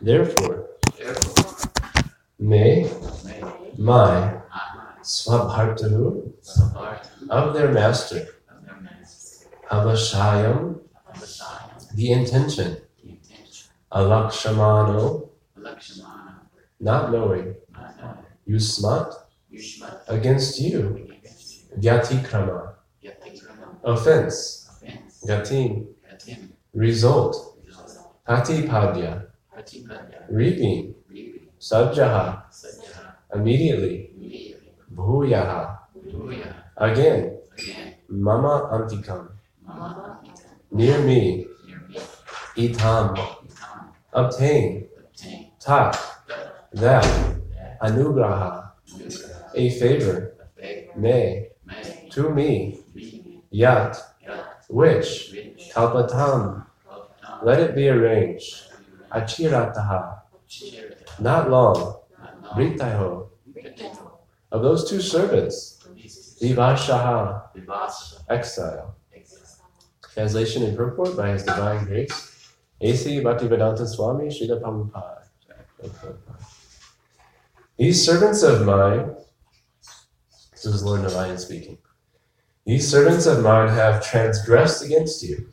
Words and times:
Therefore, 0.00 0.68
may 2.38 2.90
my 3.76 4.40
swabhartahu 5.02 6.32
of 7.30 7.54
their 7.54 7.72
master, 7.72 8.26
avashayam, 9.70 10.80
the 11.94 12.12
intention, 12.12 12.76
alakshamano, 13.92 15.30
not 16.80 17.10
knowing, 17.10 17.54
yusmat, 18.48 19.12
against 20.06 20.60
you, 20.60 21.08
vyatikrama, 21.76 22.74
Yatikrama, 23.02 23.76
offense, 23.82 24.68
gatim, 25.26 25.86
result, 26.72 27.58
patipadya, 28.28 29.27
reaping, 30.28 30.94
Reaping, 31.08 31.48
sabjaha, 31.60 32.42
immediately, 33.34 34.10
immediately, 34.16 34.72
bhuyaha, 34.94 35.78
Bhuya, 36.06 36.54
again, 36.76 37.38
again, 37.58 37.94
mama 38.08 38.70
antikam, 38.72 39.28
Mama, 39.66 40.18
Ita, 40.24 40.48
near 40.70 40.98
me, 41.00 41.46
near 41.66 41.80
me, 41.88 41.96
itam, 42.56 43.16
Itam, 43.16 43.92
obtain, 44.12 44.86
obtain, 44.98 45.50
tat, 45.60 45.98
that, 46.28 46.70
that, 46.72 47.36
anugraha, 47.82 48.70
a 49.54 49.70
favor, 49.70 50.34
a 50.56 50.60
favor, 50.60 50.96
may, 50.96 51.48
may, 51.66 52.08
to 52.10 52.30
me, 52.30 52.78
be, 52.94 53.42
yat, 53.50 53.98
Yat, 54.24 54.64
which, 54.68 55.32
rich, 55.32 55.70
kalpatam, 55.74 56.64
Kalpatam, 56.88 57.44
let 57.44 57.60
it 57.60 57.74
be 57.74 57.88
arranged, 57.88 58.67
achirataha, 59.10 60.20
Chirita, 60.48 61.20
not 61.20 61.50
long, 61.50 62.00
not 62.18 62.42
long, 62.42 62.54
ritaho, 62.56 63.28
of 64.50 64.62
those 64.62 64.88
two 64.88 65.00
servants, 65.00 65.78
vivashaha, 66.40 67.42
exile. 68.28 68.94
Translation 70.14 70.64
and 70.64 70.76
purport 70.76 71.16
by 71.16 71.30
His 71.30 71.44
Divine 71.44 71.84
Grace, 71.84 72.52
A.C. 72.80 73.20
Bhaktivedanta 73.20 73.86
Swami 73.86 74.26
Srila 74.26 74.60
Prabhupada. 74.60 75.18
These 77.76 78.04
servants 78.04 78.42
of 78.42 78.66
mine, 78.66 79.14
this 80.50 80.64
is 80.64 80.82
Lord 80.82 81.02
Narayan 81.02 81.38
speaking, 81.38 81.78
these 82.66 82.90
servants 82.90 83.26
of 83.26 83.42
mine 83.42 83.68
have 83.68 84.04
transgressed 84.04 84.84
against 84.84 85.22
you, 85.22 85.52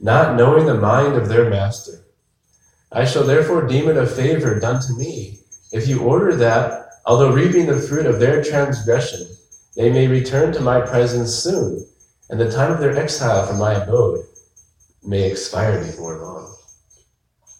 not 0.00 0.36
knowing 0.36 0.66
the 0.66 0.74
mind 0.74 1.16
of 1.16 1.28
their 1.28 1.50
master. 1.50 2.01
I 2.94 3.04
shall 3.04 3.24
therefore 3.24 3.66
deem 3.66 3.88
it 3.88 3.96
a 3.96 4.06
favor 4.06 4.60
done 4.60 4.80
to 4.82 4.92
me 4.94 5.38
if 5.72 5.88
you 5.88 6.02
order 6.02 6.36
that, 6.36 6.90
although 7.06 7.32
reaping 7.32 7.66
the 7.66 7.80
fruit 7.80 8.06
of 8.06 8.20
their 8.20 8.44
transgression, 8.44 9.26
they 9.74 9.90
may 9.90 10.06
return 10.06 10.52
to 10.52 10.60
my 10.60 10.80
presence 10.80 11.34
soon 11.34 11.86
and 12.28 12.38
the 12.38 12.50
time 12.50 12.72
of 12.72 12.80
their 12.80 12.96
exile 12.96 13.46
from 13.46 13.58
my 13.58 13.74
abode 13.74 14.20
may 15.02 15.30
expire 15.30 15.82
before 15.82 16.18
long. 16.18 16.54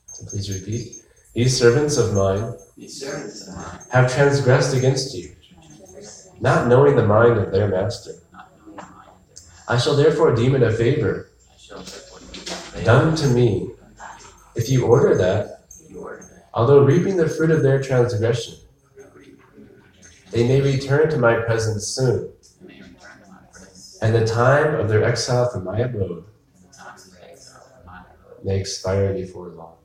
So 0.07 0.27
please 0.27 0.53
repeat. 0.53 1.03
These 1.35 1.59
servants 1.59 1.97
of 1.97 2.13
mine 2.13 2.55
servants 2.89 3.49
of 3.49 3.55
mine, 3.55 3.79
have 3.91 4.13
transgressed 4.13 4.77
against 4.77 5.15
you, 5.15 5.35
not 6.41 6.69
knowing 6.69 6.97
the 6.97 7.07
mind 7.07 7.39
of 7.39 7.53
their 7.53 7.69
master. 7.69 8.13
not 8.33 8.51
knowing 8.59 8.77
the 8.77 8.83
mind 8.83 9.09
of 9.09 9.27
their 9.27 9.37
master, 9.37 9.65
I 9.69 9.79
shall 9.79 9.97
therefore 9.97 10.35
deem 10.35 10.55
it 10.55 10.63
a 10.63 10.73
favor 10.73 11.31
I 11.51 11.57
shall 11.57 11.79
therefore 11.79 12.19
do 12.33 12.41
that. 12.41 12.85
done 12.85 13.17
to 13.17 13.29
me 13.29 13.71
if 14.55 14.69
you 14.69 14.85
order 14.85 15.17
that, 15.17 15.65
although 16.55 16.85
reaping 16.85 17.17
the 17.17 17.29
fruit 17.29 17.51
of 17.51 17.63
their 17.63 17.83
transgression, 17.83 18.55
they 20.31 20.47
may 20.49 20.61
return 20.61 21.11
to 21.11 21.19
my 21.19 21.37
presence 21.37 21.87
soon, 21.87 22.33
And 24.01 24.15
the 24.15 24.27
time 24.27 24.75
of 24.75 24.89
their 24.89 25.05
exile 25.05 25.49
from 25.51 25.65
my 25.65 25.79
abode 25.79 26.25
may 28.43 28.59
expire 28.59 29.15
before 29.15 29.49
long. 29.49 29.77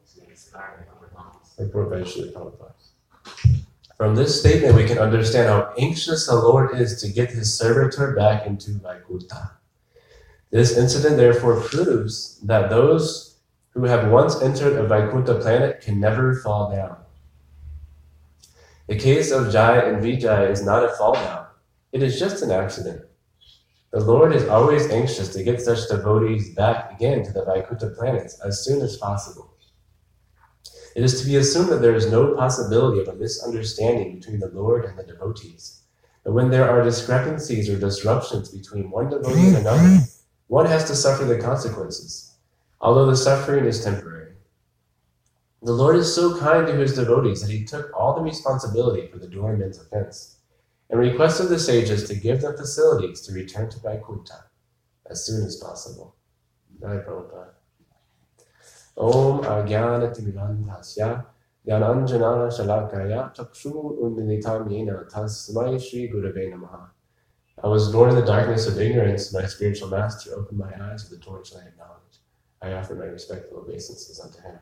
Prabhupada. 1.60 2.74
From 3.98 4.16
this 4.16 4.40
statement, 4.40 4.76
we 4.76 4.86
can 4.86 5.00
understand 5.00 5.48
how 5.50 5.74
anxious 5.78 6.28
the 6.28 6.36
Lord 6.36 6.80
is 6.80 7.02
to 7.02 7.10
get 7.10 7.32
his 7.32 7.58
servitor 7.58 8.16
back 8.16 8.46
into 8.46 8.72
Vaikuntha. 8.74 9.58
This 10.52 10.78
incident 10.78 11.18
therefore 11.18 11.60
proves 11.62 12.40
that 12.42 12.70
those 12.70 13.37
who 13.78 13.84
have 13.84 14.10
once 14.10 14.42
entered 14.42 14.74
a 14.74 14.88
Vaikuntha 14.88 15.36
planet 15.36 15.82
can 15.82 16.00
never 16.00 16.34
fall 16.34 16.72
down. 16.72 16.98
The 18.88 18.98
case 18.98 19.30
of 19.30 19.52
Jai 19.52 19.78
and 19.82 20.04
Vijay 20.04 20.50
is 20.50 20.66
not 20.66 20.84
a 20.84 20.90
fall 20.96 21.14
down, 21.14 21.46
it 21.92 22.02
is 22.02 22.18
just 22.18 22.42
an 22.42 22.50
accident. 22.50 23.04
The 23.92 24.00
Lord 24.00 24.34
is 24.34 24.48
always 24.48 24.90
anxious 24.90 25.32
to 25.34 25.44
get 25.44 25.62
such 25.62 25.88
devotees 25.90 26.56
back 26.56 26.92
again 26.92 27.24
to 27.24 27.32
the 27.32 27.46
Vaikuntha 27.46 27.92
planets 27.92 28.40
as 28.44 28.66
soon 28.66 28.82
as 28.82 28.98
possible. 28.98 29.54
It 30.96 31.04
is 31.04 31.22
to 31.22 31.28
be 31.28 31.36
assumed 31.36 31.70
that 31.70 31.82
there 31.84 31.96
is 31.96 32.12
no 32.12 32.34
possibility 32.34 33.00
of 33.00 33.10
a 33.10 33.14
misunderstanding 33.14 34.16
between 34.16 34.40
the 34.40 34.50
Lord 34.50 34.86
and 34.86 34.98
the 34.98 35.04
devotees. 35.04 35.84
But 36.24 36.34
when 36.34 36.50
there 36.50 36.68
are 36.68 36.82
discrepancies 36.82 37.70
or 37.70 37.78
disruptions 37.78 38.50
between 38.50 38.90
one 38.90 39.12
devotee 39.12 39.50
and 39.50 39.58
another, 39.58 40.00
one 40.48 40.66
has 40.66 40.86
to 40.86 40.96
suffer 40.96 41.26
the 41.26 41.38
consequences, 41.38 42.27
although 42.80 43.06
the 43.06 43.16
suffering 43.16 43.66
is 43.66 43.84
temporary. 43.84 44.34
The 45.62 45.74
Lord 45.74 45.96
is 45.96 46.14
so 46.14 46.38
kind 46.40 46.68
to 46.68 46.74
his 46.74 46.96
devotees 46.96 47.42
that 47.42 47.50
he 47.52 47.66
took 47.66 47.92
all 47.98 48.16
the 48.16 48.22
responsibility 48.22 49.08
for 49.08 49.18
the 49.18 49.28
doorman's 49.28 49.80
offense 49.80 50.38
and 50.90 51.00
requested 51.00 51.50
the 51.50 51.60
sages 51.60 52.08
to 52.08 52.16
give 52.16 52.42
them 52.42 52.56
facilities 52.56 53.22
to 53.22 53.34
return 53.34 53.70
to 53.72 53.80
Vaikuntha 53.80 54.46
as 55.10 55.26
soon 55.26 55.46
as 55.46 55.56
possible. 55.58 56.16
Jai 56.80 56.98
Prabhupada. 56.98 57.54
Om 58.98 59.42
Ajnanatimirandhasya 59.42 61.26
Shalakaya 61.68 63.36
Chakshu 63.36 64.00
Unmilitam 64.02 64.68
Yena 64.70 65.12
Tasmai 65.12 65.82
Shri 65.82 66.08
Gurave 66.10 66.54
Namaha. 66.54 66.90
I 67.64 67.68
was 67.68 67.92
born 67.92 68.12
in 68.12 68.16
the 68.16 68.26
darkness 68.26 68.68
of 68.68 68.80
ignorance, 68.80 69.34
my 69.34 69.46
spiritual 69.48 69.90
master 69.90 70.36
opened 70.36 70.60
my 70.60 70.72
eyes 70.80 71.10
with 71.10 71.20
the 71.20 71.26
torchlight 71.26 71.68
of 71.68 71.78
knowledge. 71.78 72.07
I 72.62 72.74
offer 72.74 72.96
my 72.96 73.06
respectful 73.06 73.60
obeisances 73.60 74.20
unto 74.20 74.42
him. 74.42 74.60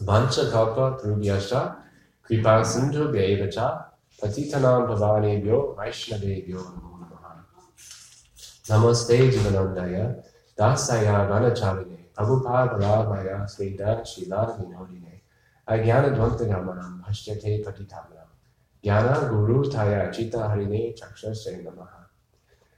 Bancha 0.00 0.50
kalpa 0.50 0.98
trubhyascha 1.00 1.76
kripa 2.22 2.64
sindhu 2.64 3.12
bhyevacha 3.14 3.84
patitanam 4.20 4.86
pavanebhyo 4.88 5.76
vaishnavebhyo 5.76 6.60
namo 6.74 6.98
namaha. 7.02 7.44
Namaste 8.68 9.30
jivanandaya 9.30 10.22
dasaya 10.56 11.28
vanachavine 11.30 12.02
prabhupada 12.14 12.78
prabhupadarabhaya 12.78 13.48
sveda 13.48 14.04
shila 14.04 14.58
vinodine 14.58 15.20
ajnanadvantagamanam 15.66 17.02
bhashyate 17.04 17.64
guru 18.84 19.62
ज्ञान 19.64 20.12
chita 20.12 20.48
harine 20.48 20.94
चिता 20.98 21.30
हरिने 21.30 21.94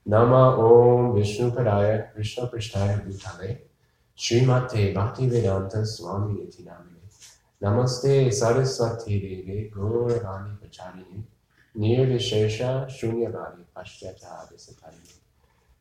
Nama 0.07 0.57
om 0.57 1.15
vishnu 1.17 1.51
padaya 1.57 2.13
vishnu 2.17 2.47
prishtaya 2.47 2.97
भूतालय 3.05 3.74
Srimate 4.17 4.95
Bhaktivedanta 4.95 5.85
Swami 5.85 6.35
Nitinamine 6.35 7.03
Namaste 7.61 8.33
Saraswati 8.33 9.21
Devi 9.21 9.71
Gauravani 9.75 10.57
Pacharine 10.59 11.25
Nirvishesha 11.77 12.87
Shunyavadi 12.87 13.65
Pashyata 13.77 14.49
Visatari 14.53 15.13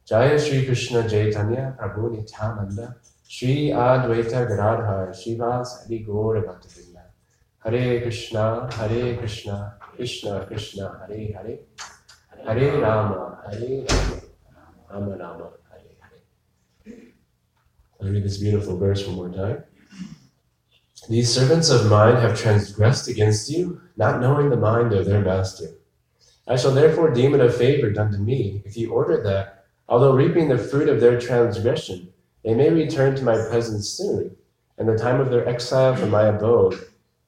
Jaya 0.04 0.40
Shri 0.40 0.66
Krishna 0.66 1.08
Chaitanya 1.08 1.76
Prabhu 1.80 2.10
Nityananda 2.12 2.96
Shri 3.28 3.70
Advaita 3.70 4.48
Gadadhar 4.48 5.10
Shivas 5.12 5.86
Adi 5.86 6.04
Gaura 6.04 6.42
Bhaktivinda 6.44 7.04
Hare 7.64 8.02
Krishna 8.02 8.68
Hare 8.74 9.16
Krishna 9.18 9.76
Krishna 9.96 10.46
Krishna 10.48 11.06
Hare 11.08 11.34
Hare 11.34 11.60
Hare 12.48 12.82
Rama 12.82 13.38
Hare 13.46 13.86
Rama 13.88 14.22
Rama 14.90 15.18
Rama 15.18 15.44
Hare 15.44 15.63
I'll 18.04 18.10
read 18.10 18.24
this 18.24 18.38
beautiful 18.38 18.78
verse 18.78 19.08
one 19.08 19.16
more 19.16 19.30
time. 19.30 19.64
These 21.10 21.34
servants 21.34 21.70
of 21.70 21.90
mine 21.90 22.18
have 22.18 22.38
transgressed 22.38 23.08
against 23.08 23.50
you, 23.50 23.82
not 23.96 24.20
knowing 24.20 24.50
the 24.50 24.58
mind 24.58 24.92
of 24.92 25.06
their 25.06 25.22
master. 25.22 25.70
I 26.46 26.58
shall 26.58 26.74
therefore 26.74 27.14
deem 27.14 27.34
it 27.34 27.40
a 27.40 27.50
favor 27.50 27.90
done 27.92 28.12
to 28.12 28.18
me 28.18 28.62
if 28.66 28.76
you 28.76 28.92
order 28.92 29.24
that, 29.24 29.66
although 29.88 30.14
reaping 30.14 30.50
the 30.50 30.58
fruit 30.58 30.90
of 30.90 31.00
their 31.00 31.18
transgression, 31.18 32.12
they 32.44 32.54
may 32.54 32.70
return 32.70 33.16
to 33.16 33.24
my 33.24 33.36
presence 33.36 33.88
soon, 33.88 34.36
and 34.78 34.88
the 34.88 34.98
time 34.98 35.22
of 35.22 35.30
their 35.30 35.48
exile 35.48 35.96
from 35.96 36.10
my 36.10 36.24
abode 36.24 36.78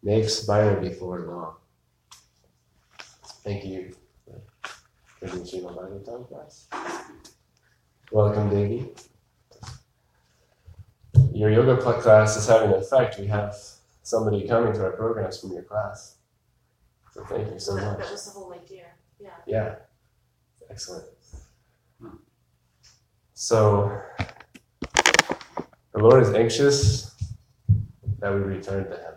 may 0.03 0.21
expire 0.21 0.75
before 0.81 1.21
long. 1.21 1.55
Thank 3.45 3.63
you. 3.63 3.95
Welcome, 8.11 8.49
Devi. 8.49 8.89
Your 11.35 11.51
yoga 11.51 11.75
pl- 11.75 12.01
class 12.01 12.37
is 12.37 12.47
having 12.47 12.71
an 12.71 12.79
effect. 12.79 13.19
We 13.19 13.27
have 13.27 13.53
somebody 14.03 14.47
coming 14.47 14.71
to 14.71 14.85
our 14.85 14.91
programs 14.91 15.37
from 15.37 15.51
your 15.51 15.63
class. 15.63 16.15
So 17.11 17.25
thank 17.25 17.51
you 17.51 17.59
so 17.59 17.75
much. 17.75 17.97
that 17.97 18.09
was 18.09 18.25
the 18.25 18.31
whole 18.31 18.53
idea, 18.53 18.85
yeah. 19.19 19.31
Yeah, 19.45 19.75
excellent. 20.69 21.07
Hmm. 21.99 22.15
So, 23.33 24.01
the 25.91 25.99
Lord 25.99 26.23
is 26.23 26.33
anxious 26.33 27.13
that 28.19 28.33
we 28.33 28.39
return 28.39 28.85
to 28.85 28.95
Him. 28.95 29.13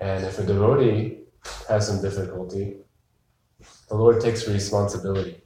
And 0.00 0.24
if 0.24 0.40
a 0.40 0.42
devotee 0.42 1.18
has 1.68 1.86
some 1.86 2.02
difficulty, 2.02 2.78
the 3.88 3.94
Lord 3.94 4.20
takes 4.20 4.48
responsibility. 4.48 5.42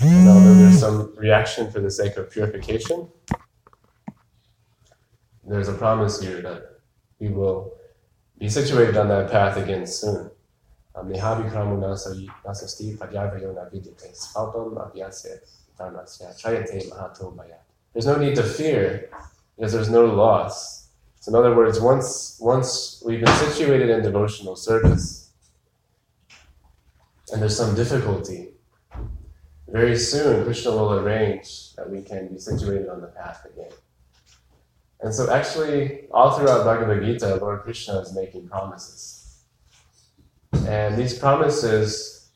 And 0.00 0.28
although 0.28 0.54
there's 0.54 0.80
some 0.80 1.14
reaction 1.16 1.70
for 1.70 1.80
the 1.80 1.90
sake 1.90 2.16
of 2.16 2.30
purification, 2.30 3.08
there's 5.46 5.68
a 5.68 5.74
promise 5.74 6.20
here 6.20 6.42
that 6.42 6.80
we 7.18 7.28
will 7.28 7.74
be 8.38 8.48
situated 8.48 8.96
on 8.96 9.08
that 9.08 9.30
path 9.30 9.56
again 9.56 9.86
soon. 9.86 10.30
Um, 10.94 11.10
Maya. 17.36 17.58
There's 17.92 18.06
no 18.06 18.16
need 18.16 18.34
to 18.36 18.42
fear 18.42 19.10
because 19.56 19.72
there's 19.72 19.90
no 19.90 20.06
loss. 20.06 20.88
So 21.20 21.30
in 21.30 21.36
other 21.36 21.54
words, 21.54 21.80
once 21.80 22.38
once 22.40 23.02
we've 23.04 23.20
been 23.20 23.34
situated 23.36 23.90
in 23.90 24.02
devotional 24.02 24.56
service 24.56 25.30
and 27.32 27.42
there's 27.42 27.56
some 27.56 27.74
difficulty, 27.74 28.50
very 29.68 29.98
soon 29.98 30.44
Krishna 30.44 30.70
will 30.70 30.94
arrange 30.94 31.74
that 31.74 31.90
we 31.90 32.00
can 32.02 32.28
be 32.28 32.38
situated 32.38 32.88
on 32.88 33.00
the 33.00 33.08
path 33.08 33.44
again. 33.44 33.72
And 35.00 35.14
so 35.14 35.30
actually 35.30 36.06
all 36.10 36.38
throughout 36.38 36.64
Bhagavad 36.64 37.04
Gita, 37.04 37.36
Lord 37.36 37.62
Krishna 37.62 38.00
is 38.00 38.14
making 38.14 38.48
promises. 38.48 39.44
And 40.66 40.96
these 40.96 41.18
promises, 41.18 42.30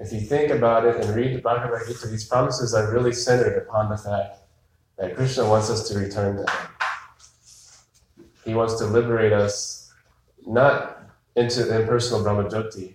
if 0.00 0.12
you 0.12 0.20
think 0.20 0.50
about 0.50 0.86
it 0.86 0.96
and 0.96 1.14
read 1.14 1.36
the 1.36 1.40
Bhagavad 1.40 1.86
Gita, 1.86 2.08
these 2.08 2.26
promises 2.26 2.74
are 2.74 2.90
really 2.92 3.12
centered 3.12 3.58
upon 3.58 3.90
the 3.90 3.98
fact 3.98 4.38
that 4.98 5.16
Krishna 5.16 5.48
wants 5.48 5.70
us 5.70 5.88
to 5.88 5.98
return 5.98 6.36
to 6.36 6.42
Him. 6.42 6.68
He 8.44 8.54
wants 8.54 8.74
to 8.76 8.86
liberate 8.86 9.32
us 9.32 9.92
not 10.46 11.02
into 11.36 11.64
the 11.64 11.82
impersonal 11.82 12.24
Brahmajyoti. 12.24 12.94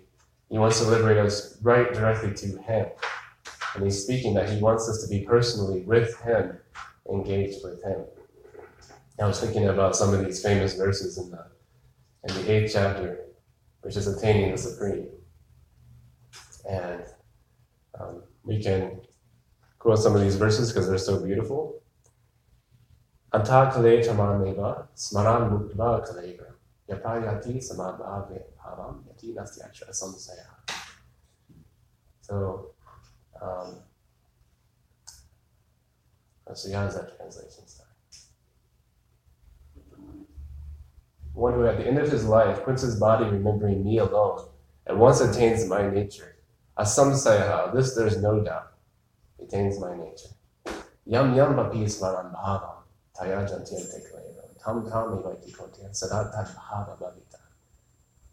He 0.50 0.58
wants 0.58 0.80
to 0.80 0.88
liberate 0.88 1.18
us 1.18 1.58
right 1.62 1.94
directly 1.94 2.34
to 2.34 2.58
Him. 2.62 2.88
And 3.76 3.84
He's 3.84 4.04
speaking 4.04 4.34
that 4.34 4.50
He 4.50 4.60
wants 4.60 4.90
us 4.90 5.02
to 5.04 5.08
be 5.08 5.24
personally 5.24 5.82
with 5.82 6.20
Him, 6.22 6.58
engaged 7.10 7.64
with 7.64 7.84
Him. 7.84 8.06
I 9.19 9.28
was 9.28 9.40
thinking 9.40 9.68
about 9.68 9.96
some 9.96 10.14
of 10.14 10.24
these 10.24 10.42
famous 10.42 10.75
verses 10.75 11.18
in 11.18 11.31
the 11.31 11.46
in 12.24 12.36
the 12.36 12.52
eighth 12.52 12.74
chapter 12.74 13.28
which 13.88 13.96
is 13.96 14.08
attaining 14.08 14.52
the 14.52 14.58
supreme. 14.58 15.08
And 16.69 17.04
um, 17.98 18.24
we 18.44 18.62
can 18.62 19.00
quote 19.80 20.00
some 20.00 20.14
of 20.14 20.22
these 20.22 20.36
verses 20.36 20.74
because 20.74 20.90
they're 20.90 20.98
so 20.98 21.24
beautiful. 21.24 21.81
So, 32.22 32.72
um, 33.42 33.75
so 36.54 36.74
how 36.74 36.84
does 36.84 36.96
that 36.96 37.16
translation 37.18 37.68
start? 37.68 37.87
One 41.38 41.54
who 41.54 41.68
at 41.68 41.78
the 41.78 41.86
end 41.86 42.00
of 42.00 42.12
his 42.12 42.25
life 42.25 42.63
quits 42.63 42.81
his 42.81 43.00
body 43.00 43.25
remembering 43.25 43.86
me 43.86 44.00
alone, 44.00 44.48
and 44.88 45.00
once 45.00 45.22
attains 45.22 45.68
my 45.68 45.88
nature. 45.88 46.36
Asamsayaha, 46.78 47.74
this 47.74 47.95
there's 47.95 48.22
no 48.22 48.42
doubt, 48.44 48.74
attains 49.42 49.80
my 49.80 49.95
nature. 49.95 50.30
Yam 51.06 51.36
yam 51.36 51.54
bapi 51.56 51.84
smaran 51.84 52.34
bhavam, 52.34 52.78
taya 53.16 53.48
jantyante 53.48 54.01
kalero, 54.07 54.45
tam 54.63 54.84
tam 54.89 55.18
evaiti 55.18 55.56
kotian, 55.56 55.92
sadata 55.92 56.44
bhava 56.56 56.98
bhavita. 56.98 57.39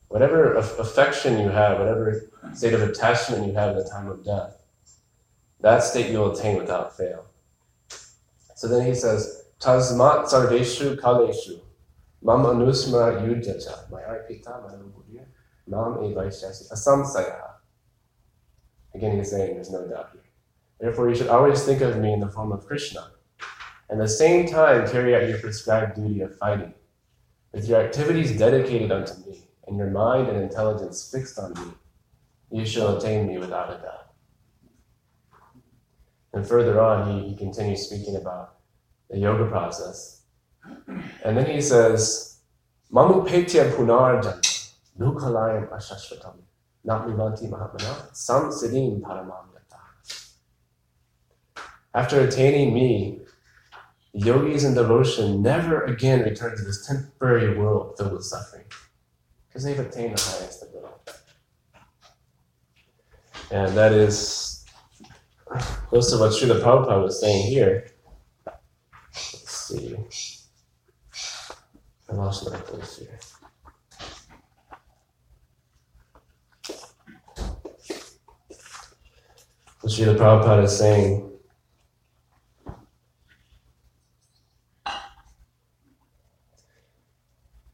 Whatever 0.09 0.55
affection 0.55 1.39
you 1.41 1.51
have, 1.51 1.79
whatever 1.79 2.31
state 2.55 2.73
of 2.73 2.83
attachment 2.83 3.47
you 3.47 3.53
have 3.53 3.77
at 3.77 3.85
the 3.85 3.91
time 3.91 4.09
of 4.09 4.25
death, 4.25 4.63
that 5.61 5.83
state 5.83 6.11
you'll 6.11 6.33
attain 6.33 6.57
without 6.57 6.97
fail. 6.97 7.27
So 8.55 8.67
then 8.69 8.87
he 8.87 8.95
says, 8.95 9.45
Tasmat 9.61 10.27
sarveshu 10.27 10.97
kaleshu, 10.97 11.61
Mam 12.25 12.43
anusma 12.47 13.21
yujaja, 13.21 13.91
my 13.91 14.01
arpita, 14.01 14.63
my 14.63 14.77
buddha, 14.77 15.27
mam 15.67 15.99
evaishasi, 15.99 16.73
asamsayaha. 16.73 17.51
Again, 18.95 19.19
he's 19.19 19.31
saying 19.31 19.55
there's 19.55 19.71
no 19.71 19.87
doubt 19.87 20.09
here. 20.13 20.23
Therefore, 20.81 21.11
you 21.11 21.15
should 21.15 21.29
always 21.29 21.63
think 21.65 21.83
of 21.83 21.99
me 21.99 22.15
in 22.15 22.21
the 22.21 22.31
form 22.31 22.51
of 22.51 22.67
Krishna. 22.67 23.11
And 23.91 24.01
at 24.01 24.05
the 24.05 24.09
same 24.09 24.49
time, 24.49 24.89
carry 24.89 25.15
out 25.15 25.29
your 25.29 25.39
prescribed 25.39 25.97
duty 25.97 26.23
of 26.23 26.39
fighting. 26.39 26.73
With 27.53 27.69
your 27.69 27.83
activities 27.83 28.37
dedicated 28.39 28.91
unto 28.91 29.15
me, 29.29 29.47
and 29.67 29.77
your 29.77 29.91
mind 29.91 30.29
and 30.29 30.39
intelligence 30.39 31.11
fixed 31.11 31.39
on 31.39 31.53
me, 31.55 31.75
you 32.51 32.65
shall 32.65 32.97
attain 32.97 33.27
me 33.27 33.39
without 33.39 33.71
a 33.71 33.83
doubt. 33.83 34.15
And 36.33 36.47
further 36.47 36.81
on, 36.81 37.23
he, 37.23 37.29
he 37.29 37.37
continues 37.37 37.87
speaking 37.87 38.17
about 38.17 38.57
the 39.11 39.19
yoga 39.19 39.47
process. 39.47 40.14
And 41.25 41.37
then 41.37 41.47
he 41.47 41.61
says, 41.61 42.39
Mamu 42.93 43.27
petya 43.27 43.71
punarjan, 43.71 44.41
nukalayam 44.99 45.69
ashashvatam, 45.71 46.37
natmivanti 46.87 47.49
mahatmana, 47.49 48.15
sam 48.15 48.51
siddhim 48.51 49.01
paramam. 49.01 49.55
After 51.95 52.21
attaining 52.21 52.75
me, 52.75 53.21
yogis 54.13 54.65
in 54.65 54.75
devotion 54.75 55.43
never 55.43 55.85
again 55.85 56.23
return 56.23 56.57
to 56.57 56.65
this 56.65 56.85
temporary 56.85 57.57
world 57.57 57.97
filled 57.97 58.15
with 58.15 58.25
suffering, 58.25 58.65
because 59.47 59.63
they've 59.63 59.79
attained 59.79 60.19
the 60.19 60.23
highest 60.23 60.63
of 60.65 60.71
it 60.71 60.85
all. 60.85 61.01
And 63.53 63.77
that 63.77 63.93
is 63.93 64.65
close 65.87 66.11
to 66.11 66.19
what 66.19 66.33
Srila 66.33 66.61
Prabhupada 66.61 67.05
was 67.05 67.21
saying 67.21 67.47
here. 67.47 67.87
Let's 68.45 69.51
see. 69.69 69.97
I 72.15 72.17
lost 72.17 72.49
my 72.49 72.57
place 72.57 72.99
here. 72.99 73.19
What 79.81 79.93
Srila 79.93 80.17
Prabhupada 80.17 80.63
is 80.63 80.79
saying. 80.79 81.31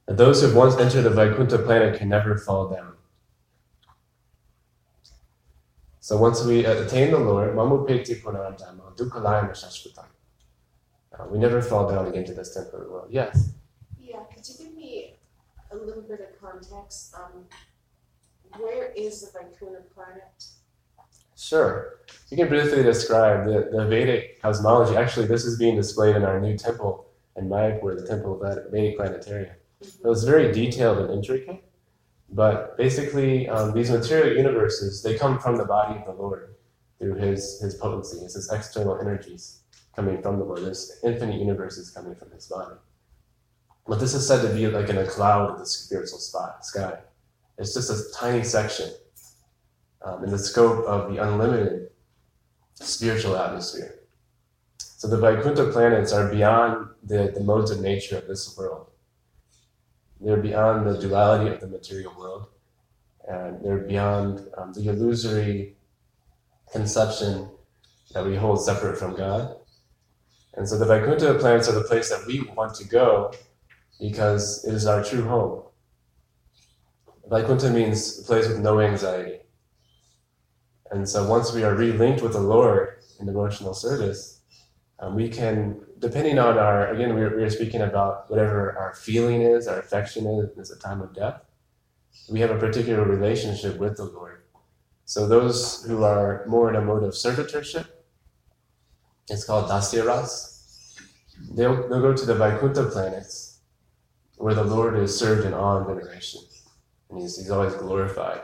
That 0.06 0.16
those 0.16 0.40
who 0.40 0.46
have 0.46 0.56
once 0.56 0.76
entered 0.78 1.02
the 1.02 1.10
Vaikuntha 1.10 1.58
planet 1.58 1.98
can 1.98 2.08
never 2.08 2.38
fall 2.38 2.68
down. 2.68 2.94
So 6.00 6.16
once 6.16 6.42
we 6.44 6.64
attain 6.64 7.10
the 7.10 7.18
Lord. 7.18 7.56
Uh, 11.12 11.26
we 11.30 11.38
never 11.38 11.60
fall 11.60 11.90
down 11.90 12.06
again 12.06 12.24
to 12.24 12.32
this 12.32 12.54
temporary 12.54 12.88
world. 12.88 13.08
Yes. 13.10 13.52
Yeah, 14.10 14.24
could 14.34 14.48
you 14.48 14.54
give 14.58 14.74
me 14.74 15.14
a 15.72 15.76
little 15.76 16.02
bit 16.02 16.20
of 16.20 16.40
context? 16.40 17.14
Um, 17.14 17.44
where 18.58 18.92
is 18.92 19.22
the 19.22 19.38
Vaikuntha 19.38 19.82
planet? 19.94 20.44
Sure. 21.36 22.00
You 22.28 22.36
can 22.36 22.48
briefly 22.48 22.82
describe 22.82 23.46
the, 23.46 23.70
the 23.72 23.86
Vedic 23.86 24.42
cosmology. 24.42 24.96
Actually, 24.96 25.26
this 25.26 25.44
is 25.44 25.58
being 25.58 25.76
displayed 25.76 26.16
in 26.16 26.24
our 26.24 26.40
new 26.40 26.56
temple 26.56 27.06
in 27.36 27.48
Mayapur, 27.48 27.98
the 27.98 28.06
Temple 28.06 28.42
of 28.42 28.70
Vedic 28.70 28.96
Planetarium. 28.96 29.54
It 29.80 30.06
was 30.06 30.24
very 30.24 30.52
detailed 30.52 30.98
and 30.98 31.10
intricate, 31.10 31.64
but 32.28 32.76
basically, 32.76 33.48
um, 33.48 33.72
these 33.72 33.90
material 33.90 34.36
universes 34.36 35.02
they 35.02 35.16
come 35.16 35.38
from 35.38 35.56
the 35.56 35.64
body 35.64 35.98
of 35.98 36.04
the 36.04 36.22
Lord 36.22 36.56
through 36.98 37.14
His 37.14 37.60
His 37.60 37.76
potency. 37.76 38.18
It's 38.18 38.34
His 38.34 38.52
external 38.52 39.00
energies 39.00 39.62
coming 39.96 40.20
from 40.20 40.38
the 40.38 40.44
Lord. 40.44 40.62
There's 40.62 41.00
infinite 41.02 41.38
universes 41.40 41.90
coming 41.90 42.14
from 42.14 42.30
His 42.32 42.46
body. 42.46 42.76
But 43.86 44.00
this 44.00 44.14
is 44.14 44.26
said 44.26 44.42
to 44.42 44.54
be 44.54 44.66
like 44.68 44.88
in 44.88 44.98
a 44.98 45.06
cloud 45.06 45.50
of 45.50 45.58
the 45.58 45.66
spiritual 45.66 46.18
spot 46.18 46.64
sky. 46.64 46.98
It's 47.58 47.74
just 47.74 47.90
a 47.90 48.18
tiny 48.18 48.42
section 48.44 48.90
um, 50.02 50.24
in 50.24 50.30
the 50.30 50.38
scope 50.38 50.84
of 50.86 51.12
the 51.12 51.22
unlimited 51.22 51.90
spiritual 52.74 53.36
atmosphere. 53.36 53.96
So 54.78 55.08
the 55.08 55.18
Vaikuntha 55.18 55.70
planets 55.72 56.12
are 56.12 56.30
beyond 56.30 56.88
the, 57.02 57.32
the 57.34 57.40
modes 57.40 57.70
of 57.70 57.80
nature 57.80 58.18
of 58.18 58.26
this 58.26 58.56
world. 58.56 58.86
They're 60.20 60.36
beyond 60.36 60.86
the 60.86 60.98
duality 60.98 61.50
of 61.50 61.60
the 61.60 61.66
material 61.66 62.14
world, 62.18 62.48
and 63.26 63.64
they're 63.64 63.78
beyond 63.78 64.46
um, 64.56 64.72
the 64.74 64.88
illusory 64.88 65.76
conception 66.70 67.48
that 68.12 68.24
we 68.24 68.36
hold 68.36 68.62
separate 68.62 68.98
from 68.98 69.16
God. 69.16 69.56
And 70.54 70.68
so 70.68 70.78
the 70.78 70.84
Vaikuntha 70.84 71.34
planets 71.34 71.68
are 71.68 71.72
the 71.72 71.84
place 71.84 72.10
that 72.10 72.26
we 72.26 72.42
want 72.42 72.74
to 72.74 72.84
go 72.84 73.32
because 74.00 74.64
it 74.64 74.74
is 74.74 74.86
our 74.86 75.04
true 75.04 75.24
home. 75.24 75.62
Vaikuntha 77.28 77.70
means 77.70 78.18
a 78.18 78.24
place 78.24 78.48
with 78.48 78.58
no 78.58 78.80
anxiety. 78.80 79.40
And 80.90 81.08
so 81.08 81.28
once 81.28 81.52
we 81.52 81.62
are 81.62 81.74
relinked 81.74 82.22
with 82.22 82.32
the 82.32 82.40
Lord 82.40 82.96
in 83.20 83.26
devotional 83.26 83.74
service, 83.74 84.40
um, 84.98 85.14
we 85.14 85.28
can, 85.28 85.80
depending 85.98 86.38
on 86.38 86.58
our, 86.58 86.88
again, 86.92 87.14
we 87.14 87.22
are, 87.22 87.36
we 87.36 87.48
speaking 87.50 87.82
about 87.82 88.28
whatever 88.28 88.76
our 88.76 88.94
feeling 88.94 89.42
is, 89.42 89.68
our 89.68 89.78
affection 89.78 90.26
is, 90.26 90.58
is 90.58 90.70
a 90.76 90.78
time 90.80 91.00
of 91.00 91.14
death. 91.14 91.40
We 92.28 92.40
have 92.40 92.50
a 92.50 92.58
particular 92.58 93.04
relationship 93.04 93.78
with 93.78 93.96
the 93.96 94.04
Lord. 94.04 94.42
So 95.04 95.28
those 95.28 95.84
who 95.84 96.02
are 96.04 96.44
more 96.46 96.68
in 96.68 96.76
a 96.76 96.80
mode 96.80 97.04
of 97.04 97.12
servitorship, 97.12 97.86
it's 99.28 99.44
called 99.44 99.70
Dasyaras. 99.70 100.96
They'll, 101.54 101.88
they'll 101.88 102.02
go 102.02 102.14
to 102.14 102.26
the 102.26 102.34
Vaikuntha 102.34 102.86
planets 102.86 103.49
where 104.40 104.54
the 104.54 104.64
Lord 104.64 104.98
is 104.98 105.16
served 105.16 105.46
in 105.46 105.52
awe 105.52 105.76
and 105.76 105.86
veneration. 105.86 106.40
And 107.10 107.20
he's, 107.20 107.36
he's 107.36 107.50
always 107.50 107.74
glorified. 107.74 108.40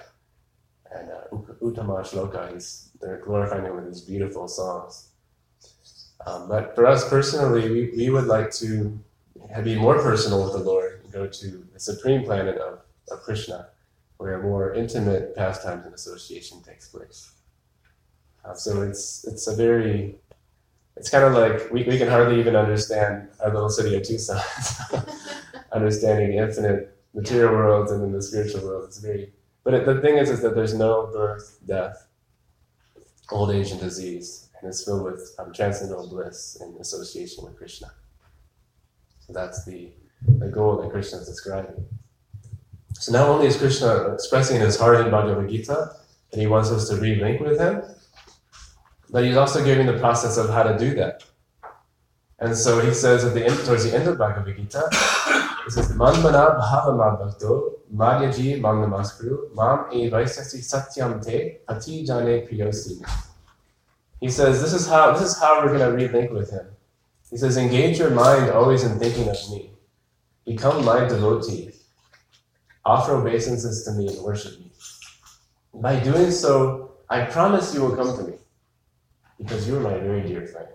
And 0.95 1.09
uh, 1.11 1.37
Uttama 1.63 2.03
Shloka, 2.05 2.53
he's, 2.53 2.91
they're 3.01 3.23
glorifying 3.25 3.65
him 3.65 3.77
with 3.77 3.87
these 3.87 4.03
beautiful 4.03 4.47
songs. 4.47 5.09
Um, 6.27 6.49
but 6.49 6.75
for 6.75 6.87
us 6.87 7.09
personally, 7.09 7.71
we, 7.71 7.93
we 7.97 8.11
would 8.11 8.27
like 8.27 8.51
to 8.57 8.99
be 9.65 9.75
more 9.75 9.99
personal 10.03 10.45
with 10.45 10.53
the 10.53 10.59
Lord 10.71 11.01
and 11.03 11.11
go 11.11 11.27
to 11.27 11.67
the 11.73 11.81
supreme 11.81 12.25
planet 12.25 12.59
of, 12.59 12.81
of 13.11 13.23
Krishna, 13.23 13.69
where 14.19 14.43
more 14.43 14.75
intimate 14.75 15.35
pastimes 15.35 15.87
and 15.87 15.95
association 15.95 16.63
takes 16.63 16.89
place. 16.89 17.31
Uh, 18.45 18.55
so 18.55 18.83
it's 18.83 19.25
it's 19.25 19.47
a 19.47 19.57
very 19.57 20.17
it's 20.97 21.11
kind 21.11 21.25
of 21.25 21.35
like 21.35 21.71
we, 21.71 21.83
we 21.85 21.99
can 21.99 22.09
hardly 22.09 22.41
even 22.41 22.57
understand 22.57 23.29
our 23.41 23.53
little 23.53 23.69
city 23.69 23.97
of 23.97 24.03
Tucson, 24.03 24.41
understanding 25.73 26.31
the 26.31 26.39
infinite 26.39 26.99
material 27.15 27.53
worlds 27.53 27.93
and 27.93 28.03
then 28.03 28.13
the 28.13 28.23
spiritual 28.23 28.63
world. 28.63 28.85
It's 28.87 28.99
very, 28.99 29.33
but 29.63 29.75
it, 29.75 29.87
the 29.87 30.01
thing 30.01 30.17
is, 30.17 30.31
is 30.31 30.41
that 30.43 30.55
there's 30.55 30.75
no 30.75 31.11
birth, 31.13 31.59
death, 31.67 32.07
old 33.31 33.51
age, 33.51 33.73
and 33.73 33.81
disease, 33.81 34.49
and 34.59 34.69
it's 34.69 34.85
filled 34.85 35.05
with 35.05 35.35
um, 35.39 35.53
transcendental 35.53 36.09
bliss 36.09 36.57
in 36.61 36.77
association 36.81 37.45
with 37.45 37.57
Krishna. 37.57 37.91
So 39.21 39.33
that's 39.33 39.65
the, 39.65 39.91
the 40.39 40.49
goal 40.49 40.81
that 40.81 40.91
Krishna 40.91 41.19
is 41.19 41.27
describing. 41.27 41.85
So 42.95 43.13
not 43.13 43.29
only 43.29 43.47
is 43.47 43.57
Krishna 43.57 44.15
expressing 44.15 44.61
his 44.61 44.79
heart 44.79 45.01
in 45.01 45.11
Bhagavad 45.11 45.51
Gita, 45.51 45.97
and 46.33 46.41
he 46.41 46.47
wants 46.47 46.71
us 46.71 46.89
to 46.89 46.95
relink 46.95 47.41
with 47.41 47.59
him, 47.59 47.83
but 49.11 49.25
he's 49.25 49.37
also 49.37 49.65
giving 49.65 49.87
the 49.87 49.99
process 49.99 50.37
of 50.37 50.51
how 50.51 50.63
to 50.63 50.79
do 50.79 50.95
that. 50.95 51.25
And 52.39 52.57
so 52.57 52.81
he 52.81 52.93
says 52.93 53.25
at 53.25 53.35
the 53.35 53.47
end, 53.47 53.59
towards 53.65 53.85
the 53.85 53.95
end 53.97 54.09
of 54.09 54.19
Bhagavad 54.19 54.57
Gita, 54.57 54.89
he 55.65 55.71
says, 55.71 55.91
Manmana 55.93 56.61
bhavama 56.61 57.19
bhakto 57.19 57.73
madhyaji 57.95 58.61
mangnamaskru 58.61 59.55
mam 59.55 59.87
e 59.93 60.11
vaisasi 60.11 60.59
satyam 60.59 61.25
te 61.25 61.59
pati 61.67 62.05
jane 62.05 62.47
priyosi. 62.47 63.03
He 64.21 64.29
says, 64.29 64.61
this 64.61 64.73
is 64.73 64.87
how 64.87 65.13
this 65.13 65.23
is 65.23 65.39
how 65.39 65.63
we're 65.63 65.77
going 65.77 65.99
to 65.99 66.09
relink 66.09 66.33
with 66.33 66.51
him. 66.51 66.67
He 67.31 67.37
says, 67.37 67.57
engage 67.57 67.99
your 67.99 68.11
mind 68.11 68.51
always 68.51 68.85
in 68.85 68.99
thinking 68.99 69.29
of 69.29 69.37
me. 69.51 69.71
Become 70.45 70.85
my 70.85 71.01
devotee. 71.01 71.73
Offer 72.85 73.17
obeisances 73.17 73.85
to 73.85 73.93
me 73.93 74.09
and 74.09 74.19
worship 74.23 74.59
me. 74.61 74.71
By 75.75 76.01
doing 76.01 76.31
so, 76.31 76.93
I 77.11 77.25
promise 77.25 77.75
you 77.75 77.83
will 77.83 77.97
come 77.97 78.17
to 78.17 78.23
me 78.23 78.39
because 79.39 79.69
you 79.69 79.77
are 79.77 79.81
my 79.81 79.99
very 79.99 80.23
dear 80.23 80.47
friend. 80.47 80.69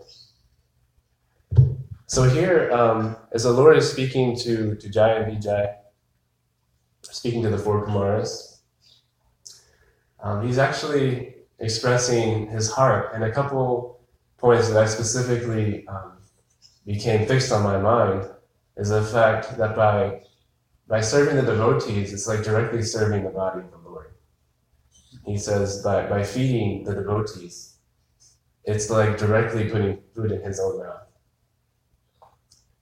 So 2.08 2.24
here, 2.24 2.72
um, 2.72 3.16
as 3.32 3.44
the 3.44 3.52
Lord 3.52 3.78
is 3.78 3.90
speaking 3.90 4.36
to, 4.40 4.76
to 4.76 4.90
Jai 4.90 5.14
and 5.14 5.32
Vijay, 5.32 5.76
speaking 7.04 7.42
to 7.44 7.50
the 7.50 7.58
four 7.58 7.86
Kumaras, 7.86 8.60
um, 10.22 10.46
he's 10.46 10.58
actually 10.58 11.36
expressing 11.60 12.48
his 12.48 12.70
heart. 12.70 13.12
And 13.14 13.24
a 13.24 13.32
couple 13.32 14.02
points 14.38 14.68
that 14.70 14.78
I 14.78 14.88
specifically 14.88 15.88
um, 15.88 16.14
became 16.86 17.26
fixed 17.28 17.52
on 17.52 17.64
my 17.64 17.80
mind 17.80 18.30
is 18.76 18.90
the 18.90 19.04
fact 19.04 19.58
that 19.58 19.76
by 19.76 20.22
by 20.88 21.00
serving 21.00 21.38
the 21.38 21.44
devotees, 21.44 22.12
it's 22.12 22.28
like 22.28 22.44
directly 22.44 22.84
serving 22.84 23.24
the 23.24 23.30
body 23.30 23.62
of 23.62 23.72
the 23.72 23.90
Lord. 23.90 24.12
He 25.26 25.38
says 25.38 25.82
by, 25.82 26.06
by 26.08 26.22
feeding 26.22 26.84
the 26.84 26.94
devotees, 26.94 27.71
it's 28.66 28.90
like 28.90 29.18
directly 29.18 29.70
putting 29.70 30.00
food 30.14 30.32
in 30.32 30.42
his 30.42 30.60
own 30.60 30.80
mouth. 30.80 31.02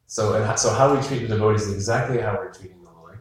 So, 0.08 0.34
and 0.34 0.60
so 0.60 0.74
how 0.74 0.96
we 0.96 1.06
treat 1.06 1.20
the 1.20 1.28
devotees 1.28 1.68
is 1.68 1.74
exactly 1.76 2.20
how 2.20 2.34
we're 2.34 2.52
treating 2.52 2.84
the 2.84 2.90
Lord. 2.90 3.20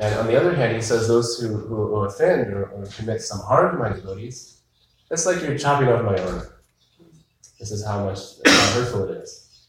And 0.00 0.14
on 0.16 0.26
the 0.26 0.38
other 0.38 0.54
hand, 0.54 0.74
he 0.74 0.82
says 0.82 1.06
those 1.06 1.38
who, 1.38 1.56
who, 1.56 1.86
who 1.88 1.94
offend 1.96 2.52
or, 2.52 2.66
or, 2.70 2.86
commit 2.86 3.22
some 3.22 3.38
harm 3.38 3.76
to 3.76 3.78
my 3.78 3.90
devotees, 3.90 4.60
it's 5.10 5.26
like 5.26 5.40
you're 5.42 5.56
chopping 5.56 5.88
off 5.88 6.04
my 6.04 6.18
arm. 6.18 6.42
This 7.60 7.70
is 7.70 7.86
how 7.86 8.04
much 8.04 8.18
how 8.44 8.70
hurtful 8.72 9.08
it 9.08 9.16
is. 9.22 9.68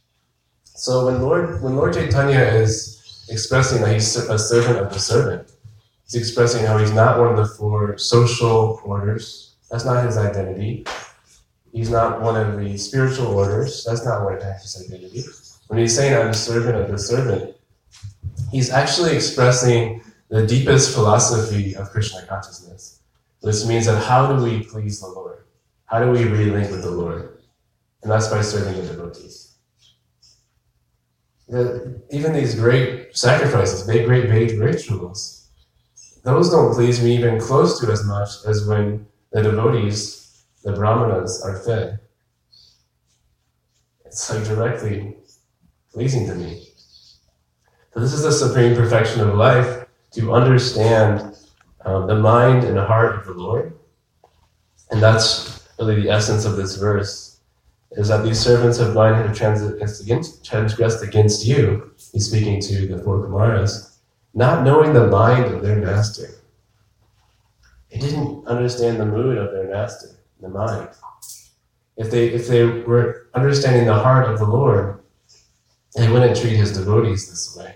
So 0.64 1.06
when 1.06 1.22
Lord 1.22 1.62
when 1.62 1.76
Lord 1.76 1.94
Chaitanya 1.94 2.40
is 2.40 3.26
expressing 3.30 3.82
that 3.82 3.94
he's 3.94 4.16
a 4.16 4.38
servant 4.38 4.80
of 4.80 4.92
the 4.92 5.00
servant, 5.00 5.52
he's 6.04 6.16
expressing 6.16 6.66
how 6.66 6.78
he's 6.80 6.92
not 6.92 7.20
one 7.20 7.30
of 7.30 7.38
the 7.38 7.46
four 7.46 7.98
social 7.98 8.82
orders. 8.84 9.56
That's 9.70 9.86
not 9.86 10.06
his 10.06 10.18
identity. 10.18 10.86
He's 11.78 11.92
not 11.92 12.22
one 12.24 12.36
of 12.36 12.58
the 12.58 12.76
spiritual 12.76 13.28
orders. 13.28 13.84
That's 13.84 14.04
not 14.04 14.24
what 14.24 14.42
has 14.42 14.64
his 14.64 14.84
identity. 14.84 15.24
When 15.68 15.78
he's 15.78 15.96
saying 15.96 16.16
I'm 16.16 16.30
a 16.30 16.34
servant 16.34 16.76
of 16.76 16.90
the 16.90 16.98
servant, 16.98 17.56
he's 18.52 18.72
actually 18.72 19.16
expressing 19.16 20.02
the 20.30 20.48
deepest 20.48 20.96
philosophy 20.96 21.76
of 21.76 21.92
Krishna 21.92 22.26
consciousness. 22.26 23.02
This 23.44 23.68
means 23.68 23.86
that 23.86 24.04
how 24.04 24.26
do 24.26 24.44
we 24.44 24.64
please 24.64 25.02
the 25.02 25.08
Lord? 25.08 25.46
How 25.86 26.00
do 26.04 26.10
we 26.10 26.22
relink 26.24 26.72
with 26.72 26.82
the 26.82 26.90
Lord? 26.90 27.44
And 28.02 28.12
that's 28.12 28.28
by 28.28 28.42
serving 28.42 28.82
the 28.82 28.88
devotees. 28.88 29.58
The, 31.48 32.02
even 32.10 32.34
these 32.34 32.56
great 32.56 33.16
sacrifices, 33.16 33.86
big, 33.86 34.08
great 34.08 34.30
Vedic 34.30 34.60
rituals, 34.60 35.52
those 36.24 36.50
don't 36.50 36.74
please 36.74 37.04
me 37.04 37.16
even 37.16 37.40
close 37.40 37.80
to 37.80 37.92
as 37.92 38.04
much 38.04 38.30
as 38.48 38.66
when 38.66 39.06
the 39.32 39.44
devotees, 39.44 40.27
the 40.64 40.74
brahmanas, 40.74 41.42
are 41.44 41.58
fed. 41.60 42.00
It's 44.06 44.30
like 44.30 44.44
directly 44.46 45.16
pleasing 45.92 46.28
to 46.28 46.36
me. 46.36 46.68
So 47.94 48.00
this 48.00 48.14
is 48.14 48.24
the 48.24 48.32
supreme 48.32 48.76
perfection 48.76 49.22
of 49.22 49.36
life 49.36 49.86
to 50.12 50.34
understand 50.34 51.36
um, 51.86 52.08
the 52.08 52.16
mind 52.16 52.64
and 52.64 52.78
the 52.78 52.86
heart 52.86 53.16
of 53.16 53.26
the 53.26 53.34
Lord. 53.34 53.74
And 54.92 55.02
that's 55.02 55.68
really 55.80 56.02
the 56.02 56.10
essence 56.10 56.46
of 56.46 56.56
this 56.56 56.76
verse, 56.76 57.40
is 57.92 58.08
that 58.08 58.24
these 58.24 58.40
servants 58.40 58.80
of 58.80 58.94
mine 58.94 59.16
have 59.16 59.36
transgressed 59.36 61.04
against 61.04 61.46
you, 61.46 61.92
he's 62.12 62.28
speaking 62.28 62.60
to 62.62 62.88
the 62.88 63.04
four 63.04 63.20
Kumaras, 63.20 63.98
not 64.34 64.64
knowing 64.64 64.94
the 64.94 65.08
mind 65.08 65.46
of 65.46 65.62
their 65.62 65.78
master. 65.78 66.30
They 67.90 68.00
didn't 68.00 68.46
understand 68.48 69.00
the 69.00 69.06
mood 69.06 69.38
of 69.38 69.52
their 69.52 69.70
master, 69.70 70.10
the 70.42 70.50
mind. 70.50 70.90
If 71.96 72.12
they, 72.12 72.28
if 72.28 72.48
they 72.48 72.64
were 72.64 73.28
understanding 73.34 73.86
the 73.86 73.96
heart 73.96 74.30
of 74.30 74.40
the 74.40 74.46
Lord, 74.46 75.00
they 75.96 76.10
wouldn't 76.10 76.40
treat 76.40 76.56
his 76.56 76.78
devotees 76.78 77.30
this 77.30 77.56
way. 77.58 77.76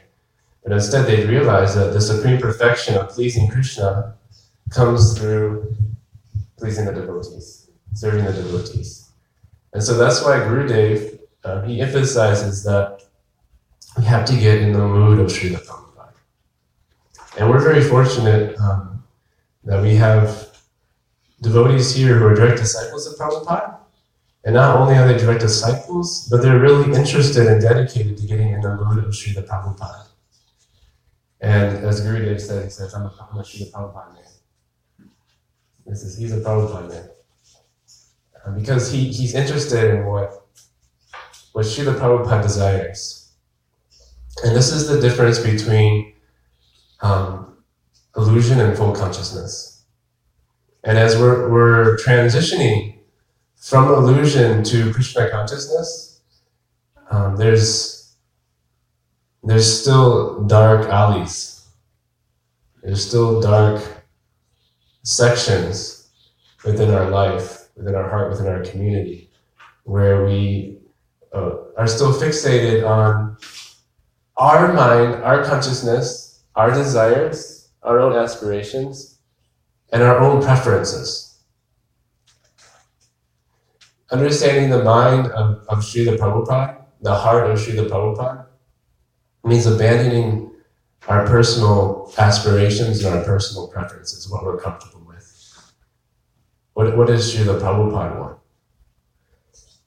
But 0.63 0.73
instead, 0.73 1.07
they'd 1.07 1.27
realize 1.27 1.73
that 1.75 1.93
the 1.93 2.01
supreme 2.01 2.39
perfection 2.39 2.95
of 2.95 3.09
pleasing 3.09 3.47
Krishna 3.47 4.13
comes 4.69 5.17
through 5.17 5.75
pleasing 6.57 6.85
the 6.85 6.93
devotees, 6.93 7.69
serving 7.93 8.23
the 8.25 8.33
devotees. 8.33 9.09
And 9.73 9.81
so 9.81 9.97
that's 9.97 10.21
why 10.23 10.37
Gurudev, 10.37 11.19
uh, 11.43 11.61
he 11.63 11.81
emphasizes 11.81 12.63
that 12.63 13.03
we 13.97 14.03
have 14.03 14.25
to 14.25 14.35
get 14.35 14.59
in 14.59 14.71
the 14.71 14.79
mood 14.79 15.19
of 15.19 15.27
Srila 15.27 15.65
Prabhupada. 15.65 16.13
And 17.39 17.49
we're 17.49 17.59
very 17.59 17.81
fortunate 17.83 18.57
um, 18.59 19.03
that 19.63 19.81
we 19.81 19.95
have 19.95 20.50
devotees 21.41 21.95
here 21.95 22.17
who 22.17 22.25
are 22.25 22.35
direct 22.35 22.59
disciples 22.59 23.07
of 23.07 23.17
Prabhupada. 23.17 23.77
And 24.43 24.55
not 24.55 24.77
only 24.77 24.95
are 24.95 25.07
they 25.07 25.17
direct 25.17 25.41
disciples, 25.41 26.27
but 26.29 26.41
they're 26.41 26.59
really 26.59 26.93
interested 26.95 27.45
and 27.47 27.61
dedicated 27.61 28.17
to 28.17 28.25
getting 28.25 28.49
in 28.49 28.61
the 28.61 28.75
mood 28.75 29.03
of 29.03 29.11
Srila 29.11 29.47
Prabhupada. 29.47 30.07
And 31.39 31.85
as 31.85 32.01
Gurudev 32.01 32.39
said, 32.39 32.63
he 32.63 32.69
says, 32.69 32.93
I'm 32.93 33.03
a, 33.03 33.27
I'm 33.31 33.37
a 33.37 33.41
Srila 33.41 33.71
Prabhupada 33.71 34.13
man. 34.13 35.09
This 35.85 36.03
is, 36.03 36.17
he's 36.17 36.31
a 36.31 36.39
Prabhupada 36.39 36.89
man. 36.89 37.09
Uh, 38.43 38.51
because 38.51 38.91
he, 38.91 39.05
he's 39.11 39.35
interested 39.35 39.93
in 39.93 40.05
what, 40.05 40.47
what 41.53 41.65
Srila 41.65 41.99
Prabhupada 41.99 42.41
desires. 42.41 43.33
And 44.43 44.55
this 44.55 44.71
is 44.71 44.87
the 44.87 44.99
difference 44.99 45.39
between 45.39 46.13
um, 47.01 47.57
illusion 48.15 48.59
and 48.59 48.75
full 48.75 48.93
consciousness. 48.93 49.70
And 50.83 50.97
as 50.97 51.17
we're, 51.17 51.49
we're 51.49 51.97
transitioning 51.97 52.95
from 53.55 53.93
illusion 53.93 54.63
to 54.63 54.91
Krishna 54.93 55.29
consciousness, 55.29 56.21
um, 57.11 57.35
there's 57.35 58.15
there's 59.43 59.81
still 59.81 60.43
dark 60.43 60.87
alleys. 60.89 61.67
There's 62.83 63.05
still 63.05 63.41
dark 63.41 63.81
sections 65.03 66.09
within 66.63 66.91
our 66.91 67.09
life, 67.09 67.69
within 67.75 67.95
our 67.95 68.07
heart, 68.07 68.29
within 68.29 68.47
our 68.47 68.63
community, 68.63 69.31
where 69.83 70.25
we 70.25 70.77
uh, 71.33 71.51
are 71.75 71.87
still 71.87 72.13
fixated 72.13 72.87
on 72.87 73.37
our 74.37 74.73
mind, 74.73 75.23
our 75.23 75.43
consciousness, 75.43 76.43
our 76.55 76.71
desires, 76.71 77.69
our 77.83 77.99
own 77.99 78.13
aspirations, 78.13 79.19
and 79.91 80.03
our 80.03 80.19
own 80.19 80.41
preferences. 80.41 81.39
Understanding 84.11 84.69
the 84.69 84.83
mind 84.83 85.27
of, 85.27 85.65
of 85.67 85.79
Srila 85.79 86.17
Prabhupada, 86.17 86.83
the 87.01 87.15
heart 87.15 87.49
of 87.49 87.57
Srila 87.57 87.89
Prabhupada, 87.89 88.45
means 89.43 89.65
abandoning 89.65 90.51
our 91.07 91.25
personal 91.25 92.11
aspirations 92.17 93.03
and 93.03 93.15
our 93.15 93.23
personal 93.23 93.67
preferences, 93.67 94.29
what 94.29 94.43
we're 94.43 94.59
comfortable 94.59 95.03
with. 95.07 95.71
What, 96.73 96.95
what 96.97 97.07
does 97.07 97.33
Srila 97.33 97.59
Prabhupada 97.59 98.19
want? 98.19 98.37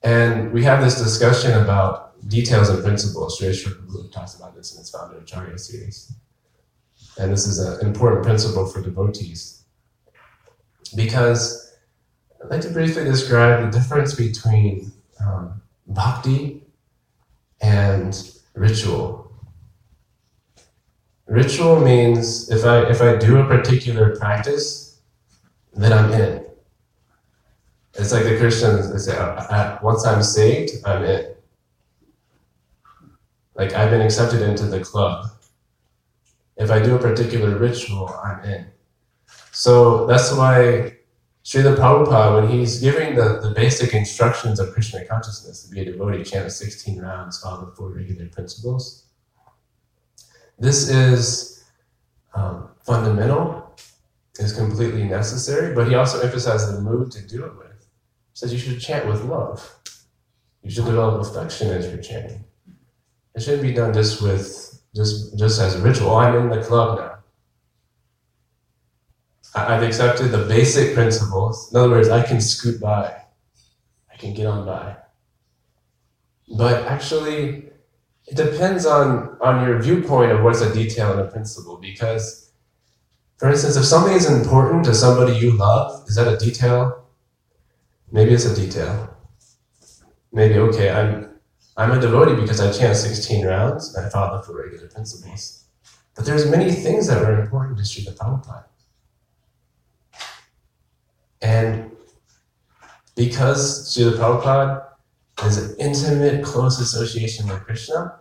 And 0.03 0.53
we 0.53 0.65
have 0.65 0.83
this 0.83 0.99
discussion 0.99 1.53
about 1.63 2.29
details 2.29 2.69
and 2.69 2.83
principles. 2.83 3.39
Sri 3.39 3.49
Prabhupada 3.49 4.13
talks 4.13 4.35
about 4.35 4.55
this 4.55 4.73
in 4.73 4.79
his 4.79 4.91
Founder 4.91 5.19
Acharya 5.19 5.59
series. 5.59 6.13
And 7.19 7.33
this 7.33 7.47
is 7.47 7.59
an 7.59 7.87
important 7.87 8.25
principle 8.25 8.67
for 8.67 8.83
devotees. 8.83 9.64
Because 10.97 11.77
I'd 12.43 12.51
like 12.51 12.61
to 12.63 12.71
briefly 12.71 13.05
describe 13.05 13.65
the 13.65 13.79
difference 13.79 14.15
between 14.15 14.93
um, 15.25 15.63
bhakti 15.87 16.63
and 17.61 18.31
ritual. 18.55 19.33
Ritual 21.27 21.81
means 21.81 22.51
if 22.51 22.65
I 22.65 22.83
if 22.91 23.01
I 23.01 23.17
do 23.17 23.39
a 23.39 23.47
particular 23.47 24.15
practice, 24.17 25.01
then 25.73 25.93
I'm 25.93 26.13
in. 26.13 26.45
It's 27.95 28.13
like 28.13 28.25
the 28.25 28.37
Christians 28.37 28.93
they 28.93 28.99
say, 28.99 29.17
uh, 29.17 29.25
uh, 29.25 29.79
once 29.83 30.05
I'm 30.05 30.23
saved, 30.23 30.85
I'm 30.85 31.05
in. 31.05 31.35
Like 33.55 33.73
I've 33.73 33.91
been 33.91 34.03
accepted 34.03 34.43
into 34.43 34.67
the 34.67 34.81
club. 34.81 35.31
If 36.57 36.71
I 36.71 36.81
do 36.81 36.95
a 36.95 36.99
particular 36.99 37.57
ritual, 37.57 38.09
I'm 38.23 38.45
in. 38.45 38.67
So 39.55 40.07
that's 40.07 40.33
why 40.33 40.97
Srila 41.45 41.77
Prabhupada, 41.77 42.41
when 42.43 42.51
he's 42.51 42.81
giving 42.81 43.15
the, 43.15 43.41
the 43.41 43.53
basic 43.55 43.95
instructions 43.95 44.61
of 44.61 44.73
Krishna 44.73 45.05
consciousness 45.05 45.65
to 45.65 45.71
be 45.71 45.81
a 45.81 45.85
devotee, 45.85 46.25
chant 46.25 46.51
16 46.51 47.01
rounds, 47.01 47.41
follow 47.41 47.67
the 47.67 47.73
four 47.73 47.91
regular 47.91 48.29
principles 48.29 49.05
this 50.59 50.89
is 50.89 51.65
um, 52.35 52.69
fundamental, 52.85 53.77
is 54.39 54.53
completely 54.53 55.05
necessary, 55.05 55.75
but 55.75 55.89
he 55.89 55.95
also 55.95 56.21
emphasizes 56.21 56.75
the 56.75 56.81
mood 56.81 57.11
to 57.13 57.23
do 57.27 57.45
it 57.45 57.57
with. 57.57 57.67
He 57.71 58.35
says 58.35 58.53
you 58.53 58.59
should 58.59 58.81
chant 58.81 59.07
with 59.07 59.25
love. 59.25 59.79
You 60.63 60.71
should 60.71 60.87
develop 60.87 61.21
affection 61.21 61.69
as 61.69 61.87
you're 61.89 62.03
chanting. 62.03 62.45
It 63.35 63.43
shouldn't 63.43 63.63
be 63.63 63.73
done 63.73 63.93
just 63.93 64.23
with 64.23 64.81
just 64.95 65.37
just 65.39 65.61
as 65.61 65.75
a 65.75 65.83
ritual. 65.83 66.11
Oh, 66.11 66.17
I'm 66.17 66.37
in 66.37 66.49
the 66.49 66.65
club 66.65 66.99
now. 66.99 67.14
I've 69.55 69.83
accepted 69.83 70.29
the 70.29 70.45
basic 70.47 70.95
principles. 70.95 71.71
In 71.71 71.79
other 71.79 71.91
words, 71.91 72.09
I 72.09 72.23
can 72.23 72.41
scoot 72.41 72.81
by. 72.81 73.15
I 74.13 74.17
can 74.17 74.35
get 74.35 74.47
on 74.47 74.67
by. 74.67 74.97
But 76.57 76.85
actually, 76.87 77.71
it 78.27 78.37
depends 78.37 78.85
on 78.85 79.37
on 79.41 79.67
your 79.67 79.81
viewpoint 79.81 80.33
of 80.33 80.43
what's 80.43 80.61
a 80.61 80.73
detail 80.73 81.13
and 81.13 81.21
a 81.21 81.31
principle. 81.31 81.77
Because, 81.77 82.51
for 83.39 83.49
instance, 83.49 83.77
if 83.77 83.85
something 83.85 84.15
is 84.15 84.29
important 84.29 84.85
to 84.87 84.95
somebody 84.95 85.37
you 85.39 85.57
love, 85.57 86.09
is 86.09 86.17
that 86.17 86.27
a 86.27 86.37
detail? 86.37 87.05
Maybe 88.11 88.33
it's 88.33 88.47
a 88.47 88.55
detail. 88.55 89.17
Maybe 90.33 90.59
okay, 90.59 90.91
I'm 90.91 91.31
I'm 91.77 91.93
a 91.93 92.01
devotee 92.01 92.41
because 92.41 92.61
I 92.61 92.73
chant 92.73 92.97
16 92.97 93.47
rounds 93.47 93.95
and 93.95 94.07
I 94.07 94.09
follow 94.09 94.43
the 94.43 94.55
regular 94.55 94.89
principles. 94.89 95.65
But 96.15 96.25
there's 96.25 96.49
many 96.49 96.71
things 96.71 97.09
that 97.09 97.23
are 97.23 97.41
important 97.41 97.79
to 97.79 97.85
Srila 97.85 98.17
Prabhupada. 98.17 98.65
And 101.45 101.91
because 103.17 103.95
Srila 103.95 104.17
Prabhupada 104.17 104.87
has 105.39 105.59
an 105.59 105.77
intimate, 105.79 106.43
close 106.43 106.81
association 106.81 107.47
with 107.47 107.61
Krishna, 107.65 108.19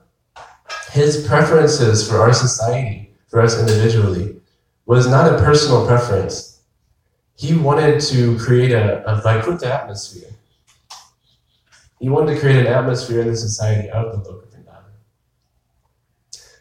his 0.91 1.25
preferences 1.25 2.07
for 2.07 2.17
our 2.17 2.33
society, 2.33 3.15
for 3.29 3.39
us 3.39 3.57
individually, 3.57 4.35
was 4.85 5.07
not 5.07 5.33
a 5.33 5.37
personal 5.37 5.87
preference. 5.87 6.61
He 7.35 7.55
wanted 7.55 8.01
to 8.01 8.37
create 8.37 8.71
a, 8.71 9.01
a 9.05 9.21
Vaikuntha 9.21 9.73
atmosphere. 9.73 10.29
He 11.99 12.09
wanted 12.09 12.33
to 12.33 12.39
create 12.41 12.57
an 12.57 12.67
atmosphere 12.67 13.21
in 13.21 13.29
the 13.29 13.37
society 13.37 13.89
of 13.89 14.11
the 14.11 14.29
Loka 14.29 14.47
Vrindavan. 14.47 14.83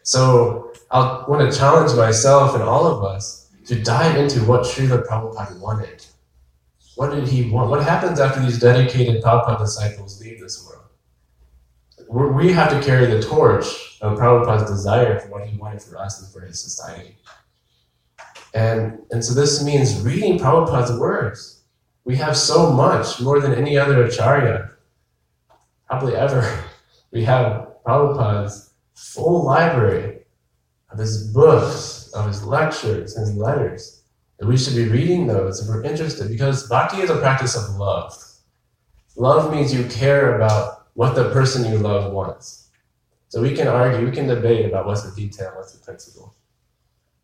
So 0.03 0.71
I 0.89 1.25
want 1.27 1.51
to 1.51 1.57
challenge 1.57 1.93
myself 1.97 2.53
and 2.53 2.63
all 2.63 2.87
of 2.87 3.03
us 3.03 3.49
to 3.65 3.75
dive 3.83 4.15
into 4.15 4.39
what 4.45 4.61
Srila 4.61 5.05
Prabhupada 5.05 5.59
wanted. 5.59 6.05
What 6.95 7.11
did 7.11 7.27
he 7.27 7.49
want? 7.49 7.69
What 7.69 7.83
happens 7.83 8.19
after 8.19 8.41
these 8.41 8.59
dedicated 8.59 9.23
Prabhupada 9.23 9.59
disciples 9.59 10.21
leave 10.21 10.39
this 10.39 10.65
world? 10.65 10.83
we 12.09 12.51
have 12.51 12.69
to 12.69 12.81
carry 12.85 13.07
the 13.07 13.21
torch 13.21 13.97
of 14.01 14.17
Prabhupada's 14.19 14.69
desire 14.69 15.19
for 15.19 15.29
what 15.29 15.47
he 15.47 15.57
wanted 15.57 15.81
for 15.81 15.97
us 15.97 16.21
and 16.21 16.31
for 16.31 16.45
his 16.45 16.61
society. 16.61 17.15
And, 18.53 18.99
and 19.11 19.23
so 19.23 19.33
this 19.33 19.63
means 19.63 19.99
reading 20.01 20.37
Prabhupada's 20.37 20.99
words. 20.99 21.63
We 22.05 22.15
have 22.17 22.37
so 22.37 22.71
much, 22.71 23.19
more 23.19 23.39
than 23.39 23.55
any 23.55 23.77
other 23.77 24.03
acharya, 24.03 24.71
probably 25.87 26.15
ever. 26.15 26.63
We 27.11 27.23
have 27.25 27.67
Prabhupada's 27.85 28.73
full 28.95 29.43
library 29.43 30.23
of 30.89 30.97
his 30.97 31.27
books, 31.27 32.11
of 32.15 32.25
his 32.25 32.43
lectures, 32.43 33.15
his 33.15 33.35
letters. 33.35 34.02
And 34.39 34.49
we 34.49 34.57
should 34.57 34.75
be 34.75 34.87
reading 34.87 35.27
those 35.27 35.61
if 35.61 35.67
we're 35.67 35.83
interested, 35.83 36.29
because 36.29 36.67
bhakti 36.67 37.01
is 37.01 37.09
a 37.09 37.17
practice 37.17 37.55
of 37.55 37.75
love. 37.75 38.13
Love 39.15 39.51
means 39.51 39.73
you 39.73 39.85
care 39.85 40.35
about 40.35 40.87
what 40.95 41.15
the 41.15 41.29
person 41.31 41.71
you 41.71 41.77
love 41.77 42.11
wants. 42.11 42.69
So 43.29 43.41
we 43.41 43.55
can 43.55 43.67
argue, 43.67 44.05
we 44.05 44.11
can 44.11 44.27
debate 44.27 44.65
about 44.65 44.85
what's 44.85 45.03
the 45.03 45.15
detail, 45.15 45.53
what's 45.55 45.71
the 45.71 45.83
principle. 45.83 46.35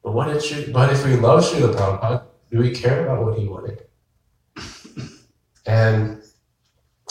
But 0.04 0.14
what 0.14 0.30
it 0.30 0.44
should, 0.44 0.72
but 0.74 0.92
if 0.92 1.06
we 1.06 1.16
love 1.16 1.44
Srila 1.44 1.76
Prabhupada, 1.76 2.24
do 2.50 2.60
we 2.60 2.72
care 2.72 3.06
about 3.06 3.26
what 3.26 3.38
he 3.38 3.48
wanted? 3.48 3.86
And 5.66 6.24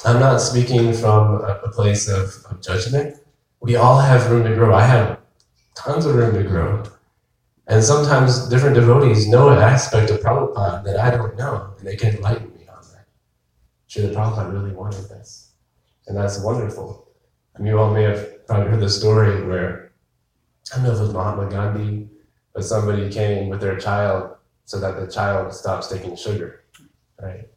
I'm 0.04 0.18
not 0.18 0.40
speaking 0.40 0.92
from 0.92 1.42
a, 1.42 1.60
a 1.64 1.70
place 1.70 2.08
of, 2.08 2.34
of 2.50 2.62
judgment. 2.62 3.16
We 3.60 3.76
all 3.76 4.00
have 4.00 4.30
room 4.30 4.44
to 4.44 4.54
grow. 4.54 4.74
I 4.74 4.84
have 4.84 5.20
tons 5.74 6.06
of 6.06 6.14
room 6.14 6.34
to 6.34 6.42
grow. 6.42 6.82
And 7.68 7.84
sometimes 7.84 8.48
different 8.48 8.74
devotees 8.74 9.28
know 9.28 9.50
an 9.50 9.58
aspect 9.58 10.10
of 10.10 10.20
Prabhupada 10.20 10.82
that 10.84 10.98
I 10.98 11.10
don't 11.10 11.36
know, 11.36 11.74
and 11.78 11.86
they 11.86 11.96
can 11.96 12.16
enlighten 12.16 12.54
me 12.54 12.66
on 12.66 12.82
that. 12.92 13.06
Srila 13.90 14.14
Prabhupada 14.14 14.52
really 14.52 14.72
wanted 14.72 15.04
this. 15.10 15.52
And 16.06 16.16
that's 16.16 16.42
wonderful. 16.42 17.08
And 17.54 17.66
you 17.66 17.78
all 17.78 17.92
may 17.92 18.04
have 18.04 18.46
probably 18.46 18.70
heard 18.70 18.80
the 18.80 18.88
story 18.88 19.46
where, 19.46 19.92
I 20.72 20.76
don't 20.76 20.84
know 20.84 20.92
if 20.92 20.98
it 20.98 21.02
was 21.02 21.12
Mahatma 21.12 21.50
Gandhi, 21.50 22.08
but 22.54 22.64
somebody 22.64 23.10
came 23.10 23.50
with 23.50 23.60
their 23.60 23.76
child 23.78 24.36
so 24.64 24.80
that 24.80 24.98
the 24.98 25.06
child 25.06 25.52
stops 25.52 25.88
taking 25.88 26.16
sugar, 26.16 26.64
right? 27.20 27.48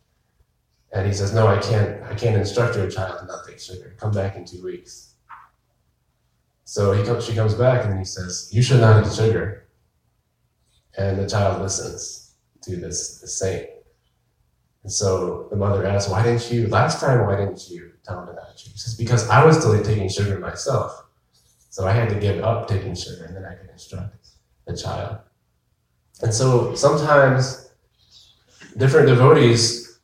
And 0.92 1.08
he 1.08 1.14
says, 1.14 1.34
no, 1.34 1.48
I 1.48 1.58
can't, 1.60 2.04
I 2.04 2.16
can't 2.16 2.36
instruct 2.36 2.76
your 2.76 2.90
child 2.90 3.20
to 3.20 3.26
not 3.26 3.48
take 3.48 3.60
sugar. 3.62 3.96
Come 3.98 4.12
back 4.12 4.36
in 4.36 4.44
two 4.44 4.62
weeks. 4.62 5.14
So 6.66 6.92
he 6.92 7.04
comes, 7.04 7.26
she 7.26 7.34
comes 7.34 7.54
back 7.54 7.86
and 7.86 7.98
he 7.98 8.04
says, 8.04 8.50
you 8.52 8.62
should 8.62 8.82
not 8.82 9.06
eat 9.06 9.14
sugar. 9.14 9.68
And 10.98 11.18
the 11.18 11.28
child 11.28 11.62
listens 11.62 12.36
to 12.64 12.76
this, 12.76 13.20
this 13.20 13.40
saint. 13.40 13.70
And 14.84 14.92
so 14.92 15.48
the 15.50 15.56
mother 15.56 15.86
asks, 15.86 16.10
why 16.10 16.24
didn't 16.24 16.52
you, 16.52 16.68
last 16.68 17.00
time, 17.00 17.26
why 17.26 17.36
didn't 17.38 17.70
you 17.70 17.92
tell 18.04 18.20
him 18.20 18.36
not 18.36 18.58
She 18.58 18.70
says, 18.76 18.96
because 18.96 19.30
I 19.30 19.46
was 19.46 19.58
still 19.58 19.82
taking 19.84 20.10
sugar 20.10 20.40
myself. 20.40 21.06
So 21.70 21.88
I 21.88 21.92
had 21.94 22.10
to 22.10 22.16
give 22.16 22.44
up 22.44 22.68
taking 22.68 22.96
sugar 22.96 23.26
and 23.26 23.36
then 23.36 23.46
I 23.46 23.54
could 23.54 23.70
instruct 23.70 24.16
the 24.66 24.76
child. 24.76 25.20
And 26.22 26.34
so 26.34 26.76
sometimes 26.76 27.72
different 28.78 29.08
devotees 29.08 30.00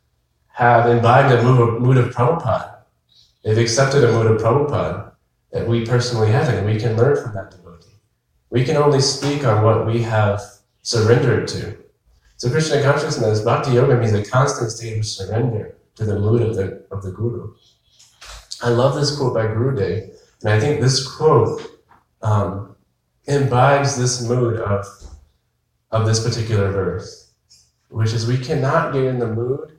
have 0.48 0.90
imbibed 0.90 1.34
a 1.34 1.44
mood 1.44 1.98
of, 1.98 2.16
Prabhupada. 2.16 2.78
They've 3.44 3.58
accepted 3.58 4.04
a 4.04 4.12
mood 4.12 4.32
of 4.32 4.42
Prabhupada 4.42 5.12
that 5.52 5.68
we 5.68 5.86
personally 5.86 6.32
haven't. 6.32 6.66
We 6.66 6.80
can 6.80 6.98
learn 6.98 7.22
from 7.22 7.34
that 7.34 7.52
devotee. 7.52 7.94
We 8.50 8.64
can 8.64 8.78
only 8.78 9.02
speak 9.02 9.44
on 9.46 9.64
what 9.64 9.86
we 9.86 10.02
have 10.04 10.42
surrendered 10.88 11.46
to. 11.50 11.78
So 12.38 12.50
Krishna 12.50 12.82
consciousness, 12.82 13.42
bhakti 13.42 13.72
yoga 13.72 13.98
means 13.98 14.14
a 14.14 14.24
constant 14.24 14.72
state 14.72 14.98
of 14.98 15.06
surrender 15.06 15.76
to 15.96 16.06
the 16.06 16.18
mood 16.18 16.42
of 16.42 16.56
the, 16.56 16.86
of 16.92 17.04
the 17.04 17.12
guru. 17.12 17.54
I 18.64 18.70
love 18.70 18.96
this 18.96 19.18
quote 19.18 19.34
by 19.34 19.48
Gurudev, 19.48 20.18
and 20.42 20.50
I 20.50 20.62
think 20.62 20.80
this 20.80 21.06
quote 21.06 21.62
um, 22.22 22.74
imbibes 23.26 23.98
this 23.98 24.22
mood 24.30 24.62
of, 24.62 24.86
of 25.92 26.06
this 26.06 26.26
particular 26.26 26.72
verse, 26.72 27.34
which 27.90 28.14
is 28.14 28.26
we 28.26 28.38
cannot 28.38 28.94
get 28.94 29.04
in 29.04 29.20
the 29.20 29.28
mood 29.28 29.78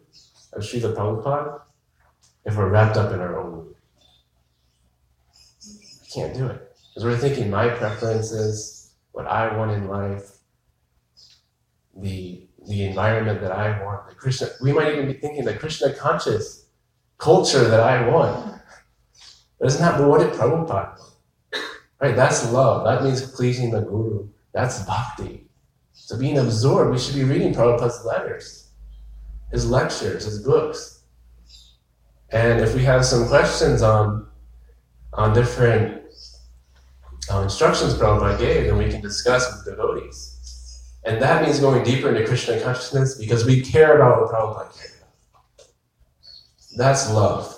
of 0.53 0.63
Srila 0.63 0.95
Prabhupada 0.95 1.63
if 2.45 2.55
we're 2.55 2.69
wrapped 2.69 2.99
up 2.99 3.15
in 3.15 3.21
our 3.21 3.41
own 3.41 3.53
mood. 3.53 3.75
We 6.03 6.09
can't 6.13 6.35
do 6.35 6.49
it. 6.49 6.77
Because 6.91 7.05
we're 7.05 7.17
thinking 7.17 7.49
my 7.49 7.71
preferences, 7.71 8.93
what 9.13 9.27
I 9.27 9.57
want 9.57 9.71
in 9.71 9.89
life, 9.89 10.38
the 12.01 12.45
the 12.67 12.85
environment 12.85 13.41
that 13.41 13.53
I 13.53 13.83
want, 13.83 14.09
the 14.09 14.15
Krishna 14.15 14.49
we 14.61 14.73
might 14.73 14.93
even 14.93 15.07
be 15.07 15.15
thinking 15.15 15.45
the 15.45 15.55
Krishna 15.55 15.93
conscious 15.93 16.67
culture 17.19 17.67
that 17.69 17.81
I 17.81 18.09
want. 18.09 18.61
That's 19.61 19.81
not 19.81 20.01
what 20.01 20.21
did 20.21 20.33
Prabhupada. 20.33 20.99
Right? 22.01 22.15
That's 22.15 22.51
love. 22.53 22.85
That 22.85 23.03
means 23.03 23.29
pleasing 23.33 23.73
the 23.73 23.81
Guru. 23.81 24.29
That's 24.53 24.85
bhakti. 24.85 25.49
So 25.93 26.17
being 26.17 26.39
absorbed, 26.39 26.93
we 26.93 26.99
should 26.99 27.17
be 27.17 27.25
reading 27.25 27.53
Prabhupada's 27.53 28.05
letters, 28.05 28.71
his 29.51 29.69
lectures, 29.69 30.25
his 30.25 30.43
books. 30.43 31.03
And 32.31 32.61
if 32.61 32.75
we 32.75 32.85
have 32.85 33.05
some 33.05 33.27
questions 33.27 33.83
on 33.83 34.29
on 35.15 35.35
different 35.35 36.05
uh, 37.33 37.41
instructions 37.41 37.95
Prabhupada 37.95 38.39
gave, 38.39 38.67
then 38.67 38.79
we 38.79 38.91
can 38.91 39.01
discuss 39.01 39.51
with 39.53 39.77
devotees. 39.77 40.38
And 41.09 41.21
that 41.23 41.43
means 41.43 41.59
going 41.59 41.83
deeper 41.85 42.11
into 42.11 42.27
Krishna 42.27 42.61
consciousness 42.61 43.17
because 43.17 43.47
we 43.47 43.63
care 43.63 43.97
about 43.97 44.21
what 44.21 44.31
Prabhupada 44.31 44.79
cared 44.79 44.93
about. 44.99 45.15
That's 46.77 47.11
love. 47.11 47.55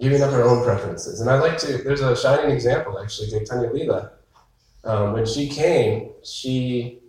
Giving 0.00 0.22
up 0.22 0.32
our 0.32 0.44
own 0.44 0.62
preferences. 0.64 1.20
And 1.20 1.28
I 1.28 1.40
like 1.40 1.58
to, 1.58 1.78
there's 1.78 2.02
a 2.02 2.16
shining 2.16 2.52
example 2.52 3.00
actually, 3.00 3.30
Chaitanya 3.30 3.68
Leela. 3.70 4.12
Um, 4.84 5.12
when 5.12 5.26
she 5.26 5.48
came, 5.48 6.12
she 6.22 7.00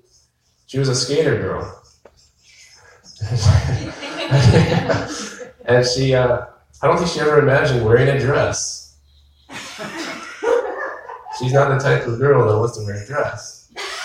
she 0.65 0.79
was 0.79 0.89
a 0.89 0.95
skater 0.95 1.37
girl. 1.37 1.83
and 5.65 5.85
she, 5.85 6.15
uh, 6.15 6.47
I 6.81 6.87
don't 6.87 6.97
think 6.97 7.09
she 7.09 7.19
ever 7.19 7.37
imagined 7.39 7.85
wearing 7.85 8.07
a 8.07 8.17
dress. 8.19 8.97
She's 11.37 11.53
not 11.53 11.69
the 11.69 11.77
type 11.79 12.07
of 12.07 12.17
girl 12.17 12.47
that 12.47 12.57
wants 12.57 12.75
to 12.77 12.85
wear 12.85 13.03
a 13.03 13.05
dress. 13.05 13.60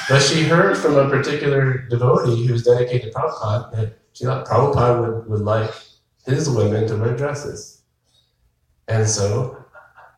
But 0.09 0.23
she 0.23 0.45
heard 0.45 0.77
from 0.77 0.97
a 0.97 1.09
particular 1.09 1.79
devotee 1.89 2.47
who's 2.47 2.63
dedicated 2.63 3.13
to 3.13 3.19
Prabhupada 3.19 3.73
that 3.73 3.99
she 4.13 4.25
thought 4.25 4.47
Prabhupada 4.47 5.01
would, 5.01 5.29
would 5.29 5.41
like 5.41 5.71
his 6.25 6.49
women 6.49 6.87
to 6.87 6.97
wear 6.97 7.17
dresses. 7.17 7.83
And 8.87 9.09
so 9.09 9.65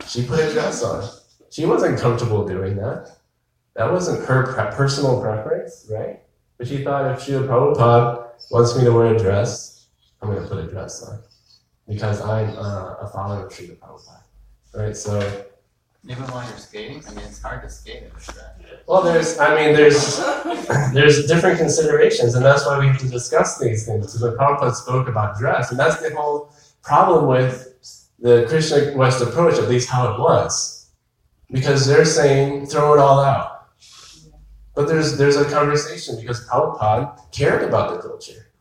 she 0.06 0.26
put 0.26 0.40
a 0.40 0.52
dress 0.52 0.82
on. 0.82 1.08
She 1.50 1.64
wasn't 1.64 1.98
comfortable 1.98 2.46
doing 2.46 2.76
that. 2.76 3.16
That 3.76 3.90
wasn't 3.90 4.26
her 4.26 4.52
pre- 4.52 4.76
personal 4.76 5.22
preference, 5.22 5.86
right? 5.90 6.20
But 6.58 6.68
she 6.68 6.84
thought 6.84 7.10
if 7.12 7.20
Srila 7.20 7.46
Prabhupada 7.46 8.28
wants 8.50 8.76
me 8.76 8.84
to 8.84 8.92
wear 8.92 9.14
a 9.14 9.18
dress, 9.18 9.86
I'm 10.20 10.30
going 10.30 10.42
to 10.42 10.48
put 10.48 10.62
a 10.62 10.66
dress 10.66 11.02
on 11.02 11.20
because 11.88 12.20
I'm 12.20 12.50
uh, 12.58 12.96
a 13.00 13.08
follower 13.08 13.46
of 13.46 13.52
Srila 13.52 13.78
Prabhupada, 13.78 14.22
right? 14.74 14.96
So 14.96 15.46
Even 16.04 16.24
while 16.24 16.48
you're 16.48 16.58
skating, 16.58 17.02
I 17.06 17.10
mean, 17.10 17.24
it's 17.24 17.42
hard 17.42 17.62
to 17.62 17.68
skate 17.68 18.04
in 18.04 18.08
dress. 18.10 18.38
Well, 18.86 19.02
there's, 19.02 19.38
I 19.38 19.54
mean, 19.54 19.74
there's, 19.74 20.18
there's 20.92 21.26
different 21.26 21.58
considerations, 21.58 22.34
and 22.34 22.44
that's 22.44 22.64
why 22.64 22.78
we 22.78 22.86
have 22.86 22.98
to 22.98 23.08
discuss 23.08 23.58
these 23.58 23.84
things. 23.84 24.06
Because 24.06 24.20
the 24.20 24.36
Prabhupada 24.36 24.74
spoke 24.74 25.08
about 25.08 25.38
dress, 25.38 25.70
and 25.70 25.78
that's 25.78 26.00
the 26.00 26.14
whole 26.14 26.52
problem 26.82 27.26
with 27.26 27.74
the 28.20 28.46
Krishna 28.48 28.96
West 28.96 29.20
approach, 29.20 29.58
at 29.58 29.68
least 29.68 29.88
how 29.88 30.12
it 30.12 30.20
was, 30.20 30.90
because 31.50 31.86
they're 31.86 32.04
saying 32.04 32.66
throw 32.66 32.94
it 32.94 33.00
all 33.00 33.20
out. 33.20 33.68
But 34.74 34.86
there's 34.86 35.18
there's 35.18 35.36
a 35.36 35.44
conversation 35.44 36.16
because 36.20 36.46
Prabhupada 36.46 37.30
cared 37.32 37.62
about 37.68 37.90
the 37.90 38.08
culture. 38.08 38.52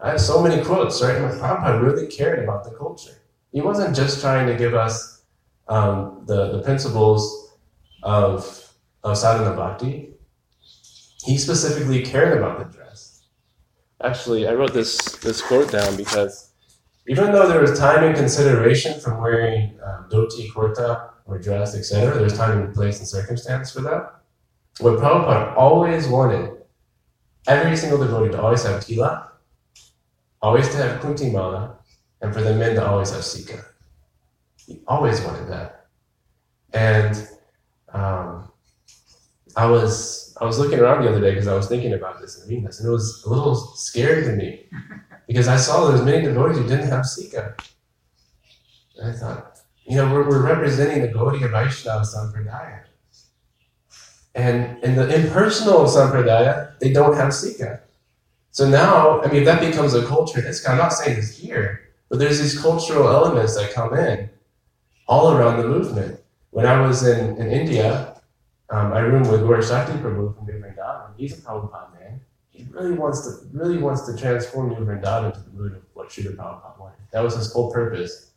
I 0.00 0.10
have 0.12 0.20
so 0.20 0.42
many 0.42 0.64
quotes, 0.64 1.02
right? 1.02 1.16
Prabhupada 1.16 1.82
really 1.82 2.06
cared 2.06 2.42
about 2.42 2.64
the 2.64 2.70
culture. 2.70 3.22
He 3.52 3.60
wasn't 3.60 3.94
just 3.94 4.20
trying 4.20 4.46
to 4.46 4.56
give 4.56 4.74
us 4.74 5.13
um, 5.68 6.22
the, 6.26 6.52
the 6.52 6.62
principles 6.62 7.52
of 8.02 8.60
of 9.02 9.18
sadhana 9.18 9.54
bhakti, 9.54 10.10
he 11.24 11.36
specifically 11.36 12.02
cared 12.02 12.38
about 12.38 12.58
the 12.58 12.64
dress. 12.76 13.24
Actually, 14.02 14.46
I 14.46 14.54
wrote 14.54 14.72
this 14.72 14.98
this 15.18 15.40
quote 15.40 15.70
down 15.70 15.96
because 15.96 16.52
even 17.06 17.32
though 17.32 17.46
there 17.46 17.60
was 17.60 17.78
time 17.78 18.02
and 18.04 18.16
consideration 18.16 18.98
from 19.00 19.20
wearing 19.20 19.78
um, 19.84 20.08
dhoti, 20.10 20.50
kurta, 20.50 21.10
or 21.26 21.38
dress, 21.38 21.74
etc., 21.74 22.18
there's 22.18 22.36
time 22.36 22.60
and 22.62 22.74
place 22.74 22.98
and 22.98 23.08
circumstance 23.08 23.70
for 23.70 23.82
that. 23.82 24.20
What 24.80 24.98
Prabhupada 24.98 25.56
always 25.56 26.08
wanted, 26.08 26.50
every 27.46 27.76
single 27.76 27.98
devotee 27.98 28.32
to 28.32 28.40
always 28.42 28.64
have 28.64 28.82
tila, 28.82 29.28
always 30.42 30.68
to 30.70 30.76
have 30.78 31.00
kunti 31.00 31.30
mala, 31.30 31.76
and 32.20 32.32
for 32.32 32.40
the 32.40 32.54
men 32.54 32.74
to 32.76 32.86
always 32.86 33.10
have 33.10 33.24
sikha. 33.24 33.64
He 34.66 34.80
always 34.86 35.20
wanted 35.20 35.48
that. 35.48 35.86
And 36.72 37.28
um, 37.92 38.50
I 39.56 39.66
was 39.66 40.36
I 40.40 40.44
was 40.44 40.58
looking 40.58 40.80
around 40.80 41.04
the 41.04 41.10
other 41.10 41.20
day 41.20 41.30
because 41.30 41.46
I 41.46 41.54
was 41.54 41.68
thinking 41.68 41.92
about 41.92 42.20
this 42.20 42.40
and 42.40 42.48
reading 42.48 42.64
this, 42.64 42.80
and 42.80 42.88
it 42.88 42.92
was 42.92 43.22
a 43.24 43.28
little 43.28 43.54
scary 43.54 44.24
to 44.24 44.32
me 44.32 44.66
because 45.28 45.48
I 45.48 45.56
saw 45.56 45.88
there's 45.88 46.02
many 46.02 46.22
devotees 46.22 46.58
who 46.58 46.66
didn't 46.66 46.88
have 46.88 47.06
Sikha. 47.06 47.54
And 48.98 49.10
I 49.10 49.12
thought, 49.12 49.58
you 49.84 49.96
know, 49.96 50.12
we're, 50.12 50.28
we're 50.28 50.42
representing 50.42 51.02
the 51.02 51.08
Gaudiya 51.08 51.50
Vaishnava 51.50 52.04
Sampradaya. 52.04 52.82
And 54.34 54.82
in 54.82 54.96
the 54.96 55.14
impersonal 55.14 55.84
Sampradaya, 55.84 56.78
they 56.80 56.92
don't 56.92 57.14
have 57.16 57.32
Sikha. 57.32 57.80
So 58.50 58.68
now, 58.68 59.20
I 59.20 59.26
mean, 59.26 59.42
if 59.42 59.44
that 59.46 59.60
becomes 59.60 59.94
a 59.94 60.04
culture, 60.06 60.40
it's, 60.44 60.66
I'm 60.68 60.78
not 60.78 60.92
saying 60.92 61.18
it's 61.18 61.36
here, 61.36 61.80
but 62.08 62.18
there's 62.18 62.40
these 62.40 62.60
cultural 62.60 63.08
elements 63.08 63.56
that 63.56 63.72
come 63.72 63.96
in 63.96 64.30
all 65.06 65.32
around 65.32 65.60
the 65.60 65.68
movement. 65.68 66.20
When 66.50 66.66
I 66.66 66.80
was 66.80 67.06
in, 67.06 67.36
in 67.36 67.50
India, 67.50 68.20
um, 68.70 68.92
I 68.92 69.00
roomed 69.00 69.28
with 69.30 69.42
Gaur 69.42 69.60
Shakti 69.62 69.92
Prabhu 69.94 70.34
from 70.36 70.46
New 70.46 70.54
Vrindavan. 70.54 71.10
He's 71.16 71.38
a 71.38 71.42
Prabhupada 71.42 71.92
man. 71.98 72.20
He 72.50 72.66
really 72.70 72.92
wants 72.92 73.22
to 73.22 73.46
really 73.52 73.78
wants 73.78 74.06
to 74.06 74.16
transform 74.16 74.70
New 74.70 74.76
Vrindavan 74.76 75.34
the 75.34 75.50
mood 75.50 75.74
of 75.74 75.82
what 75.92 76.08
Srila 76.08 76.36
Prabhupada 76.36 76.78
wanted. 76.78 76.98
That 77.12 77.22
was 77.22 77.36
his 77.36 77.52
whole 77.52 77.72
purpose. 77.72 78.30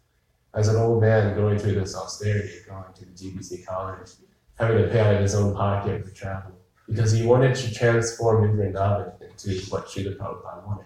As 0.54 0.68
an 0.70 0.78
old 0.78 1.02
man 1.02 1.36
going 1.36 1.60
through 1.60 1.74
this 1.74 1.96
austerity, 1.96 2.54
going 2.68 2.84
to 2.96 3.06
the 3.06 3.12
GBC 3.12 3.66
college, 3.66 4.10
having 4.58 4.78
to 4.78 4.88
pay 4.88 5.00
out 5.00 5.14
of 5.14 5.22
his 5.22 5.36
own 5.36 5.54
pocket 5.54 6.04
for 6.04 6.12
travel, 6.16 6.52
because 6.88 7.12
he 7.12 7.26
wanted 7.26 7.54
to 7.56 7.74
transform 7.74 8.48
New 8.48 8.64
Vrindavan 8.64 9.22
into 9.22 9.60
what 9.70 9.86
Srila 9.86 10.18
Prabhupada 10.18 10.66
wanted. 10.66 10.86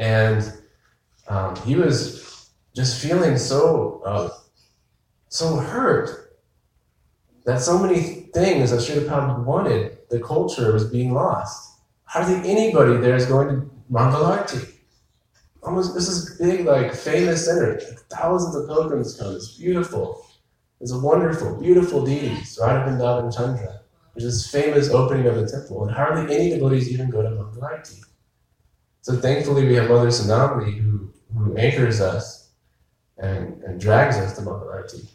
And 0.00 0.52
um, 1.28 1.54
he 1.64 1.76
was 1.76 2.39
just 2.74 3.00
feeling 3.02 3.36
so 3.36 4.02
uh, 4.04 4.30
so 5.28 5.56
hurt 5.56 6.38
that 7.44 7.60
so 7.60 7.78
many 7.78 8.28
things 8.34 8.70
that 8.70 8.80
Srila 8.80 9.08
Prabhupada 9.08 9.44
wanted, 9.44 9.98
the 10.10 10.20
culture 10.20 10.72
was 10.72 10.84
being 10.90 11.12
lost. 11.12 11.80
Hardly 12.04 12.48
anybody 12.48 12.96
there 12.98 13.16
is 13.16 13.26
going 13.26 13.48
to 13.48 13.70
Mangalarti. 13.90 14.72
Almost 15.62 15.94
this 15.94 16.08
is 16.08 16.38
big, 16.38 16.64
like 16.64 16.94
famous 16.94 17.44
center. 17.44 17.78
Thousands 18.10 18.56
of 18.56 18.66
pilgrims 18.66 19.16
come. 19.16 19.34
It's 19.34 19.56
beautiful. 19.56 20.26
It's 20.80 20.92
a 20.92 20.98
wonderful, 20.98 21.60
beautiful 21.60 22.04
deities, 22.04 22.58
Radha 22.60 22.90
Vrindavan 22.90 23.36
Chandra. 23.36 23.80
There's 24.14 24.24
this 24.24 24.50
famous 24.50 24.88
opening 24.88 25.26
of 25.26 25.36
the 25.36 25.46
temple, 25.46 25.84
and 25.84 25.94
hardly 25.94 26.34
any 26.34 26.50
devotees 26.50 26.90
even 26.90 27.10
go 27.10 27.22
to 27.22 27.28
Mangalarti. 27.28 28.00
So 29.02 29.16
thankfully 29.16 29.66
we 29.66 29.74
have 29.74 29.88
Mother 29.88 30.08
Sanamali 30.08 30.78
who, 30.78 31.12
who 31.36 31.56
anchors 31.56 32.00
us 32.00 32.39
and, 33.20 33.62
and 33.62 33.80
drags 33.80 34.16
us 34.16 34.36
to 34.36 34.42
Mangalarti 34.42 35.06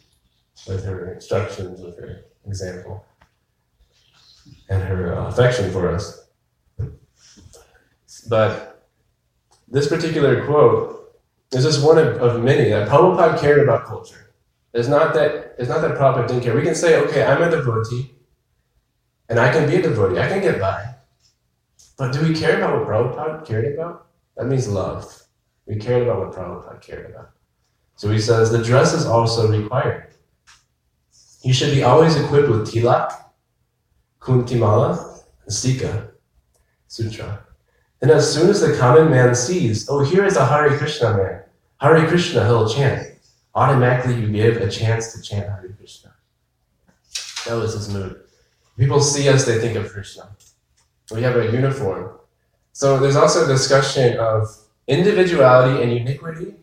with 0.66 0.84
her 0.84 1.12
instructions, 1.12 1.80
with 1.80 1.98
her 1.98 2.24
example, 2.46 3.04
and 4.68 4.82
her 4.82 5.18
uh, 5.18 5.26
affection 5.26 5.70
for 5.70 5.90
us. 5.90 6.28
But 8.28 8.88
this 9.68 9.88
particular 9.88 10.44
quote 10.46 11.20
is 11.52 11.64
just 11.64 11.84
one 11.84 11.98
of, 11.98 12.16
of 12.16 12.42
many 12.42 12.70
that 12.70 12.88
Prabhupada 12.88 13.38
cared 13.40 13.60
about 13.60 13.84
culture. 13.84 14.32
It's 14.72 14.88
not 14.88 15.14
that 15.14 15.54
it's 15.58 15.68
not 15.68 15.80
that 15.80 15.96
Prabhupada 15.96 16.28
didn't 16.28 16.42
care. 16.42 16.54
We 16.54 16.62
can 16.62 16.74
say, 16.74 16.96
okay, 16.96 17.24
I'm 17.24 17.42
a 17.42 17.50
devotee, 17.50 18.14
and 19.28 19.38
I 19.38 19.52
can 19.52 19.68
be 19.68 19.76
a 19.76 19.82
devotee. 19.82 20.20
I 20.20 20.28
can 20.28 20.40
get 20.40 20.60
by. 20.60 20.94
But 21.96 22.12
do 22.12 22.20
we 22.22 22.34
care 22.34 22.58
about 22.58 22.78
what 22.78 22.88
Prabhupada 22.88 23.46
cared 23.46 23.74
about? 23.74 24.08
That 24.36 24.46
means 24.46 24.68
love. 24.68 25.22
We 25.66 25.76
cared 25.76 26.02
about 26.02 26.18
what 26.18 26.32
Prabhupada 26.32 26.80
cared 26.82 27.10
about. 27.10 27.30
So 27.96 28.10
he 28.10 28.18
says 28.18 28.50
the 28.50 28.62
dress 28.62 28.92
is 28.92 29.06
also 29.06 29.48
required. 29.48 30.08
You 31.42 31.52
should 31.52 31.74
be 31.74 31.82
always 31.82 32.16
equipped 32.16 32.48
with 32.48 32.70
tilak, 32.70 33.12
kuntimala, 34.20 35.22
and 35.44 35.52
sikha, 35.52 36.10
sutra. 36.88 37.40
And 38.02 38.10
as 38.10 38.32
soon 38.32 38.50
as 38.50 38.60
the 38.60 38.76
common 38.76 39.10
man 39.10 39.34
sees, 39.34 39.88
oh, 39.88 40.04
here 40.04 40.24
is 40.24 40.36
a 40.36 40.44
Hare 40.44 40.76
Krishna 40.76 41.16
man, 41.16 41.42
Hare 41.80 42.06
Krishna, 42.06 42.44
he'll 42.44 42.68
chant. 42.68 43.12
automatically 43.54 44.20
you 44.20 44.28
give 44.28 44.58
a 44.58 44.68
chance 44.68 45.14
to 45.14 45.22
chant 45.22 45.48
Hare 45.48 45.74
Krishna. 45.78 46.12
That 47.46 47.54
was 47.54 47.72
his 47.72 47.88
mood. 47.88 48.20
People 48.76 49.00
see 49.00 49.28
us, 49.30 49.46
they 49.46 49.58
think 49.58 49.76
of 49.76 49.90
Krishna. 49.90 50.28
We 51.10 51.22
have 51.22 51.36
a 51.36 51.50
uniform. 51.50 52.18
So 52.72 52.98
there's 52.98 53.16
also 53.16 53.44
a 53.44 53.48
discussion 53.48 54.18
of 54.18 54.54
individuality 54.86 55.82
and 55.82 55.90
uniquity 55.92 56.54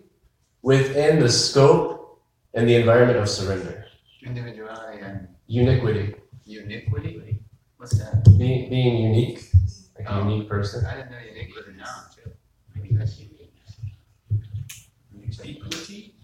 within 0.63 1.19
the 1.19 1.29
scope 1.29 2.19
and 2.55 2.67
the 2.67 2.75
environment 2.75 3.19
of 3.19 3.29
surrender. 3.29 3.85
Individuality 4.25 5.01
and 5.01 5.27
Uniquity, 5.45 6.15
uniquity? 6.45 7.39
What's 7.77 7.97
that? 7.99 8.23
being, 8.39 8.69
being 8.69 8.97
unique, 9.03 9.51
like 9.99 10.07
a 10.09 10.13
Oh. 10.15 10.27
unique 10.27 10.47
person. 10.49 10.85
I 10.85 10.95
didn't 10.95 11.11
know 11.11 11.17
unique 11.19 11.53
was 11.55 11.67
a 11.67 11.71
noun 11.73 12.05
too. 12.15 12.31
Maybe 12.73 12.95
that's 12.95 13.19
uniqueness. 13.19 13.75
Uniquity? 15.43 16.15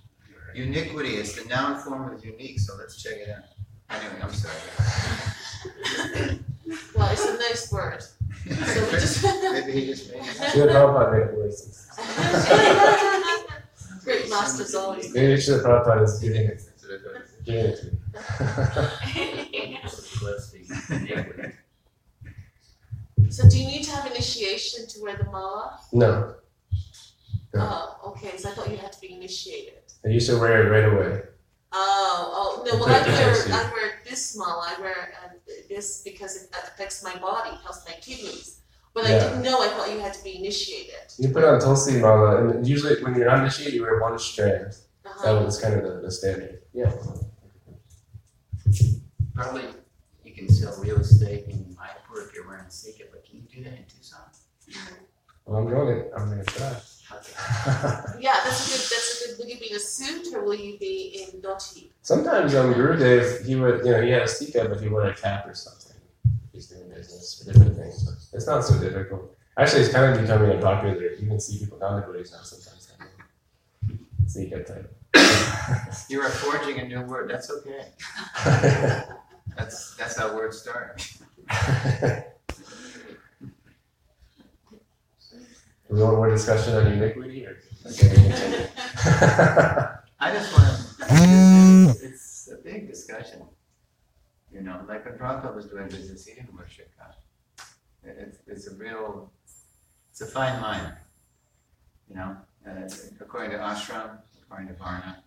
Uniquity 0.56 1.16
is 1.18 1.36
the 1.36 1.48
noun 1.50 1.78
form 1.80 2.12
of 2.14 2.24
unique, 2.26 2.60
so 2.60 2.76
let's 2.78 2.96
check 3.04 3.18
it 3.18 3.30
out. 3.30 3.44
Anyway, 3.90 4.22
I'm 4.24 4.34
sorry. 4.34 4.56
Well, 6.96 7.10
it's 7.12 7.26
a 7.26 7.34
nice 7.38 7.72
word. 7.72 8.02
So 8.50 8.92
just. 8.92 9.24
Maybe 9.24 9.72
he 9.72 9.86
just 9.88 10.12
made 10.12 10.22
it. 10.22 10.26
Srila 10.54 10.70
Prabhupada 10.72 11.12
made 11.12 11.28
it 11.28 11.38
worse. 11.38 11.90
Great 14.04 14.30
masters 14.30 14.76
always. 14.76 15.14
Maybe 15.14 15.34
Srila 15.34 15.64
Prabhupada 15.64 16.04
is 16.04 16.20
giving 16.20 16.44
it, 16.46 16.62
That's 16.66 16.84
what 16.84 16.94
I 16.94 17.20
thought. 17.20 17.46
giving 17.46 17.66
it 17.66 17.78
to 17.78 17.86
me. 17.86 19.80
Let's 20.22 20.52
see. 20.52 20.66
Iniquity. 20.94 21.54
So 23.30 23.48
do 23.50 23.60
you 23.60 23.68
need 23.68 23.84
to 23.84 23.92
have 23.92 24.06
initiation 24.12 24.88
to 24.88 25.02
wear 25.02 25.16
the 25.18 25.26
mala? 25.26 25.80
no, 25.92 26.36
Yeah. 27.54 27.62
Oh, 27.62 28.00
okay, 28.12 28.38
so 28.38 28.50
I 28.50 28.54
thought 28.54 28.70
you 28.72 28.78
had 28.78 28.92
to 28.92 29.02
be 29.02 29.14
initiated. 29.14 29.74
and 30.04 30.14
you 30.14 30.20
should 30.20 30.40
wear 30.40 30.66
it 30.66 30.70
right 30.70 30.92
away. 30.94 31.22
Oh, 31.72 32.32
oh, 32.34 32.64
no, 32.66 32.80
well, 32.80 32.88
I 32.90 33.02
wear, 33.08 33.36
I 33.54 33.72
wear 33.72 33.92
this 34.10 34.36
mala, 34.36 34.74
I 34.76 34.82
wear 34.82 35.14
uh, 35.24 35.30
this 35.70 36.02
because 36.04 36.36
it 36.44 36.50
affects 36.52 37.04
my 37.04 37.16
body, 37.18 37.52
helps 37.64 37.86
my 37.88 37.94
kidneys. 38.02 38.59
But 38.94 39.06
I 39.06 39.20
didn't 39.20 39.44
know, 39.44 39.62
I 39.62 39.70
thought 39.70 39.92
you 39.92 40.00
had 40.00 40.14
to 40.14 40.24
be 40.24 40.38
initiated. 40.38 40.96
You 41.18 41.30
put 41.30 41.44
on 41.44 41.60
Tulsi 41.60 42.00
Mala, 42.00 42.48
and 42.48 42.68
usually 42.68 43.02
when 43.04 43.16
you're 43.16 43.28
not 43.28 43.40
initiated, 43.40 43.76
you 43.76 43.84
wear 43.84 44.00
one 44.00 44.18
strand. 44.20 44.76
Uh-huh. 45.06 45.34
That 45.34 45.46
was 45.46 45.60
kind 45.60 45.76
of 45.76 45.84
the, 45.84 46.02
the 46.02 46.12
standard. 46.12 46.62
Yeah. 46.74 46.92
Probably 49.34 49.64
you 50.24 50.34
can 50.34 50.50
sell 50.50 50.76
real 50.82 50.98
estate 50.98 51.46
in 51.48 51.58
Mayapur 51.76 52.28
if 52.28 52.34
you're 52.34 52.48
wearing 52.48 52.66
a 52.66 52.72
Sikha, 52.72 53.06
but 53.12 53.26
can 53.26 53.38
you 53.38 53.44
do 53.44 53.64
that 53.64 53.74
in 53.74 53.86
Tucson? 53.86 54.20
Well, 55.46 55.60
I'm 55.60 55.70
going 55.70 56.04
to, 56.04 56.16
I'm 56.16 56.26
going 56.30 56.46
to 56.46 56.54
try. 56.54 56.68
Okay. 56.68 58.20
Yeah, 58.20 58.36
that's 58.44 58.68
a 58.68 58.72
good, 58.72 58.82
that's 58.82 59.24
a 59.24 59.28
good, 59.30 59.40
will 59.40 59.52
you 59.52 59.60
be 59.60 59.72
in 59.72 59.78
a 59.78 59.80
suit 59.80 60.28
or 60.34 60.44
will 60.44 60.54
you 60.56 60.78
be 60.78 61.26
in 61.34 61.42
dhoti? 61.42 61.90
Sometimes 62.02 62.54
um, 62.54 62.74
Gurudev, 62.74 63.46
he 63.46 63.56
would, 63.56 63.84
you 63.86 63.92
know, 63.92 64.02
he 64.02 64.12
had 64.12 64.22
a 64.22 64.26
stika, 64.26 64.70
but 64.70 64.80
he 64.80 64.90
wore 64.90 65.06
a 65.06 65.16
cap 65.16 65.48
or 65.48 65.56
something. 65.56 65.89
Business 67.00 67.40
for 67.40 67.54
different 67.54 67.78
things, 67.78 68.30
it's 68.34 68.46
not 68.46 68.66
so 68.66 68.78
difficult. 68.78 69.36
Actually, 69.58 69.82
it's 69.84 69.94
kind 69.94 70.14
of 70.14 70.22
becoming 70.22 70.58
a 70.58 70.62
popular. 70.62 71.14
You 71.14 71.28
can 71.28 71.40
see 71.40 71.60
people 71.60 71.80
down 71.80 72.02
the 72.02 72.08
Buddhas 72.08 72.32
now 72.32 72.42
sometimes. 72.44 72.92
Stika 74.26 74.66
type. 74.66 74.96
You 76.10 76.22
are 76.22 76.30
forging 76.30 76.80
a 76.80 76.88
new 76.88 77.02
word, 77.02 77.30
that's 77.30 77.50
okay. 77.52 77.86
That's, 79.58 79.96
that's 79.98 80.18
how 80.18 80.36
words 80.36 80.60
start. 80.62 81.06
Do 85.90 85.96
we 85.96 86.02
want 86.02 86.16
more 86.18 86.30
discussion 86.30 86.76
on 86.76 86.88
iniquity 86.88 87.46
or? 87.46 87.58
I 90.20 90.34
just 90.34 90.54
wanna, 90.54 90.78
it's, 91.92 92.04
it's 92.04 92.52
a 92.52 92.58
big 92.64 92.88
discussion. 92.88 93.42
You 94.54 94.62
know, 94.62 94.82
like 94.88 95.06
when 95.06 95.16
Prabhupada 95.16 95.56
was 95.56 95.66
doing 95.66 95.88
business, 95.88 96.26
he 96.26 96.34
didn't 96.34 96.56
worship 96.56 96.90
God. 96.98 97.14
It's, 98.04 98.38
it's 98.48 98.68
a 98.68 98.76
real, 98.76 99.32
it's 100.12 100.22
a 100.22 100.26
fine 100.26 100.62
line. 100.62 100.94
You 102.10 102.16
know, 102.16 102.38
uh, 102.68 102.90
according 103.20 103.52
to 103.52 103.58
ashram, 103.58 104.18
according 104.42 104.70
to 104.70 104.74
varna. 104.74 105.24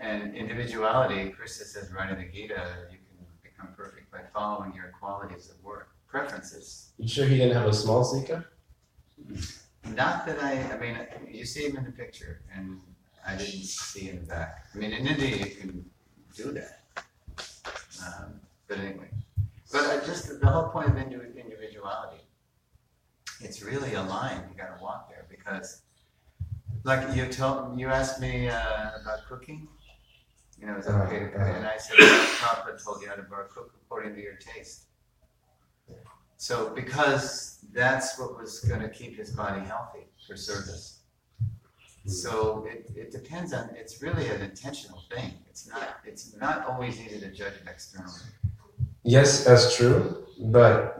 And 0.00 0.34
individuality, 0.34 1.30
Krishna 1.30 1.66
says 1.66 1.92
right 1.92 2.10
in 2.10 2.18
the 2.18 2.24
Gita, 2.24 2.88
you 2.90 2.98
can 2.98 3.26
become 3.42 3.68
perfect 3.76 4.10
by 4.10 4.20
following 4.32 4.74
your 4.74 4.92
qualities 4.98 5.50
of 5.50 5.62
work, 5.62 5.90
preferences. 6.08 6.90
you 6.98 7.06
sure 7.06 7.26
he 7.26 7.36
didn't 7.36 7.54
have 7.54 7.68
a 7.68 7.72
small 7.72 8.02
stika? 8.02 8.44
Not 9.94 10.26
that 10.26 10.42
I, 10.42 10.74
I 10.74 10.78
mean, 10.78 10.96
you 11.28 11.44
see 11.44 11.66
him 11.68 11.76
in 11.76 11.84
the 11.84 11.92
picture, 11.92 12.40
and 12.54 12.80
I 13.26 13.36
didn't 13.36 13.64
see 13.64 14.08
in 14.08 14.20
the 14.20 14.26
back. 14.26 14.66
I 14.74 14.78
mean, 14.78 14.92
in 14.92 15.06
India, 15.06 15.36
you 15.36 15.54
can 15.54 15.90
do 16.34 16.52
that. 16.52 16.79
But 18.70 18.78
anyway, 18.78 19.10
but 19.72 19.80
I 19.90 19.96
just, 20.06 20.40
the 20.40 20.46
whole 20.46 20.68
point 20.68 20.90
of 20.90 20.96
individuality, 20.96 22.22
it's 23.40 23.64
really 23.64 23.94
a 23.94 24.02
line, 24.02 24.42
you 24.48 24.56
gotta 24.56 24.80
walk 24.80 25.10
there, 25.10 25.26
because, 25.28 25.82
like 26.84 27.16
you 27.16 27.26
told, 27.26 27.76
you 27.80 27.88
asked 27.88 28.20
me 28.20 28.48
uh, 28.48 28.90
about 29.02 29.26
cooking, 29.28 29.66
you 30.60 30.68
know, 30.68 30.76
is 30.76 30.86
it 30.86 30.90
okay 30.92 31.18
to? 31.18 31.40
And 31.40 31.66
I 31.66 31.78
said, 31.78 31.96
Prabhupada 31.96 32.84
told 32.84 33.02
you 33.02 33.08
how 33.08 33.16
to 33.16 33.22
bar- 33.22 33.48
cook 33.52 33.74
according 33.82 34.14
to 34.14 34.22
your 34.22 34.36
taste. 34.36 34.84
So, 36.36 36.70
because 36.72 37.58
that's 37.72 38.20
what 38.20 38.38
was 38.38 38.60
gonna 38.60 38.88
keep 38.88 39.16
his 39.16 39.32
body 39.32 39.62
healthy 39.62 40.06
for 40.28 40.36
service. 40.36 41.00
So 42.06 42.68
it, 42.70 42.88
it 42.94 43.10
depends 43.10 43.52
on, 43.52 43.70
it's 43.74 44.00
really 44.00 44.28
an 44.28 44.42
intentional 44.42 45.02
thing. 45.12 45.32
It's 45.48 45.66
not, 45.66 45.96
it's 46.04 46.36
not 46.36 46.66
always 46.68 47.00
easy 47.00 47.18
to 47.18 47.32
judge 47.32 47.54
it 47.54 47.68
externally. 47.68 48.20
Yes, 49.04 49.44
that's 49.44 49.76
true. 49.76 50.24
But 50.38 50.98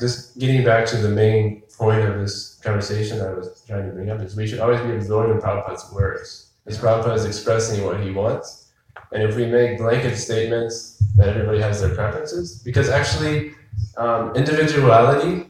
just 0.00 0.38
getting 0.38 0.64
back 0.64 0.86
to 0.86 0.96
the 0.96 1.08
main 1.08 1.62
point 1.76 2.02
of 2.02 2.18
this 2.18 2.58
conversation 2.62 3.20
I 3.20 3.30
was 3.30 3.62
trying 3.66 3.86
to 3.86 3.92
bring 3.92 4.10
up 4.10 4.20
is 4.20 4.34
we 4.34 4.46
should 4.46 4.60
always 4.60 4.80
be 4.80 4.92
absorbing 4.92 5.38
Prabhupada's 5.38 5.92
words. 5.92 6.50
Because 6.64 6.78
Prabhupada 6.80 7.16
is 7.16 7.24
expressing 7.24 7.84
what 7.84 8.00
he 8.00 8.10
wants. 8.10 8.70
And 9.12 9.22
if 9.22 9.36
we 9.36 9.46
make 9.46 9.78
blanket 9.78 10.16
statements 10.16 11.02
that 11.16 11.28
everybody 11.28 11.60
has 11.60 11.80
their 11.80 11.94
preferences, 11.94 12.62
because 12.62 12.88
actually 12.88 13.52
um, 13.96 14.34
individuality 14.34 15.46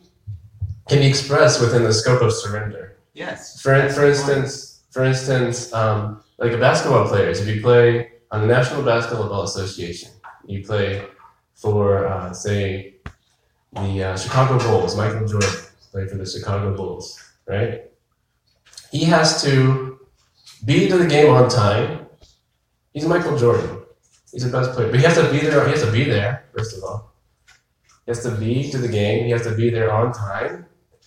can 0.89 0.99
be 0.99 1.07
expressed 1.07 1.61
within 1.61 1.83
the 1.83 1.93
scope 1.93 2.23
of 2.23 2.33
surrender. 2.33 2.99
Yes. 3.15 3.61
For, 3.61 3.89
for 3.91 4.07
instance, 4.07 4.85
for 4.91 5.05
instance, 5.05 5.73
um, 5.73 6.23
like 6.39 6.53
a 6.53 6.59
basketball 6.59 7.07
players, 7.09 7.41
if 7.41 7.55
you 7.55 7.61
play 7.61 8.13
on 8.31 8.41
the 8.43 8.47
National 8.47 8.83
Basketball 8.83 9.43
Association, 9.43 10.11
you 10.47 10.65
play 10.65 11.05
for, 11.59 12.07
uh, 12.07 12.33
say, 12.33 12.95
the 13.73 14.05
uh, 14.05 14.17
Chicago 14.17 14.59
Bulls. 14.59 14.97
Michael 14.97 15.27
Jordan 15.27 15.51
played 15.91 16.09
for 16.09 16.17
the 16.17 16.27
Chicago 16.27 16.75
Bulls, 16.75 17.23
right? 17.47 17.83
He 18.91 19.05
has 19.05 19.43
to 19.43 20.01
be 20.65 20.89
to 20.89 20.97
the 20.97 21.07
game 21.07 21.33
on 21.33 21.51
time. 21.51 22.07
He's 22.93 23.07
Michael 23.07 23.37
Jordan. 23.37 23.83
He's 24.33 24.45
the 24.45 24.57
best 24.57 24.73
player, 24.73 24.91
but 24.91 25.01
he 25.01 25.05
has 25.05 25.17
to 25.17 25.31
be 25.31 25.41
there. 25.41 25.65
He 25.67 25.73
has 25.73 25.85
to 25.85 25.93
be 25.93 26.05
there 26.05 26.45
first 26.57 26.77
of 26.77 26.85
all. 26.85 27.13
He 28.05 28.11
has 28.11 28.23
to 28.23 28.31
be 28.31 28.71
to 28.71 28.79
the 28.79 28.89
game. 28.89 29.25
He 29.25 29.31
has 29.31 29.43
to 29.43 29.55
be 29.55 29.71
there 29.71 29.93
on 29.93 30.13
time. 30.13 30.67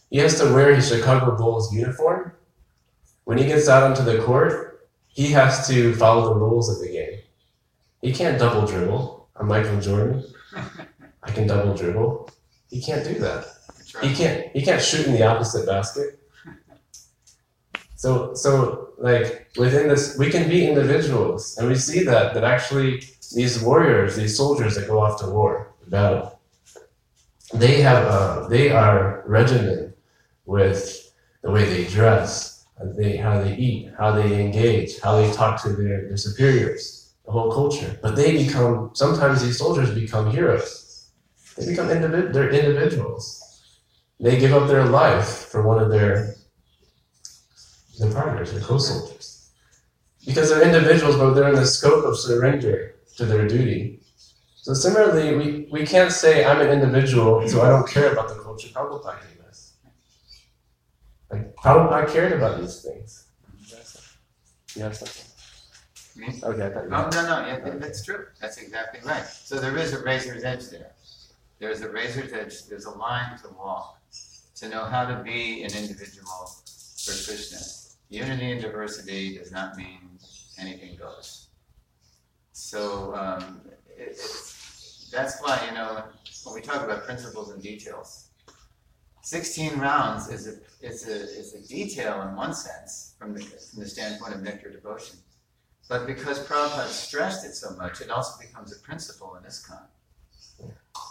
He 0.10 0.18
has 0.18 0.40
to 0.40 0.54
wear 0.54 0.76
his 0.76 0.90
Chicago 0.90 1.36
Bulls 1.38 1.74
uniform. 1.74 2.34
When 3.24 3.38
he 3.38 3.46
gets 3.46 3.70
out 3.70 3.84
onto 3.84 4.04
the 4.04 4.22
court, 4.24 4.90
he 5.08 5.32
has 5.32 5.68
to 5.68 5.96
follow 5.96 6.34
the 6.34 6.40
rules 6.40 6.70
of 6.70 6.80
the 6.86 6.92
game. 6.92 7.20
He 8.02 8.12
can't 8.12 8.40
double 8.40 8.68
dribble. 8.68 9.21
I'm 9.42 9.48
Michael 9.48 9.82
Jordan. 9.82 10.24
I 11.24 11.32
can 11.32 11.48
double 11.48 11.76
dribble. 11.76 12.30
He 12.70 12.80
can't 12.80 13.04
do 13.04 13.16
that. 13.16 13.48
He 14.00 14.14
can't. 14.14 14.52
He 14.54 14.62
can't 14.62 14.80
shoot 14.80 15.08
in 15.08 15.14
the 15.14 15.24
opposite 15.24 15.66
basket. 15.66 16.20
So, 17.96 18.36
so 18.36 18.90
like 19.00 19.50
within 19.58 19.88
this, 19.88 20.16
we 20.20 20.30
can 20.30 20.48
be 20.48 20.68
individuals, 20.68 21.58
and 21.58 21.68
we 21.68 21.74
see 21.74 22.04
that 22.04 22.36
that 22.36 22.44
actually 22.44 23.02
these 23.34 23.60
warriors, 23.60 24.16
these 24.16 24.38
soldiers 24.38 24.76
that 24.76 24.88
go 24.88 25.00
off 25.00 25.20
to 25.22 25.28
war, 25.28 25.74
battle, 25.88 26.40
they 27.52 27.82
have 27.82 28.06
uh, 28.06 28.48
they 28.48 28.70
are 28.70 29.24
regimented 29.26 29.96
with 30.46 31.12
the 31.42 31.50
way 31.50 31.66
they 31.66 31.86
dress, 31.86 32.68
how 32.78 32.86
they 32.86 33.18
how 33.18 33.42
they 33.42 33.56
eat, 33.56 33.92
how 33.98 34.12
they 34.12 34.40
engage, 34.40 35.00
how 35.00 35.20
they 35.20 35.32
talk 35.34 35.60
to 35.64 35.70
their, 35.70 36.08
their 36.10 36.18
superiors, 36.18 37.01
the 37.26 37.32
whole 37.32 37.52
culture. 37.52 38.00
But 38.02 38.16
they 38.16 38.46
become 38.46 38.92
sometimes 38.94 39.42
these 39.42 39.58
soldiers 39.58 39.94
become 39.94 40.32
heroes. 40.32 41.12
They 41.58 41.68
become 41.68 41.88
individ- 41.88 42.34
they're 42.34 42.50
individuals. 42.50 43.40
They 44.20 44.40
give 44.40 44.54
up 44.54 44.68
their 44.68 44.86
life 44.86 45.48
for 45.52 45.66
one 45.66 45.82
of 45.82 45.90
their 45.90 46.36
their 48.00 48.12
partners, 48.12 48.52
their 48.52 48.62
co-soldiers. 48.62 49.52
Because 50.26 50.50
they're 50.50 50.64
individuals, 50.64 51.18
but 51.18 51.34
they're 51.34 51.50
in 51.50 51.56
the 51.56 51.66
scope 51.66 52.06
of 52.06 52.18
surrender 52.18 52.96
to 53.18 53.26
their 53.26 53.48
duty. 53.48 54.02
So 54.56 54.74
similarly, 54.74 55.36
we, 55.36 55.68
we 55.72 55.86
can't 55.86 56.12
say 56.12 56.46
I'm 56.46 56.62
an 56.62 56.70
individual, 56.70 57.48
so 57.48 57.62
I 57.62 57.70
don't 57.70 57.88
care 57.88 58.12
about 58.12 58.30
the 58.30 58.36
culture 58.36 58.68
Prabhupada 58.70 59.20
gave 59.28 59.46
us. 59.46 59.74
Like 61.32 61.56
Prabhupada 61.56 62.12
cared 62.12 62.34
about 62.34 62.62
these 62.62 62.82
things. 62.84 63.28
You 64.76 64.84
have 64.84 64.96
something? 64.96 65.31
Me? 66.16 66.28
Okay, 66.44 66.66
I 66.66 66.70
thought 66.70 66.84
you 66.84 66.90
Oh, 66.94 67.10
no, 67.10 67.22
no, 67.24 67.48
yeah, 67.48 67.60
that- 67.60 67.80
that's 67.80 68.04
true. 68.04 68.28
That's 68.40 68.58
exactly 68.58 69.00
right. 69.04 69.26
So 69.26 69.60
there 69.60 69.78
is 69.78 69.94
a 69.94 70.04
razor's 70.04 70.44
edge 70.44 70.70
there. 70.70 70.92
There's 71.60 71.82
a 71.82 71.90
razor's 71.90 72.34
edge, 72.34 72.66
there's 72.66 72.86
a 72.86 72.92
line 72.92 73.38
to 73.40 73.50
walk 73.50 73.98
to 74.56 74.70
know 74.70 74.86
how 74.86 75.06
to 75.06 75.24
be 75.24 75.64
an 75.64 75.74
individual 75.76 76.52
for 77.04 77.14
Krishna. 77.26 77.60
Unity 78.10 78.52
and 78.52 78.62
diversity 78.62 79.38
does 79.38 79.52
not 79.52 79.76
mean 79.78 80.20
anything 80.60 80.96
goes. 80.98 81.48
So 82.52 83.16
um, 83.16 83.62
it, 83.66 84.10
it's, 84.10 85.10
that's 85.12 85.42
why, 85.42 85.64
you 85.68 85.74
know, 85.74 86.04
when 86.44 86.56
we 86.56 86.62
talk 86.62 86.84
about 86.84 87.06
principles 87.06 87.50
and 87.52 87.62
details, 87.62 88.30
16 89.24 89.80
rounds 89.80 90.30
is 90.30 90.48
a, 90.48 90.86
is 90.86 91.08
a, 91.08 91.14
is 91.16 91.54
a 91.54 91.68
detail 91.68 92.22
in 92.24 92.36
one 92.36 92.54
sense 92.54 93.16
from 93.18 93.34
the, 93.34 93.42
from 93.42 93.80
the 93.80 93.88
standpoint 93.90 94.34
of 94.34 94.42
nectar 94.42 94.70
devotion. 94.72 95.18
But 95.92 96.08
because 96.08 96.40
Prabhupada 96.48 96.88
stressed 96.88 97.46
it 97.46 97.54
so 97.54 97.72
much, 97.72 98.00
it 98.00 98.10
also 98.10 98.40
becomes 98.40 98.72
a 98.72 98.80
principle 98.80 99.36
in 99.36 99.44
ISKCON. 99.44 99.82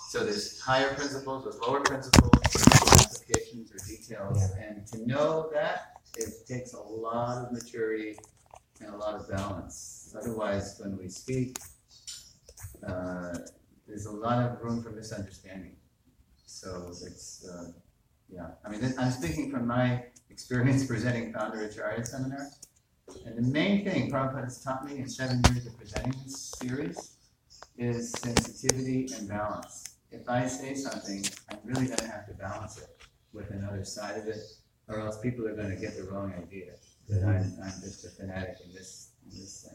So 0.09 0.25
there's 0.25 0.59
higher 0.59 0.95
principles 0.95 1.45
with 1.45 1.61
lower 1.61 1.81
principles, 1.81 2.31
applications 2.47 3.71
or 3.73 3.87
details, 3.87 4.43
and 4.59 4.87
to 4.87 5.07
know 5.07 5.51
that, 5.53 6.01
it 6.17 6.47
takes 6.49 6.73
a 6.73 6.81
lot 6.81 7.45
of 7.45 7.53
maturity 7.53 8.17
and 8.81 8.95
a 8.95 8.97
lot 8.97 9.17
of 9.17 9.29
balance. 9.29 10.17
Otherwise, 10.19 10.81
when 10.83 10.97
we 10.97 11.11
speak, 11.11 11.59
uh, 12.89 13.35
there's 13.87 14.07
a 14.07 14.11
lot 14.11 14.43
of 14.43 14.63
room 14.63 14.83
for 14.83 14.93
misunderstanding. 14.93 15.77
So 16.47 16.87
it's, 16.89 17.47
uh, 17.47 17.73
yeah, 18.31 18.53
I 18.65 18.71
mean, 18.71 18.95
I'm 18.99 19.11
speaking 19.11 19.51
from 19.51 19.67
my 19.67 20.05
experience 20.31 20.87
presenting 20.95 21.35
founder 21.35 21.67
Acharya 21.67 22.03
seminars. 22.07 22.61
And 23.27 23.37
the 23.37 23.43
main 23.43 23.85
thing 23.85 24.11
Prabhupada 24.11 24.45
has 24.45 24.63
taught 24.63 24.85
me 24.87 24.99
in 24.99 25.09
seven 25.09 25.43
years 25.53 25.67
of 25.67 25.77
presenting 25.79 26.15
this 26.25 26.53
series 26.61 27.17
is 27.79 28.11
sensitivity 28.13 29.09
and 29.17 29.29
balance. 29.29 29.97
If 30.13 30.29
I 30.29 30.47
say 30.47 30.75
something, 30.75 31.25
I'm 31.51 31.59
really 31.65 31.87
gonna 31.87 32.11
have 32.11 32.27
to 32.29 32.35
balance 32.35 32.79
it 32.79 32.89
with 33.33 33.51
another 33.51 33.85
side 33.85 34.17
of 34.19 34.27
it, 34.27 34.39
or 34.89 35.01
else 35.01 35.19
people 35.21 35.47
are 35.47 35.55
gonna 35.55 35.77
get 35.77 35.97
the 35.97 36.05
wrong 36.05 36.33
idea 36.35 36.73
that 37.09 37.25
I'm, 37.25 37.57
I'm 37.63 37.81
just 37.81 38.05
a 38.05 38.11
fanatic 38.11 38.57
in 38.65 38.73
this, 38.73 39.11
in 39.25 39.39
this. 39.39 39.69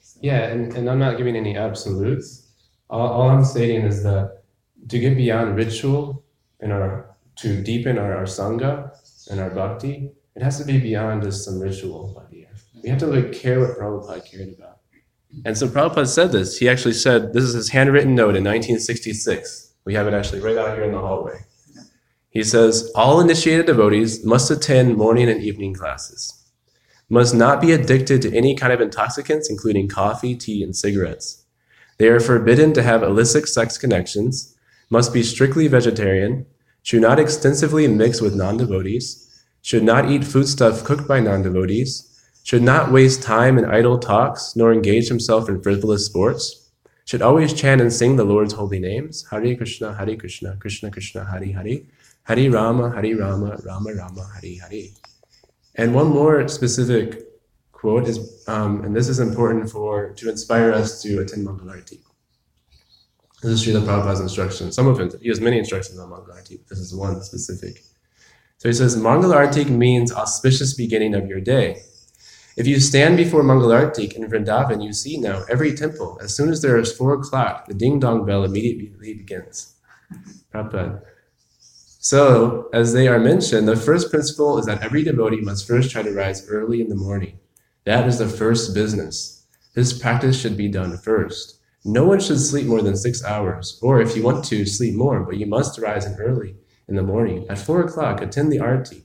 So- 0.00 0.18
Yeah, 0.22 0.48
and, 0.48 0.72
and 0.76 0.88
I'm 0.90 0.98
not 0.98 1.16
giving 1.18 1.36
any 1.36 1.56
absolutes. 1.56 2.48
All, 2.88 3.06
all 3.08 3.28
I'm 3.30 3.44
stating 3.44 3.82
is 3.84 4.02
that 4.02 4.42
to 4.88 4.98
get 4.98 5.16
beyond 5.16 5.56
ritual 5.56 6.24
and 6.60 6.72
our 6.72 7.06
to 7.36 7.62
deepen 7.62 7.96
our, 7.96 8.16
our 8.16 8.24
sangha 8.24 8.90
and 9.30 9.40
our 9.40 9.50
bhakti, 9.50 10.10
it 10.34 10.42
has 10.42 10.58
to 10.58 10.64
be 10.64 10.78
beyond 10.78 11.22
just 11.22 11.44
some 11.44 11.58
ritual 11.60 12.22
idea. 12.28 12.39
We 12.82 12.88
have 12.88 12.98
to 13.00 13.06
like 13.06 13.32
care 13.32 13.60
what 13.60 13.76
Prabhupada 13.76 14.30
cared 14.30 14.54
about. 14.56 14.78
And 15.44 15.56
so 15.56 15.68
Prabhupada 15.68 16.08
said 16.08 16.32
this. 16.32 16.58
He 16.58 16.68
actually 16.68 16.94
said, 16.94 17.32
this 17.32 17.44
is 17.44 17.54
his 17.54 17.68
handwritten 17.70 18.14
note 18.14 18.36
in 18.36 18.44
1966. 18.44 19.74
We 19.84 19.94
have 19.94 20.06
it 20.06 20.14
actually 20.14 20.40
right 20.40 20.56
out 20.56 20.74
here 20.74 20.84
in 20.84 20.92
the 20.92 20.98
hallway. 20.98 21.40
He 22.30 22.42
says, 22.44 22.90
all 22.94 23.20
initiated 23.20 23.66
devotees 23.66 24.24
must 24.24 24.50
attend 24.50 24.96
morning 24.96 25.28
and 25.28 25.42
evening 25.42 25.74
classes 25.74 26.40
must 27.10 27.34
not 27.34 27.60
be 27.60 27.72
addicted 27.72 28.22
to 28.22 28.34
any 28.34 28.54
kind 28.54 28.72
of 28.72 28.80
intoxicants, 28.80 29.50
including 29.50 29.88
coffee, 29.88 30.36
tea, 30.36 30.62
and 30.62 30.76
cigarettes. 30.76 31.44
They 31.98 32.08
are 32.08 32.20
forbidden 32.20 32.72
to 32.74 32.82
have 32.82 33.02
illicit 33.02 33.48
sex 33.48 33.76
connections, 33.76 34.56
must 34.88 35.12
be 35.12 35.24
strictly 35.24 35.66
vegetarian, 35.66 36.46
should 36.82 37.02
not 37.02 37.18
extensively 37.18 37.86
mix 37.88 38.20
with 38.20 38.34
non 38.34 38.56
devotees, 38.56 39.26
should 39.60 39.82
not 39.82 40.08
eat 40.08 40.24
foodstuff 40.24 40.84
cooked 40.84 41.06
by 41.06 41.20
non 41.20 41.42
devotees, 41.42 42.09
should 42.50 42.62
not 42.64 42.90
waste 42.90 43.22
time 43.22 43.58
in 43.58 43.64
idle 43.64 43.96
talks, 43.96 44.56
nor 44.56 44.72
engage 44.72 45.06
himself 45.06 45.48
in 45.48 45.62
frivolous 45.62 46.04
sports, 46.04 46.72
should 47.04 47.22
always 47.22 47.52
chant 47.54 47.80
and 47.80 47.92
sing 47.92 48.16
the 48.16 48.24
Lord's 48.24 48.54
holy 48.54 48.80
names 48.80 49.24
Hare 49.30 49.54
Krishna, 49.54 49.94
Hare 49.94 50.16
Krishna, 50.16 50.56
Krishna 50.56 50.90
Krishna, 50.90 51.24
Hare 51.24 51.52
Hare, 51.52 51.82
Hare 52.24 52.50
Rama, 52.50 52.90
Hare 52.90 53.16
Rama, 53.16 53.56
Rama 53.64 53.92
Rama, 53.94 54.28
Hare 54.34 54.58
Hare. 54.62 54.88
And 55.76 55.94
one 55.94 56.08
more 56.08 56.48
specific 56.48 57.22
quote 57.70 58.08
is, 58.08 58.44
um, 58.48 58.82
and 58.82 58.96
this 58.96 59.08
is 59.08 59.20
important 59.20 59.70
for 59.70 60.10
to 60.14 60.28
inspire 60.28 60.72
us 60.72 61.00
to 61.02 61.20
attend 61.20 61.46
Mangalarti. 61.46 62.00
This 63.42 63.52
is 63.52 63.64
Srila 63.64 63.84
Prabhupada's 63.84 64.18
instruction. 64.18 64.72
Some 64.72 64.88
of 64.88 64.98
it, 64.98 65.14
he 65.22 65.28
has 65.28 65.40
many 65.40 65.56
instructions 65.60 66.00
on 66.00 66.10
Mangalarti, 66.10 66.58
but 66.58 66.68
this 66.70 66.80
is 66.80 66.96
one 66.96 67.22
specific. 67.22 67.84
So 68.58 68.68
he 68.68 68.72
says, 68.72 68.96
Mangalartik 68.96 69.68
means 69.68 70.10
auspicious 70.12 70.74
beginning 70.74 71.14
of 71.14 71.28
your 71.28 71.40
day. 71.40 71.82
If 72.60 72.66
you 72.66 72.78
stand 72.78 73.16
before 73.16 73.42
Mangalartik 73.42 74.12
in 74.12 74.28
Vrindavan, 74.28 74.84
you 74.84 74.92
see 74.92 75.16
now 75.16 75.44
every 75.48 75.74
temple, 75.74 76.20
as 76.22 76.36
soon 76.36 76.50
as 76.50 76.60
there 76.60 76.76
is 76.76 76.92
four 76.92 77.14
o'clock, 77.14 77.66
the 77.66 77.72
ding 77.72 77.98
dong 77.98 78.26
bell 78.26 78.44
immediately 78.44 79.14
begins. 79.14 79.76
Prabhupada. 80.52 81.00
So, 82.00 82.68
as 82.74 82.92
they 82.92 83.08
are 83.08 83.18
mentioned, 83.18 83.66
the 83.66 83.76
first 83.76 84.10
principle 84.10 84.58
is 84.58 84.66
that 84.66 84.82
every 84.82 85.02
devotee 85.02 85.40
must 85.40 85.66
first 85.66 85.90
try 85.90 86.02
to 86.02 86.12
rise 86.12 86.46
early 86.50 86.82
in 86.82 86.90
the 86.90 86.96
morning. 86.96 87.38
That 87.86 88.06
is 88.06 88.18
the 88.18 88.28
first 88.28 88.74
business. 88.74 89.46
This 89.72 89.98
practice 89.98 90.38
should 90.38 90.58
be 90.58 90.68
done 90.68 90.98
first. 90.98 91.60
No 91.86 92.04
one 92.04 92.20
should 92.20 92.40
sleep 92.40 92.66
more 92.66 92.82
than 92.82 92.94
six 92.94 93.24
hours, 93.24 93.78
or 93.80 94.02
if 94.02 94.14
you 94.14 94.22
want 94.22 94.44
to, 94.44 94.66
sleep 94.66 94.94
more, 94.94 95.20
but 95.20 95.38
you 95.38 95.46
must 95.46 95.80
rise 95.80 96.04
in 96.04 96.20
early 96.20 96.56
in 96.88 96.96
the 96.96 97.02
morning. 97.02 97.46
At 97.48 97.56
four 97.56 97.80
o'clock, 97.80 98.20
attend 98.20 98.52
the 98.52 98.60
arti. 98.60 99.04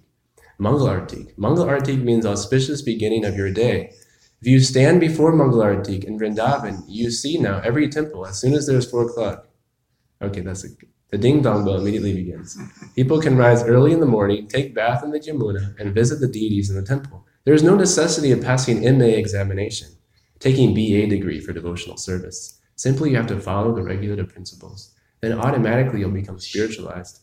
Mangal 0.57 0.87
Artik. 0.87 1.37
Mangal 1.37 1.65
Artik 1.65 2.01
means 2.03 2.25
auspicious 2.25 2.81
beginning 2.81 3.25
of 3.25 3.35
your 3.35 3.51
day. 3.51 3.91
If 4.41 4.47
you 4.47 4.59
stand 4.59 4.99
before 4.99 5.35
Mangal 5.35 5.59
Artik 5.59 6.03
in 6.03 6.19
Vrindavan, 6.19 6.83
you 6.87 7.11
see 7.11 7.37
now 7.37 7.59
every 7.63 7.89
temple 7.89 8.25
as 8.25 8.39
soon 8.39 8.53
as 8.53 8.67
there's 8.67 8.89
four 8.89 9.09
o'clock. 9.09 9.47
Okay, 10.21 10.41
that's 10.41 10.63
a, 10.63 10.69
the 11.09 11.17
ding 11.17 11.41
dong 11.41 11.65
bell 11.65 11.75
immediately 11.75 12.13
begins. 12.13 12.57
People 12.95 13.21
can 13.21 13.37
rise 13.37 13.63
early 13.63 13.91
in 13.91 13.99
the 13.99 14.05
morning, 14.05 14.47
take 14.47 14.73
bath 14.73 15.03
in 15.03 15.11
the 15.11 15.19
Jamuna, 15.19 15.77
and 15.79 15.93
visit 15.93 16.19
the 16.19 16.27
deities 16.27 16.69
in 16.69 16.75
the 16.75 16.83
temple. 16.83 17.25
There 17.43 17.53
is 17.53 17.63
no 17.63 17.75
necessity 17.75 18.31
of 18.31 18.41
passing 18.41 18.81
MA 18.97 19.05
examination, 19.05 19.89
taking 20.39 20.73
BA 20.73 21.07
degree 21.07 21.39
for 21.39 21.53
devotional 21.53 21.97
service. 21.97 22.59
Simply 22.75 23.11
you 23.11 23.17
have 23.17 23.27
to 23.27 23.39
follow 23.39 23.73
the 23.73 23.83
regulative 23.83 24.29
principles. 24.29 24.93
Then 25.21 25.33
automatically 25.33 25.99
you'll 25.99 26.11
become 26.11 26.39
spiritualized. 26.39 27.21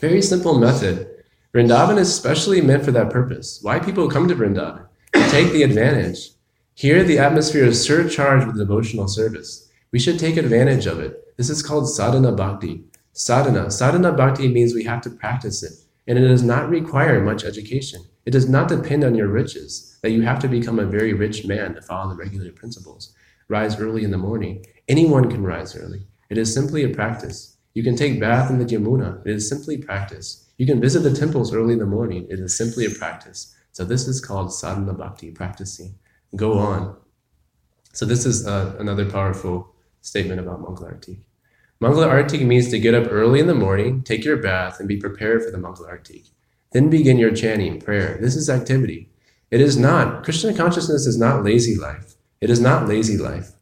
Very 0.00 0.22
simple 0.22 0.58
method. 0.58 1.17
Vrindavan 1.54 1.96
is 1.96 2.14
specially 2.14 2.60
meant 2.60 2.84
for 2.84 2.90
that 2.90 3.08
purpose. 3.08 3.60
Why 3.62 3.78
people 3.78 4.10
come 4.10 4.28
to 4.28 4.34
Vrindavan? 4.34 4.86
Take 5.30 5.50
the 5.52 5.62
advantage. 5.62 6.32
Here 6.74 7.02
the 7.02 7.18
atmosphere 7.18 7.64
is 7.64 7.82
surcharged 7.82 8.46
with 8.46 8.58
devotional 8.58 9.08
service. 9.08 9.70
We 9.90 9.98
should 9.98 10.18
take 10.18 10.36
advantage 10.36 10.84
of 10.84 11.00
it. 11.00 11.34
This 11.38 11.48
is 11.48 11.62
called 11.62 11.88
sadhana 11.88 12.32
bhakti. 12.32 12.84
Sadhana. 13.14 13.70
Sadhana 13.70 14.12
bhakti 14.12 14.48
means 14.48 14.74
we 14.74 14.84
have 14.84 15.00
to 15.00 15.10
practice 15.10 15.62
it, 15.62 15.72
and 16.06 16.18
it 16.18 16.28
does 16.28 16.42
not 16.42 16.68
require 16.68 17.24
much 17.24 17.44
education. 17.44 18.04
It 18.26 18.32
does 18.32 18.48
not 18.48 18.68
depend 18.68 19.02
on 19.02 19.14
your 19.14 19.28
riches, 19.28 19.98
that 20.02 20.10
you 20.10 20.20
have 20.22 20.38
to 20.40 20.48
become 20.48 20.78
a 20.78 20.84
very 20.84 21.14
rich 21.14 21.46
man 21.46 21.74
to 21.74 21.80
follow 21.80 22.10
the 22.10 22.16
regulated 22.16 22.56
principles. 22.56 23.14
Rise 23.48 23.80
early 23.80 24.04
in 24.04 24.10
the 24.10 24.18
morning. 24.18 24.66
Anyone 24.86 25.30
can 25.30 25.42
rise 25.42 25.74
early. 25.74 26.06
It 26.28 26.36
is 26.36 26.52
simply 26.52 26.84
a 26.84 26.94
practice. 26.94 27.56
You 27.72 27.82
can 27.82 27.96
take 27.96 28.20
bath 28.20 28.50
in 28.50 28.58
the 28.58 28.66
Jamuna. 28.66 29.24
It 29.24 29.32
is 29.32 29.48
simply 29.48 29.78
practice. 29.78 30.44
You 30.58 30.66
can 30.66 30.80
visit 30.80 31.00
the 31.00 31.14
temples 31.14 31.54
early 31.54 31.72
in 31.72 31.78
the 31.78 31.86
morning. 31.86 32.26
It 32.28 32.40
is 32.40 32.56
simply 32.56 32.84
a 32.84 32.90
practice. 32.90 33.54
So 33.72 33.84
this 33.84 34.08
is 34.08 34.20
called 34.20 34.52
sadhana 34.52 34.92
bhakti, 34.92 35.30
practicing. 35.30 35.94
Go 36.34 36.58
on. 36.58 36.96
So 37.92 38.04
this 38.04 38.26
is 38.26 38.46
uh, 38.46 38.74
another 38.78 39.08
powerful 39.08 39.72
statement 40.02 40.40
about 40.40 40.60
Mangala 40.60 40.94
Artik. 40.94 41.20
Mangala 41.80 42.08
Artik 42.08 42.44
means 42.44 42.68
to 42.70 42.78
get 42.80 42.94
up 42.94 43.06
early 43.08 43.38
in 43.38 43.46
the 43.46 43.54
morning, 43.54 44.02
take 44.02 44.24
your 44.24 44.36
bath, 44.36 44.80
and 44.80 44.88
be 44.88 44.96
prepared 44.96 45.44
for 45.44 45.52
the 45.52 45.58
Mangala 45.58 45.90
Artik. 45.90 46.30
Then 46.72 46.90
begin 46.90 47.18
your 47.18 47.30
chanting, 47.30 47.80
prayer. 47.80 48.18
This 48.20 48.34
is 48.34 48.50
activity. 48.50 49.10
It 49.52 49.60
is 49.60 49.78
not, 49.78 50.24
Krishna 50.24 50.52
consciousness 50.54 51.06
is 51.06 51.16
not 51.16 51.44
lazy 51.44 51.76
life. 51.76 52.16
It 52.40 52.50
is 52.50 52.60
not 52.60 52.88
lazy 52.88 53.16
life. 53.16 53.52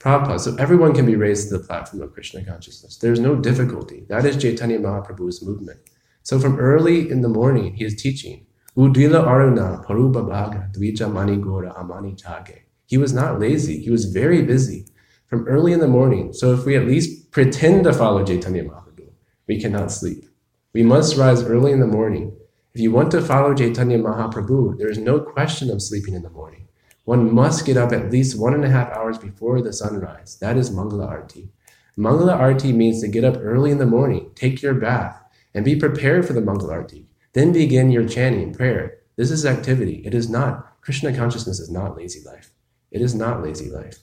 Prabhupada, 0.00 0.40
so 0.40 0.56
everyone 0.56 0.94
can 0.94 1.06
be 1.06 1.16
raised 1.16 1.48
to 1.48 1.58
the 1.58 1.64
platform 1.64 2.02
of 2.02 2.12
Krishna 2.12 2.44
consciousness. 2.44 2.98
There's 2.98 3.20
no 3.20 3.36
difficulty. 3.36 4.04
That 4.08 4.26
is 4.26 4.36
Chaitanya 4.36 4.80
Mahaprabhu's 4.80 5.42
movement. 5.42 5.78
So 6.24 6.40
from 6.40 6.58
early 6.58 7.10
in 7.10 7.20
the 7.20 7.28
morning, 7.28 7.74
he 7.74 7.84
is 7.84 8.00
teaching. 8.00 8.46
Udila 8.78 9.26
Aruna 9.26 9.84
Paruba 9.84 10.24
Bhaga 10.24 10.74
Dvija 10.74 11.12
Mani 11.12 11.36
Gora 11.36 11.70
Amani 11.76 12.14
Chage. 12.14 12.62
He 12.86 12.96
was 12.96 13.12
not 13.12 13.38
lazy. 13.38 13.78
He 13.82 13.90
was 13.90 14.06
very 14.06 14.40
busy 14.40 14.86
from 15.26 15.46
early 15.46 15.74
in 15.74 15.80
the 15.80 15.86
morning. 15.86 16.32
So 16.32 16.54
if 16.54 16.64
we 16.64 16.76
at 16.76 16.86
least 16.86 17.30
pretend 17.30 17.84
to 17.84 17.92
follow 17.92 18.24
Chaitanya 18.24 18.64
Mahaprabhu, 18.64 19.10
we 19.46 19.60
cannot 19.60 19.92
sleep. 19.92 20.24
We 20.72 20.82
must 20.82 21.18
rise 21.18 21.42
early 21.42 21.72
in 21.72 21.80
the 21.80 21.86
morning. 21.86 22.34
If 22.72 22.80
you 22.80 22.90
want 22.90 23.10
to 23.10 23.20
follow 23.20 23.54
Chaitanya 23.54 23.98
Mahaprabhu, 23.98 24.78
there 24.78 24.88
is 24.88 24.98
no 24.98 25.20
question 25.20 25.70
of 25.70 25.82
sleeping 25.82 26.14
in 26.14 26.22
the 26.22 26.30
morning. 26.30 26.68
One 27.04 27.34
must 27.34 27.66
get 27.66 27.76
up 27.76 27.92
at 27.92 28.10
least 28.10 28.40
one 28.40 28.54
and 28.54 28.64
a 28.64 28.70
half 28.70 28.90
hours 28.92 29.18
before 29.18 29.60
the 29.60 29.74
sunrise. 29.74 30.38
That 30.40 30.56
is 30.56 30.70
Mangala 30.70 31.06
Arti. 31.06 31.50
Mangala 31.98 32.34
Arti 32.34 32.72
means 32.72 33.02
to 33.02 33.08
get 33.08 33.24
up 33.24 33.36
early 33.38 33.70
in 33.70 33.78
the 33.78 33.84
morning, 33.86 34.30
take 34.34 34.62
your 34.62 34.74
bath, 34.74 35.20
and 35.54 35.64
be 35.64 35.76
prepared 35.76 36.26
for 36.26 36.32
the 36.32 36.40
Mangala 36.40 36.72
Arti. 36.72 37.06
Then 37.32 37.52
begin 37.52 37.90
your 37.90 38.08
chanting, 38.08 38.52
prayer. 38.52 38.98
This 39.16 39.30
is 39.30 39.46
activity. 39.46 40.02
It 40.04 40.14
is 40.14 40.28
not, 40.28 40.80
Krishna 40.80 41.14
consciousness 41.14 41.60
is 41.60 41.70
not 41.70 41.96
lazy 41.96 42.22
life. 42.24 42.50
It 42.90 43.00
is 43.00 43.14
not 43.14 43.42
lazy 43.42 43.70
life. 43.70 43.98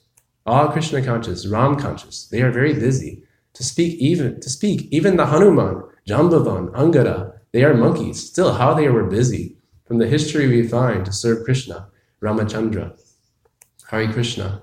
All 0.45 0.70
Krishna 0.70 1.04
conscious, 1.04 1.45
Ram 1.47 1.76
conscious, 1.78 2.28
they 2.28 2.41
are 2.41 2.52
very 2.52 2.74
busy. 2.74 3.24
To 3.54 3.64
speak 3.64 3.99
even 3.99 4.39
to 4.39 4.49
speak, 4.49 4.88
even 4.91 5.18
the 5.18 5.26
Hanuman, 5.26 5.84
Jambavan, 6.08 6.72
Angada, 6.72 7.34
they 7.52 7.64
are 7.64 7.74
monkeys. 7.74 8.26
Still, 8.26 8.54
how 8.54 8.74
they 8.74 8.88
were 8.89 9.04
busy. 9.04 9.58
From 9.86 9.97
the 9.97 10.08
history 10.08 10.47
we 10.47 10.68
find 10.68 11.06
to 11.06 11.12
serve 11.12 11.43
Krishna, 11.43 11.89
Ramachandra. 12.22 12.97
Hari 13.88 14.08
Krishna. 14.08 14.62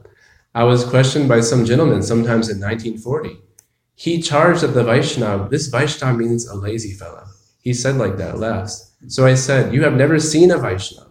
I 0.54 0.64
was 0.64 0.84
questioned 0.84 1.28
by 1.28 1.40
some 1.40 1.66
gentleman 1.66 2.02
sometimes 2.02 2.48
in 2.48 2.58
1940. 2.58 3.36
He 3.98 4.22
charged 4.22 4.62
at 4.62 4.74
the 4.74 4.84
Vaishnav, 4.84 5.50
this 5.50 5.68
Vaishnav 5.68 6.16
means 6.16 6.46
a 6.46 6.54
lazy 6.54 6.92
fellow. 6.92 7.24
He 7.60 7.74
said 7.74 7.96
like 7.96 8.16
that, 8.18 8.38
laughs. 8.38 8.92
So 9.08 9.26
I 9.26 9.34
said, 9.34 9.74
You 9.74 9.82
have 9.82 9.94
never 9.94 10.20
seen 10.20 10.52
a 10.52 10.56
Vaishnav. 10.56 11.08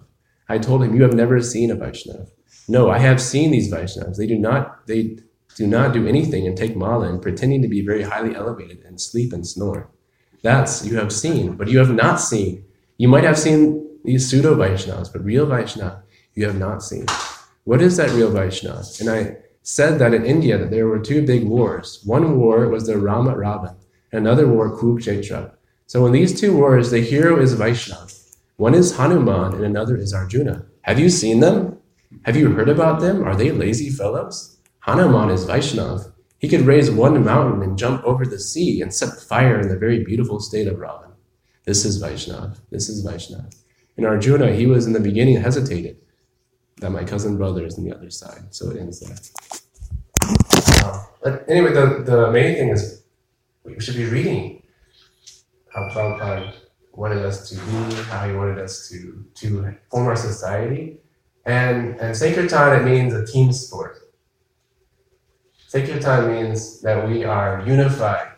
I 0.47 0.57
told 0.57 0.83
him, 0.83 0.95
You 0.95 1.03
have 1.03 1.13
never 1.13 1.41
seen 1.41 1.69
a 1.69 1.75
Vaishnav. 1.75 2.29
No, 2.69 2.89
I 2.89 2.99
have 2.99 3.21
seen 3.21 3.51
these 3.51 3.69
Vaishnavas. 3.69 4.15
They 4.15 4.25
do 4.25 4.39
not, 4.39 4.87
they 4.87 5.17
do 5.57 5.67
not 5.67 5.91
do 5.91 6.07
anything 6.07 6.47
and 6.47 6.55
take 6.55 6.77
mala 6.77 7.09
and 7.09 7.21
pretending 7.21 7.61
to 7.61 7.67
be 7.67 7.85
very 7.85 8.03
highly 8.03 8.33
elevated 8.33 8.79
and 8.85 9.01
sleep 9.01 9.33
and 9.33 9.45
snore. 9.45 9.89
That's 10.41 10.85
you 10.85 10.95
have 10.95 11.11
seen, 11.11 11.57
but 11.57 11.67
you 11.67 11.79
have 11.79 11.93
not 11.93 12.21
seen. 12.21 12.63
You 12.97 13.09
might 13.09 13.25
have 13.25 13.37
seen 13.37 13.99
these 14.05 14.29
pseudo 14.29 14.55
Vaishnavas, 14.55 15.11
but 15.11 15.25
real 15.25 15.45
Vaishnava 15.45 16.03
you 16.35 16.45
have 16.45 16.57
not 16.57 16.83
seen. 16.83 17.05
What 17.65 17.81
is 17.81 17.97
that 17.97 18.11
real 18.11 18.31
Vaishnava? 18.31 18.83
And 19.01 19.09
I 19.09 19.37
said 19.67 19.99
that 19.99 20.13
in 20.13 20.25
India 20.25 20.57
that 20.57 20.71
there 20.71 20.87
were 20.87 20.97
two 20.97 21.21
big 21.21 21.43
wars. 21.43 22.01
One 22.05 22.39
war 22.39 22.69
was 22.69 22.87
the 22.87 22.97
Rama 22.97 23.35
Ravan, 23.35 23.75
another 24.13 24.47
war 24.47 24.77
Kurukshetra. 24.77 25.51
So 25.87 26.05
in 26.05 26.13
these 26.13 26.39
two 26.39 26.55
wars, 26.55 26.89
the 26.89 27.01
hero 27.01 27.37
is 27.37 27.51
Vaishnava. 27.51 28.09
One 28.55 28.73
is 28.73 28.95
Hanuman 28.95 29.55
and 29.55 29.65
another 29.65 29.97
is 29.97 30.13
Arjuna. 30.13 30.65
Have 30.83 30.99
you 30.99 31.09
seen 31.09 31.41
them? 31.41 31.79
Have 32.23 32.37
you 32.37 32.51
heard 32.51 32.69
about 32.69 33.01
them? 33.01 33.25
Are 33.25 33.35
they 33.35 33.51
lazy 33.51 33.89
fellows? 33.89 34.57
Hanuman 34.79 35.31
is 35.31 35.45
Vaishnav. 35.45 36.13
He 36.37 36.47
could 36.47 36.61
raise 36.61 36.89
one 36.89 37.21
mountain 37.25 37.61
and 37.61 37.77
jump 37.77 38.05
over 38.05 38.25
the 38.25 38.39
sea 38.39 38.81
and 38.81 38.93
set 38.93 39.19
fire 39.19 39.59
in 39.59 39.67
the 39.67 39.77
very 39.77 40.01
beautiful 40.01 40.39
state 40.39 40.67
of 40.67 40.77
Ravan. 40.77 41.11
This 41.65 41.83
is 41.83 42.01
Vaishnav. 42.01 42.57
This 42.71 42.87
is 42.87 43.05
Vaishnav. 43.05 43.53
And 43.97 44.05
Arjuna, 44.05 44.53
he 44.53 44.65
was 44.65 44.87
in 44.87 44.93
the 44.93 45.01
beginning 45.01 45.41
hesitated 45.41 45.97
that 46.77 46.91
my 46.91 47.03
cousin 47.03 47.37
brother 47.37 47.65
is 47.65 47.77
on 47.77 47.83
the 47.83 47.95
other 47.95 48.09
side. 48.09 48.43
So 48.51 48.71
it 48.71 48.77
ends 48.77 48.99
there. 48.99 49.17
Um, 50.85 51.05
but 51.23 51.45
anyway, 51.49 51.73
the, 51.73 52.03
the 52.05 52.31
main 52.31 52.55
thing 52.55 52.69
is 52.69 53.03
we 53.63 53.79
should 53.79 53.95
be 53.95 54.05
reading 54.05 54.63
how 55.73 55.89
Prabhupada 55.89 56.53
wanted 56.93 57.23
us 57.25 57.49
to 57.49 57.55
be, 57.55 57.95
how 58.03 58.27
he 58.27 58.35
wanted 58.35 58.59
us 58.59 58.89
to, 58.89 59.25
to 59.35 59.75
form 59.91 60.07
our 60.07 60.15
society. 60.15 60.97
And, 61.45 61.99
and 61.99 62.15
Sankirtan, 62.15 62.81
it 62.81 62.83
means 62.85 63.13
a 63.13 63.25
team 63.25 63.51
sport. 63.51 63.97
Sankirtan 65.67 66.33
means 66.33 66.81
that 66.81 67.07
we 67.07 67.23
are 67.23 67.63
unified 67.65 68.31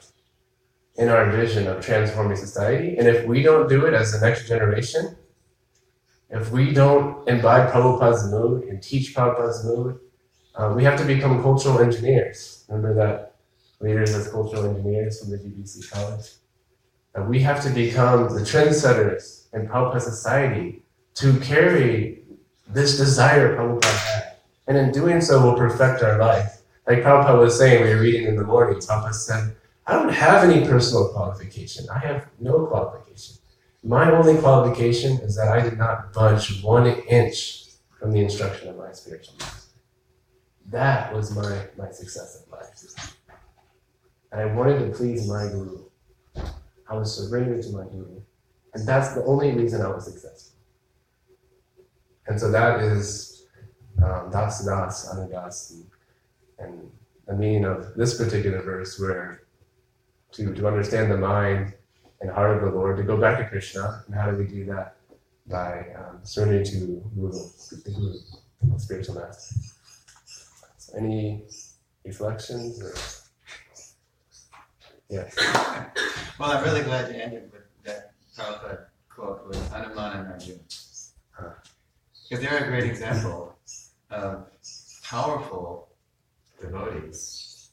in 0.96 1.08
our 1.10 1.32
vision 1.32 1.68
of 1.68 1.84
transforming 1.84 2.36
society. 2.36 2.98
And 2.98 3.08
if 3.08 3.26
we 3.26 3.42
don't 3.42 3.70
do 3.70 3.86
it 3.86 3.94
as 3.94 4.12
the 4.12 4.26
next 4.26 4.48
generation, 4.48 5.16
if 6.30 6.52
we 6.52 6.74
don't 6.74 7.28
imbibe 7.28 7.72
Prabhupada's 7.72 8.32
mood 8.32 8.64
and 8.64 8.82
teach 8.82 9.16
Prabhupada's 9.16 9.66
mood, 9.66 10.00
uh, 10.56 10.74
we 10.76 10.84
have 10.84 11.00
to 11.00 11.06
become 11.06 11.42
cultural 11.42 11.80
engineers. 11.80 12.66
Remember 12.70 12.94
that 12.96 13.36
leaders 13.80 14.14
as 14.14 14.30
cultural 14.30 14.66
engineers 14.66 15.20
from 15.20 15.32
the 15.32 15.38
GBC 15.38 15.90
College? 15.90 16.32
We 17.28 17.40
have 17.42 17.62
to 17.64 17.70
become 17.70 18.30
the 18.30 18.42
trendsetters 18.42 19.54
in 19.54 19.68
Prabhupada 19.68 20.02
society 20.02 20.84
to 21.16 21.38
carry 21.40 22.24
this 22.68 22.98
desire 22.98 23.58
Prabhupada 23.58 23.98
had. 24.06 24.36
And 24.68 24.78
in 24.78 24.92
doing 24.92 25.20
so, 25.20 25.42
we'll 25.42 25.58
perfect 25.58 26.04
our 26.04 26.18
life. 26.18 26.62
Like 26.88 27.00
Prabhupada 27.00 27.40
was 27.40 27.58
saying, 27.58 27.84
we 27.84 27.90
were 27.94 28.02
reading 28.02 28.28
in 28.28 28.36
the 28.36 28.44
morning, 28.44 28.80
Prabhupada 28.80 29.14
said, 29.14 29.56
I 29.86 29.94
don't 29.94 30.14
have 30.14 30.48
any 30.48 30.66
personal 30.68 31.10
qualification. 31.10 31.88
I 31.90 31.98
have 32.00 32.28
no 32.40 32.68
qualification. 32.68 33.39
My 33.84 34.12
only 34.12 34.38
qualification 34.38 35.20
is 35.20 35.36
that 35.36 35.48
I 35.48 35.62
did 35.62 35.78
not 35.78 36.12
budge 36.14 36.62
one 36.62 36.88
inch 36.88 37.66
from 37.98 38.12
the 38.12 38.20
instruction 38.20 38.70
of 38.70 38.78
my 38.78 38.92
spiritual 38.92 39.36
master. 39.40 39.72
That 40.68 41.14
was 41.14 41.36
my, 41.36 41.68
my 41.78 41.90
success 41.92 42.44
in 42.44 42.52
life. 42.52 43.16
And 44.32 44.42
I 44.42 44.54
wanted 44.54 44.80
to 44.80 44.96
please 44.96 45.28
my 45.28 45.48
guru. 45.48 45.86
I 46.90 46.96
was 46.96 47.16
surrendered 47.16 47.64
to 47.64 47.70
my 47.70 47.84
guru. 47.86 48.22
And 48.74 48.88
that's 48.88 49.14
the 49.14 49.24
only 49.26 49.52
reason 49.52 49.82
I 49.82 49.88
was 49.88 50.06
successful. 50.06 50.58
And 52.28 52.40
so 52.40 52.52
that 52.52 52.82
is 52.82 53.48
um, 54.04 54.30
Das 54.32 54.64
Das 54.66 55.10
Anudas 55.12 55.72
and, 55.72 55.86
and 56.60 56.92
the 57.28 57.34
meaning 57.34 57.66
of 57.66 57.96
this 57.96 58.18
particular 58.18 58.62
verse 58.62 59.00
where 59.00 59.44
to, 60.34 60.54
to 60.54 60.68
understand 60.68 61.12
the 61.12 61.18
mind 61.18 61.74
and 62.22 62.30
heart 62.30 62.58
of 62.58 62.64
the 62.64 62.78
Lord, 62.78 62.98
to 62.98 63.04
go 63.04 63.18
back 63.18 63.38
to 63.40 63.48
Krishna. 63.48 64.04
And 64.08 64.16
how 64.16 64.30
do 64.30 64.38
we 64.38 64.46
do 64.46 64.66
that? 64.66 64.96
By 65.48 65.88
um, 65.98 66.20
surrendering 66.24 66.64
to 66.66 67.02
Guru, 67.16 67.32
the 67.32 67.92
Guru, 67.92 68.78
spiritual 68.78 69.16
master. 69.16 69.56
So 70.78 70.98
any 70.98 71.44
reflections 72.06 72.82
or 72.82 72.94
yeah. 75.10 75.28
Well, 76.40 76.52
I'm 76.52 76.64
really 76.64 76.84
glad 76.84 77.14
you 77.14 77.20
ended 77.20 77.52
with 77.52 77.64
that 77.84 78.12
Prabhupada 78.38 78.86
quote 79.10 79.48
with 79.48 79.74
and 79.74 79.98
Arjuna. 79.98 80.60
Because 82.30 82.46
they're 82.46 82.64
a 82.64 82.68
great 82.68 82.84
example 82.86 83.58
of 84.12 84.46
powerful 85.04 85.90
devotees 86.62 87.72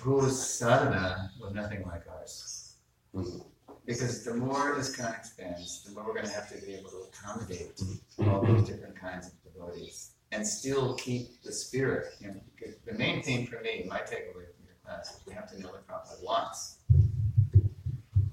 whose 0.00 0.42
sadhana 0.42 1.30
was 1.40 1.52
nothing 1.52 1.84
like 1.86 2.04
ours. 2.08 2.74
Mhm. 3.14 3.44
Because 3.86 4.24
the 4.24 4.34
more 4.34 4.74
this 4.76 4.94
kind 4.96 5.14
expands, 5.16 5.84
the 5.84 5.92
more 5.92 6.04
we're 6.04 6.14
going 6.14 6.26
to 6.26 6.32
have 6.32 6.48
to 6.48 6.66
be 6.66 6.74
able 6.74 6.90
to 6.90 7.04
accommodate 7.12 7.80
all 8.26 8.44
those 8.44 8.68
different 8.68 8.96
kinds 9.00 9.28
of 9.28 9.32
devotees 9.44 10.10
and 10.32 10.46
still 10.46 10.94
keep 10.94 11.42
the 11.44 11.52
spirit. 11.52 12.06
You 12.20 12.28
know, 12.28 12.40
the 12.84 12.94
main 12.94 13.22
thing 13.22 13.46
for 13.46 13.60
me, 13.60 13.86
my 13.88 13.98
takeaway 13.98 14.32
from 14.32 14.64
your 14.66 14.76
class, 14.84 15.10
is 15.10 15.20
we 15.26 15.32
have 15.34 15.48
to 15.52 15.60
know 15.60 15.68
what 15.68 15.86
Prabhupada 15.86 16.22
wants. 16.24 16.78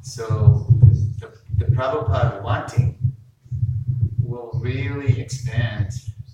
So 0.02 0.66
the, 1.20 1.32
the 1.58 1.66
Prabhupada 1.66 2.42
wanting 2.42 2.98
will 4.20 4.52
really 4.56 5.22
expand 5.22 5.92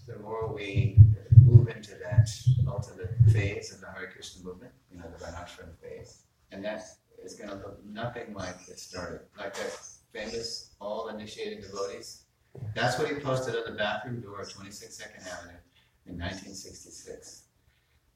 the 0.08 0.18
more 0.20 0.48
we 0.48 0.98
move 1.44 1.68
into 1.68 1.92
that 1.96 2.30
ultimate 2.68 3.12
phase 3.32 3.74
of 3.74 3.82
the 3.82 3.88
Hare 3.88 4.10
Krishna 4.14 4.46
movement, 4.46 4.72
you 4.92 4.98
know, 4.98 5.06
the 5.18 5.24
Varnashram 5.26 5.76
phase. 5.82 6.24
And 6.52 6.64
that 6.64 6.84
is 7.30 7.36
going 7.36 7.50
to 7.50 7.56
look 7.56 7.80
nothing 7.86 8.34
like 8.34 8.56
it 8.68 8.80
started. 8.80 9.22
Like 9.38 9.54
that 9.56 9.78
famous 10.12 10.72
all 10.82 11.10
initiated 11.10 11.62
devotees. 11.62 12.24
That's 12.74 12.98
what 12.98 13.10
he 13.10 13.16
posted 13.16 13.56
on 13.56 13.64
the 13.66 13.78
bathroom 13.78 14.22
door 14.22 14.42
of 14.42 14.52
26 14.52 14.98
2nd 14.98 15.22
Avenue 15.32 15.60
in 16.08 16.18
1966. 16.18 17.44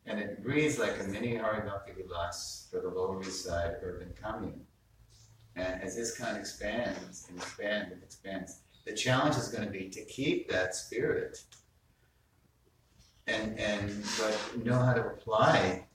And 0.06 0.20
it 0.20 0.40
reads 0.44 0.80
like 0.80 1.00
a 1.00 1.04
mini 1.04 1.36
Hari 1.36 1.62
Bhakti 1.62 1.94
Vilas 1.94 2.68
for 2.72 2.82
the 2.82 2.90
Lower 2.90 3.22
East 3.22 3.46
Side 3.46 3.76
urban 3.82 4.14
commune. 4.22 4.62
And 5.56 5.82
as 5.84 5.96
this 5.96 6.18
kind 6.18 6.32
of 6.32 6.38
expands 6.38 7.28
and 7.30 7.38
expands 7.38 7.92
and 7.92 8.02
expands, 8.04 8.62
the 8.86 8.94
challenge 8.94 9.36
is 9.38 9.50
going 9.50 9.64
to 9.64 9.72
be 9.72 9.90
to 9.90 10.04
keep 10.06 10.50
that 10.50 10.76
spirit 10.76 11.44
and 13.28 13.58
and 13.58 14.04
but 14.20 14.66
know 14.66 14.78
how 14.78 14.94
to 14.94 15.02
apply 15.02 15.86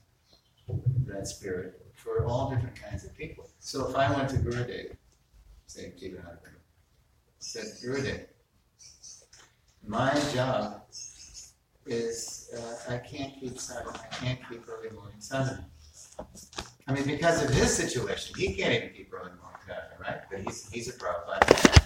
that 1.05 1.27
spirit 1.27 1.88
for 2.09 2.25
all 2.25 2.49
different 2.49 2.75
kinds 2.75 3.03
of 3.03 3.15
people. 3.15 3.49
So 3.59 3.89
if 3.89 3.95
I 3.95 4.11
went 4.11 4.29
to 4.29 4.37
Gurudev, 4.37 4.95
say 5.67 5.93
Jiva 5.99 6.37
said 7.39 7.65
Gurudev, 7.83 8.25
my 9.87 10.13
job 10.33 10.83
is 11.85 12.49
uh, 12.57 12.93
I 12.93 12.97
can't 12.97 13.33
keep 13.39 13.57
sadhana, 13.59 13.99
I 13.99 14.15
can't 14.15 14.39
keep 14.49 14.67
early 14.67 14.89
morning 14.91 15.19
sadhana. 15.19 15.65
I 16.87 16.93
mean, 16.93 17.05
because 17.05 17.43
of 17.43 17.49
his 17.51 17.73
situation, 17.73 18.35
he 18.37 18.53
can't 18.53 18.73
even 18.73 18.89
keep 18.89 19.13
early 19.13 19.31
morning 19.41 19.61
sadhana, 19.65 19.95
right? 19.99 20.21
But 20.29 20.41
he's 20.41 20.69
he's 20.69 20.89
a 20.89 20.93
Prabhupada. 20.93 21.85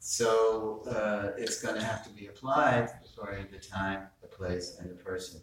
So 0.00 0.82
uh, 0.88 1.32
it's 1.38 1.62
going 1.62 1.76
to 1.76 1.84
have 1.84 2.02
to 2.04 2.10
be 2.10 2.26
applied 2.26 2.88
according 3.04 3.46
to 3.46 3.52
the 3.52 3.58
time, 3.58 4.08
the 4.20 4.28
place, 4.28 4.76
and 4.80 4.90
the 4.90 4.94
person. 4.94 5.40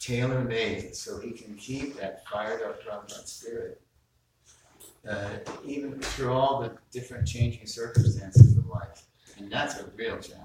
Tailor 0.00 0.44
made 0.44 0.94
so 0.94 1.18
he 1.18 1.32
can 1.32 1.54
keep 1.56 1.96
that 1.98 2.24
fired 2.28 2.62
up 2.62 2.82
Prabhupada 2.82 3.26
spirit, 3.26 3.80
uh, 5.08 5.30
even 5.64 5.98
through 6.00 6.32
all 6.32 6.60
the 6.60 6.72
different 6.92 7.26
changing 7.26 7.66
circumstances 7.66 8.56
of 8.56 8.66
life. 8.66 9.02
And 9.38 9.50
that's 9.50 9.78
a 9.80 9.84
real 9.96 10.18
challenge. 10.18 10.44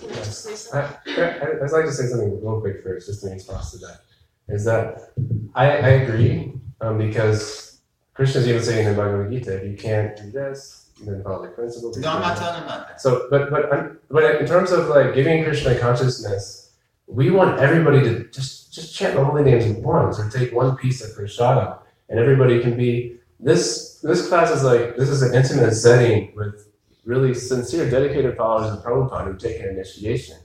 Can 0.00 0.10
I 0.10 0.14
just 0.16 0.44
say 0.44 0.52
I, 0.52 0.54
something? 0.56 1.24
I, 1.24 1.64
I'd 1.64 1.70
like 1.72 1.84
to 1.86 1.92
say 1.92 2.06
something 2.06 2.42
real 2.42 2.60
quick 2.60 2.82
first, 2.82 3.06
just 3.06 3.24
in 3.24 3.32
response 3.32 3.70
to 3.72 3.78
that. 3.78 4.00
Is 4.48 4.64
that 4.64 5.12
I, 5.54 5.66
I 5.66 5.88
agree 5.88 6.52
um, 6.80 6.98
because 6.98 7.80
Krishna's 8.12 8.46
even 8.46 8.62
saying 8.62 8.86
in 8.86 8.94
the 8.94 9.02
Bhagavad 9.02 9.30
Gita, 9.32 9.56
if 9.62 9.70
you 9.70 9.76
can't 9.76 10.16
do 10.16 10.30
this, 10.30 10.90
then 11.02 11.22
follow 11.22 11.42
the 11.42 11.48
principles. 11.48 11.96
No, 11.96 12.10
I'm 12.10 12.20
not 12.20 12.36
talking 12.36 12.64
about 12.64 12.88
that. 12.88 13.00
So, 13.00 13.28
but 13.30 13.50
but 13.50 13.72
I'm- 13.72 13.98
but 14.10 14.40
in 14.40 14.46
terms 14.46 14.70
of 14.70 14.88
like 14.88 15.14
giving 15.14 15.42
Krishna 15.42 15.76
consciousness 15.78 16.63
we 17.06 17.30
want 17.30 17.60
everybody 17.60 18.00
to 18.02 18.24
just 18.30 18.72
just 18.72 18.94
chant 18.94 19.14
the 19.14 19.24
holy 19.24 19.44
names 19.44 19.66
once 19.78 20.18
or 20.18 20.28
take 20.30 20.52
one 20.52 20.76
piece 20.76 21.02
of 21.02 21.10
prashadam, 21.16 21.78
and 22.08 22.18
everybody 22.18 22.60
can 22.60 22.76
be 22.76 23.16
this 23.40 24.00
this 24.02 24.28
class 24.28 24.50
is 24.50 24.62
like 24.62 24.96
this 24.96 25.08
is 25.08 25.22
an 25.22 25.34
intimate 25.34 25.74
setting 25.74 26.32
with 26.34 26.68
really 27.04 27.34
sincere, 27.34 27.90
dedicated 27.90 28.36
followers 28.36 28.72
of 28.72 28.82
Prabhupada 28.82 29.26
who've 29.26 29.38
taken 29.38 29.68
initiation. 29.68 30.38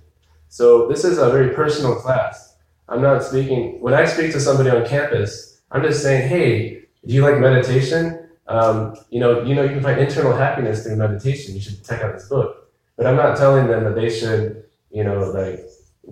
So 0.50 0.88
this 0.88 1.06
is 1.06 1.18
a 1.18 1.30
very 1.30 1.54
personal 1.54 1.96
class. 1.96 2.58
I'm 2.90 3.02
not 3.02 3.24
speaking 3.24 3.80
when 3.80 3.94
I 3.94 4.06
speak 4.06 4.32
to 4.34 4.40
somebody 4.40 4.70
on 4.70 4.86
campus. 4.86 5.62
I'm 5.72 5.84
just 5.84 6.02
saying, 6.02 6.28
hey, 6.28 6.86
do 7.06 7.14
you 7.14 7.22
like 7.22 7.40
meditation? 7.40 8.28
Um, 8.48 8.96
you 9.12 9.20
know, 9.20 9.44
you 9.44 9.54
know, 9.54 9.62
you 9.62 9.70
can 9.70 9.84
find 9.84 10.00
internal 10.00 10.36
happiness 10.36 10.84
through 10.84 10.96
meditation. 10.96 11.54
You 11.54 11.62
should 11.62 11.86
check 11.86 12.02
out 12.02 12.14
this 12.14 12.28
book. 12.28 12.72
But 12.98 13.06
I'm 13.06 13.16
not 13.16 13.38
telling 13.38 13.68
them 13.68 13.84
that 13.84 13.96
they 13.96 14.10
should, 14.10 14.66
you 14.92 15.04
know, 15.04 15.20
like 15.32 15.70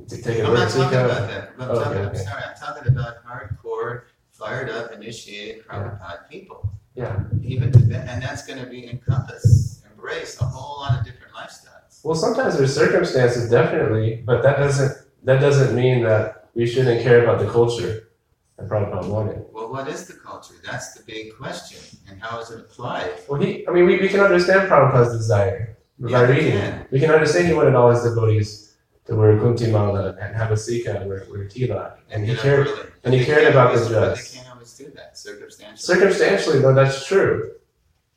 to 0.08 0.22
take 0.22 0.44
I'm 0.44 0.54
not 0.54 0.70
talking 0.70 1.00
about 1.00 1.28
that. 1.30 1.52
I'm, 1.60 1.70
Oh, 1.70 1.74
Okay, 1.76 1.84
talking, 1.84 2.06
I'm 2.06 2.16
sorry, 2.16 2.44
I'm 2.50 2.56
talking 2.56 2.88
about 2.92 3.16
hardcore, 3.26 4.02
fired 4.32 4.70
up, 4.70 4.92
initiated 4.92 5.66
Prabhupada 5.66 6.30
people. 6.30 6.70
Yeah. 6.96 7.20
Even 7.44 7.72
to 7.74 7.80
that, 7.80 8.08
and 8.10 8.22
that's 8.22 8.46
going 8.48 8.60
to 8.60 8.66
be 8.66 8.90
encompass, 8.90 9.84
embrace 9.92 10.40
a 10.42 10.46
whole 10.46 10.80
lot 10.82 11.00
of 11.00 11.06
different 11.06 11.34
lifestyles. 11.34 12.04
Well, 12.04 12.16
sometimes 12.16 12.58
there's 12.58 12.74
circumstances, 12.74 13.50
definitely, 13.50 14.24
but 14.26 14.42
that 14.44 14.58
doesn't 14.58 15.06
that 15.24 15.40
doesn't 15.42 15.76
mean 15.76 16.04
that 16.04 16.50
we 16.56 16.66
shouldn't 16.66 17.02
care 17.04 17.24
about 17.24 17.40
the 17.40 17.52
culture 17.52 18.10
that 18.58 18.68
Prabhupada 18.70 19.08
wanted. 19.08 19.46
Well, 19.52 19.70
what 19.72 19.88
is 19.88 20.08
the 20.08 20.14
culture? 20.14 20.56
That's 20.66 20.94
the 20.94 21.04
big 21.04 21.36
question. 21.38 21.80
And 22.10 22.22
how 22.22 22.40
is 22.40 22.50
it 22.50 22.60
applied? 22.62 23.12
Well, 23.28 23.40
he, 23.42 23.68
I 23.68 23.72
mean, 23.72 23.86
we, 23.86 24.00
we 24.00 24.08
can 24.08 24.22
understand 24.22 24.70
Prabhupada's 24.70 25.12
desire 25.18 25.78
by 26.00 26.10
Yeah, 26.10 26.22
we 26.28 26.34
reading. 26.36 26.52
can. 26.52 26.88
We 26.92 27.00
can 27.00 27.12
understand 27.12 27.48
he 27.48 27.54
wanted 27.54 27.76
all 27.76 27.92
his 27.92 28.04
devotees 28.04 28.67
to 29.08 29.16
wear 29.16 29.38
kuntimala 29.38 30.18
and 30.22 30.36
have 30.36 30.52
a 30.52 30.58
sikha 30.58 31.00
and 31.00 31.10
wear, 31.10 31.26
wear 31.32 31.46
tilak, 31.46 31.98
and 32.12 32.26
he 32.28 32.36
cared. 32.36 32.68
really. 32.68 32.84
and 33.06 33.14
he 33.14 33.24
cared 33.26 33.48
about 33.48 33.74
the 33.74 33.80
always- 33.82 33.90
but 33.96 34.16
just. 34.16 34.34
They 34.34 34.40
can't 34.40 34.54
always 34.54 34.74
do 34.78 34.92
that 34.96 35.18
circumstantially. 35.18 35.78
Circumstantially, 36.00 36.60
though, 36.60 36.74
that's 36.74 37.06
true. 37.08 37.52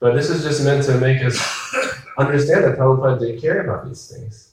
But 0.00 0.14
this 0.14 0.30
is 0.30 0.42
just 0.42 0.64
meant 0.64 0.84
to 0.86 0.98
make 0.98 1.22
us 1.22 1.36
understand 2.18 2.64
that 2.64 2.78
Prabhupada 2.78 3.20
did 3.20 3.40
care 3.40 3.60
about 3.64 3.86
these 3.86 4.08
things. 4.10 4.52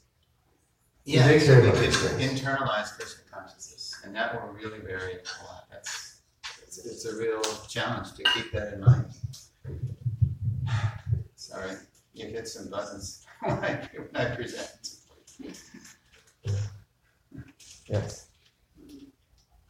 Yeah, 1.04 1.26
They 1.26 1.38
so 1.40 1.46
care 1.46 1.60
about 1.68 1.80
these 1.80 1.96
things. 2.00 2.40
internalize 2.40 2.94
Krishna 2.96 3.22
consciousness, 3.32 3.96
and 4.04 4.14
that 4.14 4.34
will 4.34 4.52
really 4.52 4.78
vary 4.80 5.14
a 5.14 5.44
lot. 5.44 5.64
That's 5.70 6.20
it's, 6.66 6.84
it's 6.84 7.04
a 7.06 7.16
real 7.16 7.40
challenge 7.66 8.12
to 8.14 8.22
keep 8.34 8.52
that 8.52 8.74
in 8.74 8.80
mind. 8.82 9.06
Sorry, 11.36 11.72
you 12.12 12.26
hit 12.26 12.46
some 12.46 12.68
buttons 12.68 13.24
when 13.42 13.58
I 14.14 14.34
present. 14.36 14.87
Yes. 17.88 18.28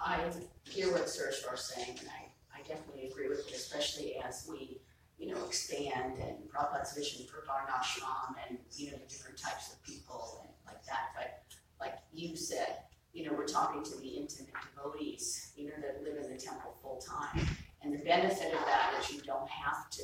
I 0.00 0.20
hear 0.64 0.92
what 0.92 1.06
Suresh 1.06 1.54
is 1.54 1.60
saying, 1.60 1.98
and 2.00 2.08
I, 2.08 2.58
I 2.58 2.62
definitely 2.66 3.08
agree 3.08 3.28
with 3.28 3.46
it, 3.48 3.54
especially 3.54 4.16
as 4.24 4.46
we, 4.48 4.80
you 5.18 5.32
know, 5.32 5.44
expand 5.44 6.18
and 6.18 6.36
Prabhupada's 6.48 6.92
vision 6.92 7.26
for 7.26 7.44
Varnashram 7.46 8.34
and, 8.48 8.58
you 8.76 8.90
know, 8.90 8.98
the 8.98 9.08
different 9.08 9.38
types 9.38 9.72
of 9.72 9.82
people 9.82 10.40
and 10.42 10.50
like 10.66 10.84
that, 10.84 11.10
but 11.16 11.42
like 11.80 11.94
you 12.12 12.36
said, 12.36 12.78
you 13.12 13.24
know, 13.24 13.32
we're 13.36 13.46
talking 13.46 13.82
to 13.82 13.96
the 14.00 14.08
intimate 14.08 14.52
devotees, 14.74 15.52
you 15.56 15.66
know, 15.66 15.72
that 15.80 16.02
live 16.02 16.22
in 16.22 16.30
the 16.30 16.38
temple 16.38 16.76
full-time. 16.82 17.46
And 17.82 17.92
the 17.92 18.04
benefit 18.04 18.52
of 18.52 18.60
that 18.66 18.94
is 19.00 19.12
you 19.12 19.22
don't 19.22 19.48
have 19.48 19.88
to, 19.90 20.02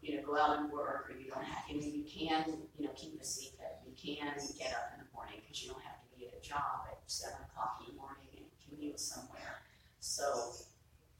you 0.00 0.16
know, 0.16 0.22
go 0.22 0.36
out 0.38 0.60
and 0.60 0.70
work, 0.70 1.10
or 1.10 1.18
you 1.18 1.28
don't 1.28 1.44
have, 1.44 1.64
you 1.68 1.80
know, 1.80 1.86
you 1.86 2.04
can, 2.04 2.44
you 2.78 2.86
know, 2.86 2.92
keep 2.94 3.20
a 3.20 3.24
secret, 3.24 3.80
you 3.84 3.92
can 3.96 4.32
get 4.58 4.72
up 4.72 4.92
in 4.94 5.04
the 5.04 5.10
morning, 5.14 5.36
because 5.42 5.62
you 5.62 5.70
don't 5.70 5.82
have 5.82 6.00
to 6.00 6.18
be 6.18 6.28
at 6.28 6.34
a 6.38 6.40
job 6.40 6.86
at 6.88 6.98
seven 7.06 7.38
o'clock 7.50 7.80
in 7.80 7.94
the 7.94 8.00
morning 8.00 8.28
and 8.36 8.46
commute 8.68 9.00
somewhere. 9.00 9.62
So, 9.98 10.52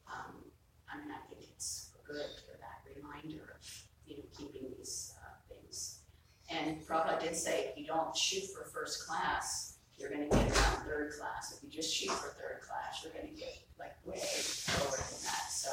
um, 0.07 0.45
I 0.89 0.99
mean, 0.99 1.11
I 1.11 1.27
think 1.29 1.51
it's 1.51 1.91
good 2.07 2.31
for 2.47 2.57
that 2.61 2.87
reminder 2.95 3.57
of, 3.59 3.67
you 4.07 4.19
know, 4.19 4.25
keeping 4.39 4.69
these, 4.79 5.15
uh, 5.21 5.35
things. 5.49 6.01
And 6.49 6.87
Prabhupada 6.87 7.21
did 7.21 7.35
say, 7.35 7.65
if 7.71 7.79
you 7.79 7.87
don't 7.87 8.17
shoot 8.17 8.45
for 8.45 8.71
first 8.87 9.09
class, 9.09 9.79
you're 9.99 10.11
gonna 10.11 10.29
get 10.29 10.39
around 10.39 10.87
third 10.87 11.13
class. 11.19 11.53
If 11.53 11.65
you 11.65 11.71
just 11.75 11.93
shoot 11.93 12.13
for 12.13 12.39
third 12.39 12.63
class, 12.63 13.03
you're 13.03 13.13
gonna 13.13 13.35
get 13.35 13.59
like 13.81 13.99
way 14.07 14.23
lower 14.79 14.95
than 14.95 15.21
that. 15.27 15.51
So, 15.51 15.71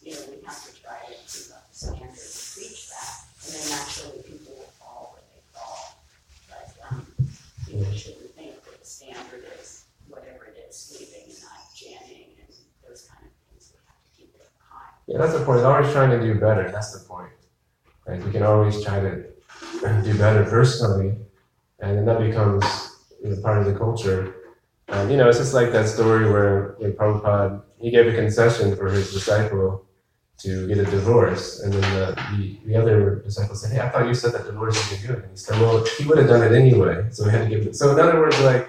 you 0.00 0.14
know, 0.14 0.32
we 0.32 0.46
have 0.46 0.64
to 0.64 0.72
try 0.80 0.96
to 1.04 1.12
keep 1.28 1.52
up 1.52 1.68
the 1.68 1.76
standard 1.76 2.08
and 2.08 2.40
preach 2.56 2.88
that. 2.88 3.20
And 3.44 3.52
then 3.52 3.68
naturally, 3.68 4.22
people 4.24 4.56
will 4.56 4.72
fall 4.80 5.12
where 5.12 5.28
they 5.28 5.44
fall. 5.52 6.00
But, 6.48 6.72
um, 6.88 7.04
you 7.68 7.84
know, 7.84 7.92
shouldn't 7.92 8.32
think 8.32 8.56
that 8.64 8.80
the 8.80 8.86
standard 8.86 9.44
is 9.60 9.84
whatever 10.08 10.46
it 10.46 10.64
is, 10.66 10.74
sleeping 10.74 11.28
and 11.28 11.42
not 11.44 11.68
jamming 11.76 12.32
and 12.40 12.48
those 12.88 13.04
kind 13.04 13.28
of 13.28 13.32
things. 13.44 13.76
We 13.76 13.84
have 13.84 14.00
to 14.00 14.10
keep 14.16 14.34
it 14.40 14.48
high. 14.56 14.88
Yeah, 15.04 15.18
that's 15.18 15.36
the 15.36 15.44
point. 15.44 15.58
It's 15.58 15.68
always 15.68 15.92
trying 15.92 16.16
to 16.16 16.20
do 16.24 16.40
better. 16.40 16.70
That's 16.72 16.96
the 16.96 17.04
point. 17.04 17.28
Like 18.08 18.24
we 18.24 18.32
can 18.32 18.42
always 18.42 18.82
try 18.82 19.00
to 19.00 19.28
do 20.02 20.16
better 20.16 20.44
personally, 20.48 21.18
and 21.80 21.98
then 21.98 22.04
that 22.06 22.18
becomes 22.18 22.64
you 23.22 23.30
know, 23.30 23.42
part 23.42 23.58
of 23.58 23.66
the 23.66 23.74
culture. 23.94 24.34
And 24.88 25.10
you 25.10 25.16
know, 25.16 25.28
it's 25.28 25.38
just 25.38 25.54
like 25.54 25.72
that 25.72 25.88
story 25.88 26.30
where 26.30 26.76
when 26.78 26.92
Prabhupada 26.92 27.62
he 27.80 27.90
gave 27.90 28.06
a 28.06 28.14
concession 28.14 28.76
for 28.76 28.88
his 28.90 29.12
disciple 29.12 29.86
to 30.38 30.66
get 30.68 30.78
a 30.78 30.84
divorce, 30.84 31.60
and 31.60 31.72
then 31.72 31.86
the, 31.94 32.06
the, 32.36 32.58
the 32.66 32.76
other 32.76 33.16
disciple 33.26 33.54
said, 33.54 33.72
"Hey, 33.72 33.80
I 33.80 33.88
thought 33.88 34.06
you 34.06 34.14
said 34.14 34.32
that 34.34 34.44
divorce 34.44 34.76
isn't 34.84 35.06
good." 35.06 35.20
And 35.24 35.30
he 35.30 35.36
said, 35.36 35.60
"Well, 35.60 35.84
he 35.98 36.04
would 36.06 36.18
have 36.18 36.28
done 36.28 36.42
it 36.42 36.52
anyway, 36.62 36.96
so 37.10 37.24
we 37.24 37.30
had 37.30 37.42
to 37.44 37.48
give 37.48 37.66
it." 37.66 37.76
So 37.76 37.92
in 37.92 38.00
other 38.00 38.18
words, 38.18 38.38
like 38.40 38.64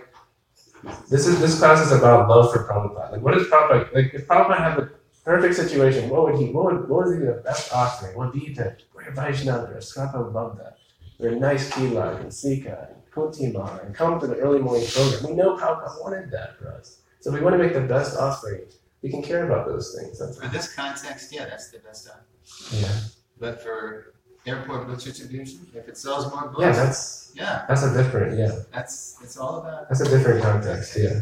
this 1.09 1.27
is 1.27 1.39
this 1.43 1.59
class 1.59 1.79
is 1.85 1.91
about 1.91 2.29
love 2.29 2.51
for 2.51 2.59
Prabhupada. 2.67 3.11
Like, 3.13 3.21
what 3.21 3.33
does 3.33 3.47
Prabhupada 3.47 3.93
like? 3.93 4.13
If 4.13 4.27
Prabhupada 4.27 4.57
had 4.65 4.75
the 4.79 4.85
perfect 5.23 5.55
situation, 5.55 6.09
what 6.09 6.21
would 6.25 6.37
he? 6.39 6.45
What 6.55 6.63
would 6.65 6.89
what 6.89 7.05
would 7.05 7.19
be 7.19 7.25
the 7.25 7.41
best 7.49 7.73
offering? 7.73 8.15
What 8.15 8.33
would 8.33 8.39
be 8.39 8.53
to 8.53 8.75
wear 8.95 9.11
Vaishnava 9.11 9.67
or 9.75 9.81
Srapa 9.89 10.31
Bhavda, 10.31 10.73
wear 11.19 11.31
nice 11.47 11.71
tilak 11.71 12.21
and 12.21 12.33
sikha 12.33 12.77
and 12.91 13.04
kuntima 13.15 13.83
and 13.85 13.95
come 13.95 14.19
to 14.19 14.27
the 14.27 14.35
early 14.37 14.59
morning 14.59 14.85
program? 14.93 15.23
We 15.29 15.35
know 15.35 15.55
Prabhupada 15.57 16.01
wanted 16.01 16.31
that 16.31 16.57
for 16.57 16.71
us, 16.73 17.01
so 17.21 17.31
we 17.31 17.39
want 17.41 17.53
to 17.53 17.57
make 17.63 17.73
the 17.73 17.81
best 17.81 18.17
offering. 18.17 18.61
We 19.01 19.09
can 19.09 19.21
care 19.21 19.45
about 19.45 19.67
those 19.67 19.95
things. 19.97 20.19
That's 20.19 20.39
For 20.39 20.47
this 20.47 20.73
context, 20.73 21.31
yeah, 21.33 21.45
that's 21.45 21.69
the 21.69 21.79
best 21.79 22.09
option. 22.09 22.79
yeah, 22.81 22.99
But 23.39 23.61
for 23.61 24.13
airport 24.45 24.87
book 24.87 24.99
distribution, 25.01 25.67
if 25.75 25.87
it 25.87 25.97
sells 25.97 26.31
more 26.31 26.47
books, 26.49 26.61
yeah. 26.61 26.71
That's 26.71 27.31
yeah, 27.35 27.65
that's 27.67 27.83
a 27.83 27.93
different 27.93 28.37
yeah. 28.39 28.51
that's 28.73 29.17
it's 29.23 29.37
all 29.37 29.59
about. 29.61 29.89
That's 29.89 30.01
a 30.01 30.09
different 30.09 30.41
context. 30.43 30.97
Yeah. 30.97 31.21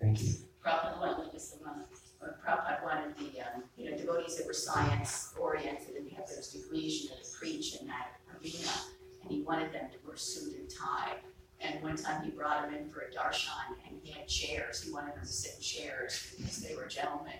Thank 0.00 0.22
you. 0.22 0.32
Prabhupada 0.64 0.98
wanted 1.00 1.32
was 1.32 1.50
the 1.50 1.64
one, 1.64 1.84
or 2.20 2.38
Prabhupada 2.44 2.82
wanted 2.84 3.14
the, 3.16 3.40
um, 3.40 3.62
you 3.76 3.90
know, 3.90 3.96
devotees 3.96 4.36
that 4.36 4.46
were 4.46 4.52
science 4.52 5.32
oriented 5.38 5.94
and 5.96 6.10
had 6.10 6.26
those 6.26 6.48
degrees, 6.52 7.04
you 7.04 7.10
know, 7.10 7.16
to 7.22 7.30
preach 7.38 7.76
in 7.80 7.86
that 7.86 8.18
arena. 8.34 8.70
And 9.22 9.30
he 9.30 9.42
wanted 9.42 9.72
them 9.72 9.86
to 9.92 9.98
wear 10.12 10.16
suit 10.18 10.54
and 10.58 10.68
tie. 10.68 11.16
And 11.60 11.82
one 11.82 11.96
time 11.96 12.22
he 12.22 12.30
brought 12.30 12.68
him 12.68 12.74
in 12.74 12.90
for 12.90 13.00
a 13.00 13.10
darshan 13.10 13.76
and 13.88 13.98
he 14.02 14.12
had 14.12 14.28
chairs. 14.28 14.82
He 14.82 14.92
wanted 14.92 15.14
them 15.14 15.22
to 15.22 15.26
sit 15.26 15.54
in 15.56 15.62
chairs 15.62 16.34
because 16.36 16.58
they 16.58 16.74
were 16.74 16.86
gentlemen. 16.86 17.32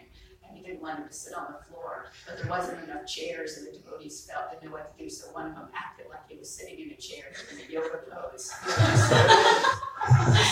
And 0.47 0.57
he 0.57 0.65
didn't 0.65 0.81
want 0.81 0.99
them 0.99 1.09
to 1.09 1.15
sit 1.15 1.35
on 1.35 1.55
the 1.59 1.65
floor, 1.67 2.07
but 2.27 2.39
there 2.39 2.49
wasn't 2.49 2.85
enough 2.85 3.07
chairs 3.07 3.57
and 3.57 3.67
the 3.67 3.73
devotees 3.73 4.31
felt 4.31 4.53
they 4.53 4.67
knew 4.67 4.73
what 4.73 4.97
to 4.97 5.03
do. 5.03 5.11
So 5.11 5.33
one 5.33 5.47
of 5.47 5.55
them 5.55 5.69
acted 5.75 6.07
like 6.09 6.21
he 6.29 6.39
was 6.39 6.51
sitting 6.51 6.79
in 6.79 6.91
a 6.91 6.97
chair 6.97 7.25
in 7.53 7.59
a 7.59 7.73
yoga 7.73 7.99
pose. 8.11 8.53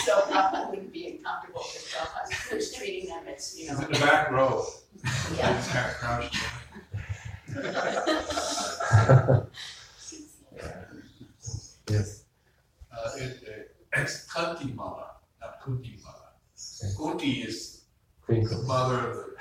So 0.05 0.21
Prabhupada 0.21 0.71
wouldn't 0.71 0.93
be 0.93 1.09
uncomfortable 1.09 1.64
because 1.73 1.89
Prabhupada 1.93 2.55
was 2.55 2.73
treating 2.73 3.09
them 3.09 3.25
as, 3.35 3.59
you 3.59 3.66
know. 3.66 3.81
In 3.81 3.93
the 3.93 3.99
back 3.99 4.31
row. 4.31 4.64
Yeah. 5.37 5.57
He's 5.57 5.73
kind 5.73 5.91
of 5.91 5.97
crouched. 5.97 6.37
Yes. 11.91 12.24
Uh, 12.93 13.11
it, 13.16 13.43
it, 13.43 13.76
it's 13.97 14.26
Kanthi 14.32 14.74
Mala, 14.74 15.12
not 15.41 15.61
Kunti 15.61 15.99
Mala. 16.05 16.30
Kunti 16.97 17.43
is 17.43 17.84
Queen 18.22 18.45
the 18.45 18.59
mother 18.62 19.11
of 19.11 19.16
the. 19.16 19.36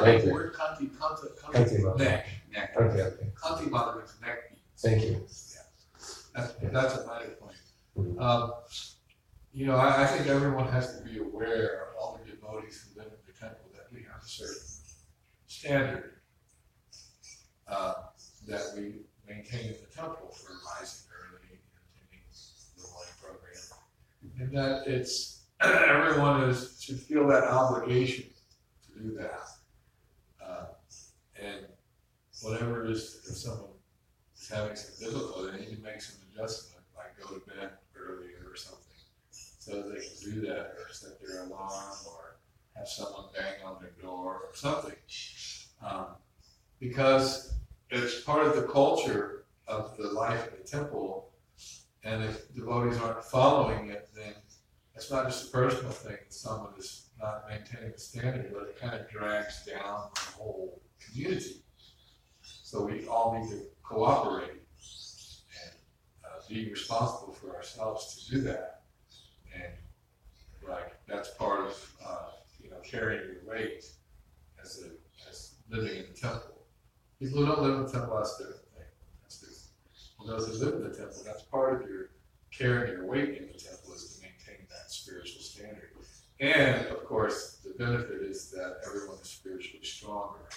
Thank 0.00 0.22
you. 0.24 0.28
The 0.28 0.32
word 0.34 0.54
Kunti, 0.54 0.86
Kunti, 0.86 1.28
Kunti 1.40 1.58
Kunti, 1.58 1.82
Mala. 1.82 1.98
neck. 1.98 2.26
Neck. 2.52 2.74
Okay. 2.76 3.02
Okay. 3.02 3.26
Kunti 3.34 3.70
Mala 3.70 3.96
means 3.96 4.14
neck. 4.22 4.52
Thank 4.78 5.02
you. 5.04 5.10
Yeah. 5.10 5.58
That's, 6.34 6.52
that's 6.72 6.94
a 6.96 7.06
minor 7.06 7.30
point. 7.40 8.18
Um, 8.20 8.52
you 9.52 9.66
know, 9.66 9.74
I, 9.74 10.04
I 10.04 10.06
think 10.06 10.28
everyone 10.28 10.68
has 10.68 10.96
to 10.98 11.04
be 11.04 11.18
aware 11.18 11.88
of 11.88 11.96
all 12.00 12.20
the 12.24 12.30
devotees 12.30 12.86
who 12.94 13.00
live 13.00 13.08
in 13.08 13.18
the 13.26 13.32
temple 13.38 13.68
that 13.74 13.86
we 13.92 14.02
have 14.04 14.22
a 14.22 14.28
certain 14.28 14.62
standard 15.46 16.12
uh, 17.66 17.94
that 18.46 18.62
we 18.76 18.94
maintain 19.28 19.66
in 19.66 19.72
the 19.74 19.94
temple 19.94 20.28
for 20.32 20.52
rising 20.78 21.04
early 21.12 21.48
and 21.50 21.60
attending 21.76 22.24
the 22.76 22.88
morning 22.88 23.14
program. 23.20 23.54
And 24.40 24.52
that 24.56 24.86
it's, 24.86 25.42
everyone 25.60 26.42
is, 26.48 26.78
should 26.80 27.00
feel 27.00 27.26
that 27.28 27.44
obligation 27.44 28.24
to 28.86 29.02
do 29.02 29.14
that. 29.18 29.48
Uh, 30.44 30.66
And 31.40 31.66
whatever 32.42 32.86
is, 32.90 33.26
if 33.28 33.36
someone 33.36 33.70
is 34.36 34.48
having 34.48 34.76
some 34.76 35.06
difficulty, 35.06 35.52
they 35.52 35.64
need 35.66 35.76
to 35.76 35.82
make 35.82 36.00
some 36.00 36.16
adjustment, 36.32 36.82
like 36.96 37.18
go 37.20 37.34
to 37.38 37.46
bed 37.46 37.70
earlier 37.96 38.46
or 38.48 38.56
something. 38.56 38.84
so 39.30 39.82
they 39.82 40.00
can 40.00 40.32
do 40.34 40.40
that, 40.46 40.74
or 40.78 40.86
set 40.92 41.20
their 41.20 41.44
alarm, 41.44 41.96
or 42.06 42.36
have 42.76 42.88
someone 42.88 43.26
bang 43.34 43.54
on 43.64 43.76
their 43.82 43.90
door, 44.00 44.34
or 44.48 44.54
something. 44.54 44.94
Um, 45.82 46.06
because 46.80 47.52
it's 47.90 48.20
part 48.20 48.46
of 48.46 48.56
the 48.56 48.62
culture 48.62 49.44
of 49.66 49.96
the 49.96 50.08
life 50.08 50.48
in 50.48 50.62
the 50.62 50.68
temple, 50.68 51.30
and 52.04 52.22
if 52.22 52.54
devotees 52.54 52.98
aren't 52.98 53.24
following 53.24 53.90
it, 53.90 54.08
then 54.14 54.34
it's 54.94 55.10
not 55.10 55.26
just 55.26 55.48
a 55.48 55.50
personal 55.50 55.92
thing, 55.92 56.18
someone 56.28 56.72
is 56.78 57.06
not 57.20 57.44
maintaining 57.48 57.92
the 57.92 57.98
standard, 57.98 58.52
but 58.52 58.68
it 58.68 58.80
kind 58.80 58.94
of 58.94 59.08
drags 59.08 59.64
down 59.64 60.08
the 60.14 60.20
whole 60.36 60.80
community. 61.00 61.62
So 62.42 62.84
we 62.84 63.06
all 63.06 63.38
need 63.38 63.48
to 63.50 63.62
cooperate 63.82 64.50
and 64.50 65.72
uh, 66.24 66.40
be 66.48 66.70
responsible 66.70 67.32
for 67.32 67.56
ourselves 67.56 68.24
to 68.26 68.36
do 68.36 68.40
that. 68.42 68.82
And 69.54 69.72
like 70.68 70.92
that's 71.06 71.30
part 71.30 71.60
of 71.66 71.92
uh, 72.04 72.26
you 72.62 72.70
know 72.70 72.76
carrying 72.84 73.22
your 73.22 73.54
weight 73.54 73.84
as 74.62 74.82
a 74.82 75.28
as 75.28 75.54
living 75.70 75.96
in 75.96 76.04
the 76.12 76.18
temple. 76.18 76.57
People 77.20 77.40
who 77.40 77.46
don't 77.46 77.62
live 77.62 77.74
in 77.74 77.86
the 77.86 77.92
temple, 77.92 78.16
that's 78.16 78.38
different 78.38 78.62
thing. 78.76 78.84
That's 79.22 79.38
different. 79.40 79.58
Well, 80.18 80.28
those 80.28 80.46
who 80.48 80.64
live 80.64 80.74
in 80.74 80.88
the 80.88 80.96
temple, 80.96 81.22
that's 81.24 81.42
part 81.42 81.82
of 81.82 81.88
your 81.88 82.10
care 82.50 82.84
and 82.84 82.92
your 82.92 83.06
weight 83.06 83.38
in 83.38 83.48
the 83.48 83.58
temple 83.58 83.92
is 83.94 84.16
to 84.16 84.22
maintain 84.22 84.66
that 84.70 84.90
spiritual 84.90 85.42
standard. 85.42 85.90
And 86.40 86.86
of 86.86 87.04
course, 87.04 87.58
the 87.64 87.70
benefit 87.82 88.22
is 88.22 88.50
that 88.50 88.76
everyone 88.86 89.16
is 89.20 89.28
spiritually 89.28 89.84
stronger. 89.84 90.48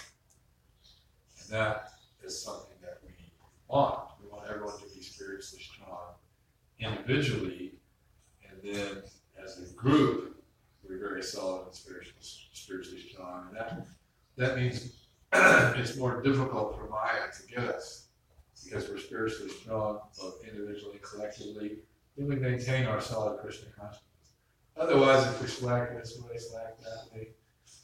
And 1.40 1.50
that 1.50 1.94
is 2.22 2.40
something 2.40 2.76
that 2.82 3.00
we 3.04 3.12
want. 3.66 4.10
We 4.22 4.30
want 4.30 4.48
everyone 4.48 4.78
to 4.78 4.84
be 4.94 5.02
spiritually 5.02 5.62
strong 5.62 6.14
individually, 6.78 7.72
and 8.48 8.58
then 8.62 9.02
as 9.42 9.58
a 9.58 9.74
group, 9.74 10.42
we're 10.88 10.98
very 10.98 11.22
solid 11.22 11.66
and 11.66 11.74
spiritually, 11.74 12.14
spiritually 12.20 13.00
strong. 13.00 13.48
And 13.48 13.56
that, 13.56 13.86
that 14.36 14.56
means 14.56 15.01
it's 15.78 15.96
more 15.96 16.20
difficult 16.20 16.76
for 16.76 16.88
Maya 16.90 17.30
to 17.34 17.46
get 17.46 17.64
us 17.74 18.08
because 18.62 18.88
we're 18.88 18.98
spiritually 18.98 19.50
strong, 19.50 20.00
both 20.20 20.44
individually 20.46 20.94
and 20.94 21.02
collectively. 21.02 21.78
Then 22.18 22.28
we 22.28 22.36
maintain 22.36 22.84
our 22.84 23.00
solid 23.00 23.40
Krishna 23.40 23.68
consciousness. 23.70 24.02
Otherwise, 24.76 25.26
if 25.26 25.40
we 25.40 25.48
slack 25.48 25.96
this 25.96 26.20
way, 26.20 26.36
slack 26.36 26.78
that 26.80 27.14
way, 27.14 27.28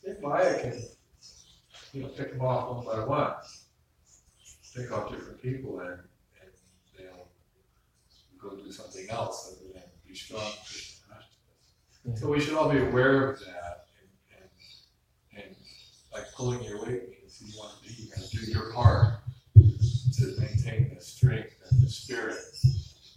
then 0.05 0.17
Maya 0.21 0.61
can, 0.61 0.83
you 1.95 2.03
know, 2.03 2.09
pick 2.09 2.33
them 2.33 2.43
off 2.43 2.85
one 2.85 2.85
by 2.85 3.05
one. 3.05 3.33
Pick 4.77 4.93
off 4.93 5.11
different 5.11 5.41
people 5.43 5.81
and, 5.81 6.01
and 6.43 6.51
they'll 6.99 7.29
go 8.39 8.57
do 8.57 8.71
something 8.71 9.07
else 9.09 9.57
other 9.57 9.73
than 9.73 9.83
be 10.07 10.15
strong 10.15 10.43
Krishna 10.67 11.15
consciousness. 11.15 12.21
So 12.21 12.29
we 12.29 12.41
should 12.41 12.55
all 12.55 12.69
be 12.69 12.79
aware 12.79 13.31
of 13.31 13.41
that 13.41 13.87
and, 13.99 14.51
and, 15.33 15.45
and 15.47 15.57
like 16.13 16.25
pulling 16.37 16.63
your 16.63 16.85
weight 16.85 17.18
you 17.45 17.59
want 17.59 17.83
to 17.83 17.89
do, 17.89 18.03
you 18.03 18.09
gotta 18.11 18.29
do 18.31 18.51
your 18.51 18.73
part 18.73 19.15
to 19.55 20.41
maintain 20.41 20.95
the 20.95 21.01
strength 21.01 21.55
and 21.71 21.83
the 21.83 21.89
spirit 21.91 22.37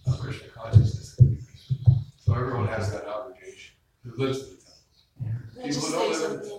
of 0.07 0.19
Krishna 0.19 0.47
consciousness. 0.49 1.19
So 2.19 2.33
everyone 2.33 2.67
has 2.67 2.91
that 2.91 3.05
obligation 3.07 3.75
who 4.03 4.15
lives 4.17 4.39
in 4.39 4.45
the 4.45 4.61
temple. 4.61 5.43
Can 5.53 5.63
I 5.63 5.67
just 5.67 5.85
People 5.85 5.99
don't 5.99 6.11
live 6.11 6.31
in- 6.41 6.45
something? 6.47 6.57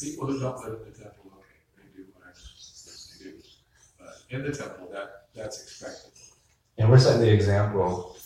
People 0.00 0.26
who 0.28 0.40
don't 0.40 0.58
live 0.64 0.80
in 0.86 0.92
the 0.92 0.98
temple, 0.98 1.32
okay, 1.36 1.46
they 1.76 1.96
do 1.96 2.06
whatever 2.14 2.38
they 3.18 3.24
do. 3.24 3.42
But 3.98 4.22
in 4.30 4.42
the 4.42 4.52
temple, 4.56 4.88
that, 4.92 5.28
that's 5.34 5.62
expected. 5.62 6.12
And 6.78 6.88
we're 6.90 6.98
setting 6.98 7.20
the 7.20 7.30
example. 7.32 8.16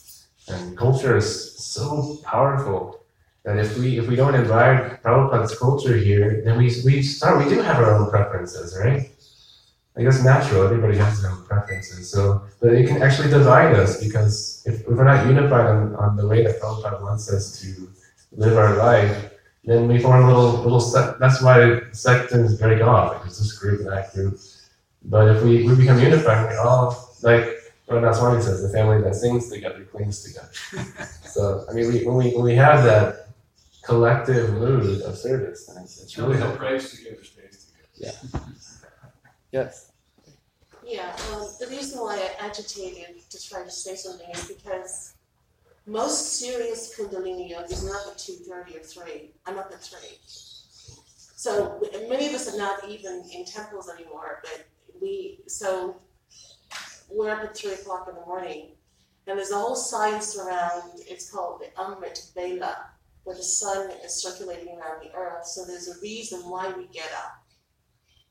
And 0.48 0.76
culture 0.76 1.16
is 1.16 1.58
so 1.58 2.18
powerful 2.22 3.03
that 3.44 3.58
if 3.58 3.76
we 3.78 3.98
if 3.98 4.08
we 4.08 4.16
don't 4.16 4.34
imbibe 4.34 5.02
Prabhupada's 5.02 5.56
culture 5.58 5.96
here, 5.96 6.42
then 6.44 6.56
we 6.56 6.66
we 6.84 7.02
start 7.02 7.44
we 7.44 7.48
do 7.48 7.60
have 7.60 7.76
our 7.76 7.94
own 7.94 8.10
preferences, 8.10 8.76
right? 8.82 9.10
I 9.96 10.02
guess 10.02 10.24
natural, 10.24 10.64
everybody 10.64 10.98
has 10.98 11.22
their 11.22 11.30
own 11.30 11.44
preferences. 11.44 12.10
So 12.10 12.42
but 12.60 12.72
it 12.72 12.88
can 12.88 13.02
actually 13.02 13.30
divide 13.30 13.74
us 13.74 14.02
because 14.02 14.62
if, 14.66 14.80
if 14.80 14.88
we're 14.88 15.04
not 15.04 15.26
unified 15.26 15.66
on, 15.66 15.94
on 15.96 16.16
the 16.16 16.26
way 16.26 16.42
that 16.42 16.60
Prabhupada 16.60 17.02
wants 17.02 17.30
us 17.30 17.60
to 17.60 17.88
live 18.32 18.56
our 18.56 18.76
life, 18.76 19.30
then 19.64 19.88
we 19.88 19.98
form 19.98 20.24
a 20.24 20.26
little 20.26 20.62
little 20.62 20.80
sect 20.80 21.20
that's 21.20 21.42
why 21.42 21.80
sections 21.92 22.56
break 22.58 22.82
off, 22.82 23.12
like 23.12 23.26
it's 23.26 23.38
this 23.38 23.52
group 23.58 23.80
and 23.80 23.90
that 23.90 24.12
group. 24.14 24.38
But 25.06 25.36
if 25.36 25.42
we, 25.44 25.68
we 25.68 25.76
become 25.76 26.00
unified, 26.00 26.50
we 26.50 26.56
all 26.56 27.14
like 27.22 27.44
Radhanath 27.88 28.16
Swami 28.16 28.42
says, 28.42 28.62
the 28.62 28.70
family 28.70 29.02
that 29.02 29.14
sings 29.14 29.50
together 29.50 29.84
clings 29.84 30.22
together. 30.22 30.48
so, 31.24 31.66
I 31.68 31.74
mean, 31.74 31.92
we, 31.92 32.04
when, 32.06 32.16
we, 32.16 32.34
when 32.34 32.44
we 32.44 32.54
have 32.54 32.82
that 32.84 33.23
collective 33.84 34.54
mood 34.54 35.02
of 35.02 35.16
service, 35.16 35.66
then 35.66 35.82
it's, 35.84 36.02
it's 36.02 36.16
really 36.16 36.30
Really, 36.30 36.40
helpful. 36.40 36.66
praise 36.66 36.90
together, 36.90 37.24
stays 37.24 37.66
together. 37.98 38.44
Yes. 39.52 39.92
Yeah, 40.84 41.14
um, 41.32 41.46
the 41.60 41.68
reason 41.68 42.00
why 42.00 42.16
I 42.16 42.44
agitated 42.44 43.28
to 43.30 43.48
try 43.48 43.62
to 43.62 43.70
say 43.70 43.94
something 43.94 44.28
is 44.30 44.48
because 44.48 45.14
most 45.86 46.40
serious 46.40 46.92
Kundalini 46.98 47.50
yoga 47.50 47.72
is 47.72 47.84
not 47.84 48.04
at 48.10 48.18
two 48.18 48.32
thirty 48.32 48.76
or 48.76 48.80
three. 48.80 49.30
I'm 49.46 49.58
up 49.58 49.70
at 49.72 49.80
three. 49.80 50.18
So 50.26 51.80
many 52.08 52.26
of 52.28 52.34
us 52.34 52.52
are 52.52 52.58
not 52.58 52.88
even 52.88 53.22
in 53.32 53.44
temples 53.44 53.88
anymore, 53.88 54.42
but 54.42 54.66
we 55.00 55.38
so 55.46 55.96
we're 57.08 57.30
up 57.30 57.44
at 57.44 57.56
three 57.56 57.74
o'clock 57.74 58.08
in 58.08 58.16
the 58.16 58.22
morning, 58.22 58.72
and 59.28 59.38
there's 59.38 59.52
a 59.52 59.58
whole 59.58 59.76
science 59.76 60.36
around. 60.36 60.82
It's 61.06 61.30
called 61.30 61.60
the 61.62 61.66
Amrit 61.80 62.34
Vela, 62.34 62.86
where 63.24 63.36
the 63.36 63.42
sun 63.42 63.90
is 64.04 64.22
circulating 64.22 64.68
around 64.78 65.02
the 65.02 65.12
earth. 65.14 65.46
So 65.46 65.64
there's 65.64 65.88
a 65.88 66.00
reason 66.00 66.40
why 66.40 66.72
we 66.76 66.86
get 66.88 67.10
up 67.16 67.42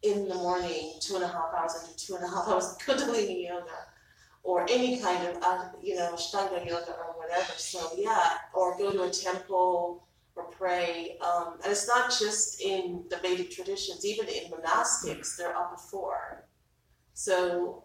in 0.04 0.28
the 0.28 0.36
morning, 0.36 0.94
two 1.02 1.16
and 1.16 1.24
a 1.24 1.28
half 1.28 1.54
hours 1.58 1.76
into 1.82 1.98
two 1.98 2.16
and 2.16 2.24
a 2.24 2.28
half 2.28 2.48
hours 2.48 2.72
of 2.72 2.78
Kundalini 2.78 3.48
yoga, 3.48 3.88
or 4.44 4.66
any 4.70 5.00
kind 5.00 5.26
of, 5.28 5.42
uh, 5.42 5.66
you 5.82 5.96
know, 5.96 6.12
Ashtanga 6.14 6.66
yoga 6.66 6.92
or 6.92 7.18
whatever. 7.18 7.54
So 7.58 7.92
yeah, 7.98 8.38
or 8.54 8.78
go 8.78 8.92
to 8.92 9.04
a 9.04 9.10
temple 9.10 10.08
or 10.36 10.44
pray. 10.52 11.18
Um, 11.22 11.56
and 11.64 11.72
it's 11.72 11.88
not 11.88 12.10
just 12.12 12.62
in 12.62 13.06
the 13.10 13.18
Vedic 13.18 13.52
traditions; 13.52 14.06
even 14.06 14.28
in 14.28 14.52
monastics, 14.52 15.38
they're 15.38 15.56
up 15.56 15.80
four. 15.80 16.46
So 17.14 17.84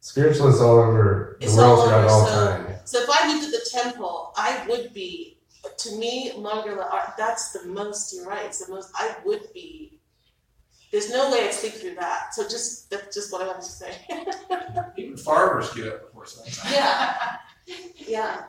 Spiritual 0.00 0.48
is 0.48 0.60
all 0.60 0.78
over 0.78 1.36
the 1.40 1.44
It's 1.46 1.56
world 1.56 1.78
all 1.80 1.84
over, 1.86 2.08
all 2.08 2.26
so- 2.26 2.46
time. 2.46 2.75
So 2.86 3.02
if 3.02 3.10
I 3.10 3.26
lived 3.26 3.44
at 3.44 3.50
the 3.50 3.68
temple, 3.70 4.32
I 4.36 4.64
would 4.68 4.94
be, 4.94 5.38
to 5.76 5.96
me, 5.96 6.30
Mangala 6.36 6.90
art, 6.92 7.14
that's 7.18 7.50
the 7.52 7.66
most, 7.66 8.14
you're 8.14 8.24
right, 8.26 8.46
it's 8.46 8.64
the 8.64 8.72
most, 8.72 8.92
I 8.94 9.16
would 9.24 9.52
be. 9.52 9.98
There's 10.92 11.10
no 11.10 11.32
way 11.32 11.46
I'd 11.48 11.52
sleep 11.52 11.72
through 11.72 11.96
that, 11.96 12.32
so 12.32 12.44
just, 12.44 12.88
that's 12.88 13.12
just 13.12 13.32
what 13.32 13.42
I 13.42 13.46
have 13.46 13.56
to 13.56 13.62
say. 13.62 13.92
Even 14.96 15.16
farmers 15.16 15.74
get 15.74 15.88
up 15.88 16.06
before 16.06 16.26
sunrise. 16.26 16.72
Yeah, 16.72 17.16
yeah, 17.96 18.44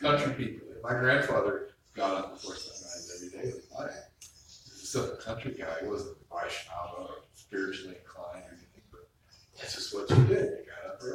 Country 0.00 0.32
people. 0.34 0.66
My 0.82 0.90
grandfather 0.90 1.68
got 1.94 2.14
up 2.14 2.34
before 2.34 2.56
sunrise 2.56 3.12
every 3.16 3.52
day 3.52 3.58
life. 3.78 3.92
He 4.20 4.72
was 4.72 4.88
still 4.88 5.12
a 5.12 5.16
country 5.16 5.54
guy. 5.58 5.72
He 5.80 5.86
wasn't 5.86 6.16
Vaishnava 6.30 6.96
or 6.98 7.14
spiritually 7.34 7.96
inclined 7.96 8.44
or 8.44 8.50
anything, 8.50 8.82
but 8.90 9.08
that's 9.56 9.74
just 9.74 9.94
what 9.94 10.10
you 10.10 10.24
did. 10.24 10.65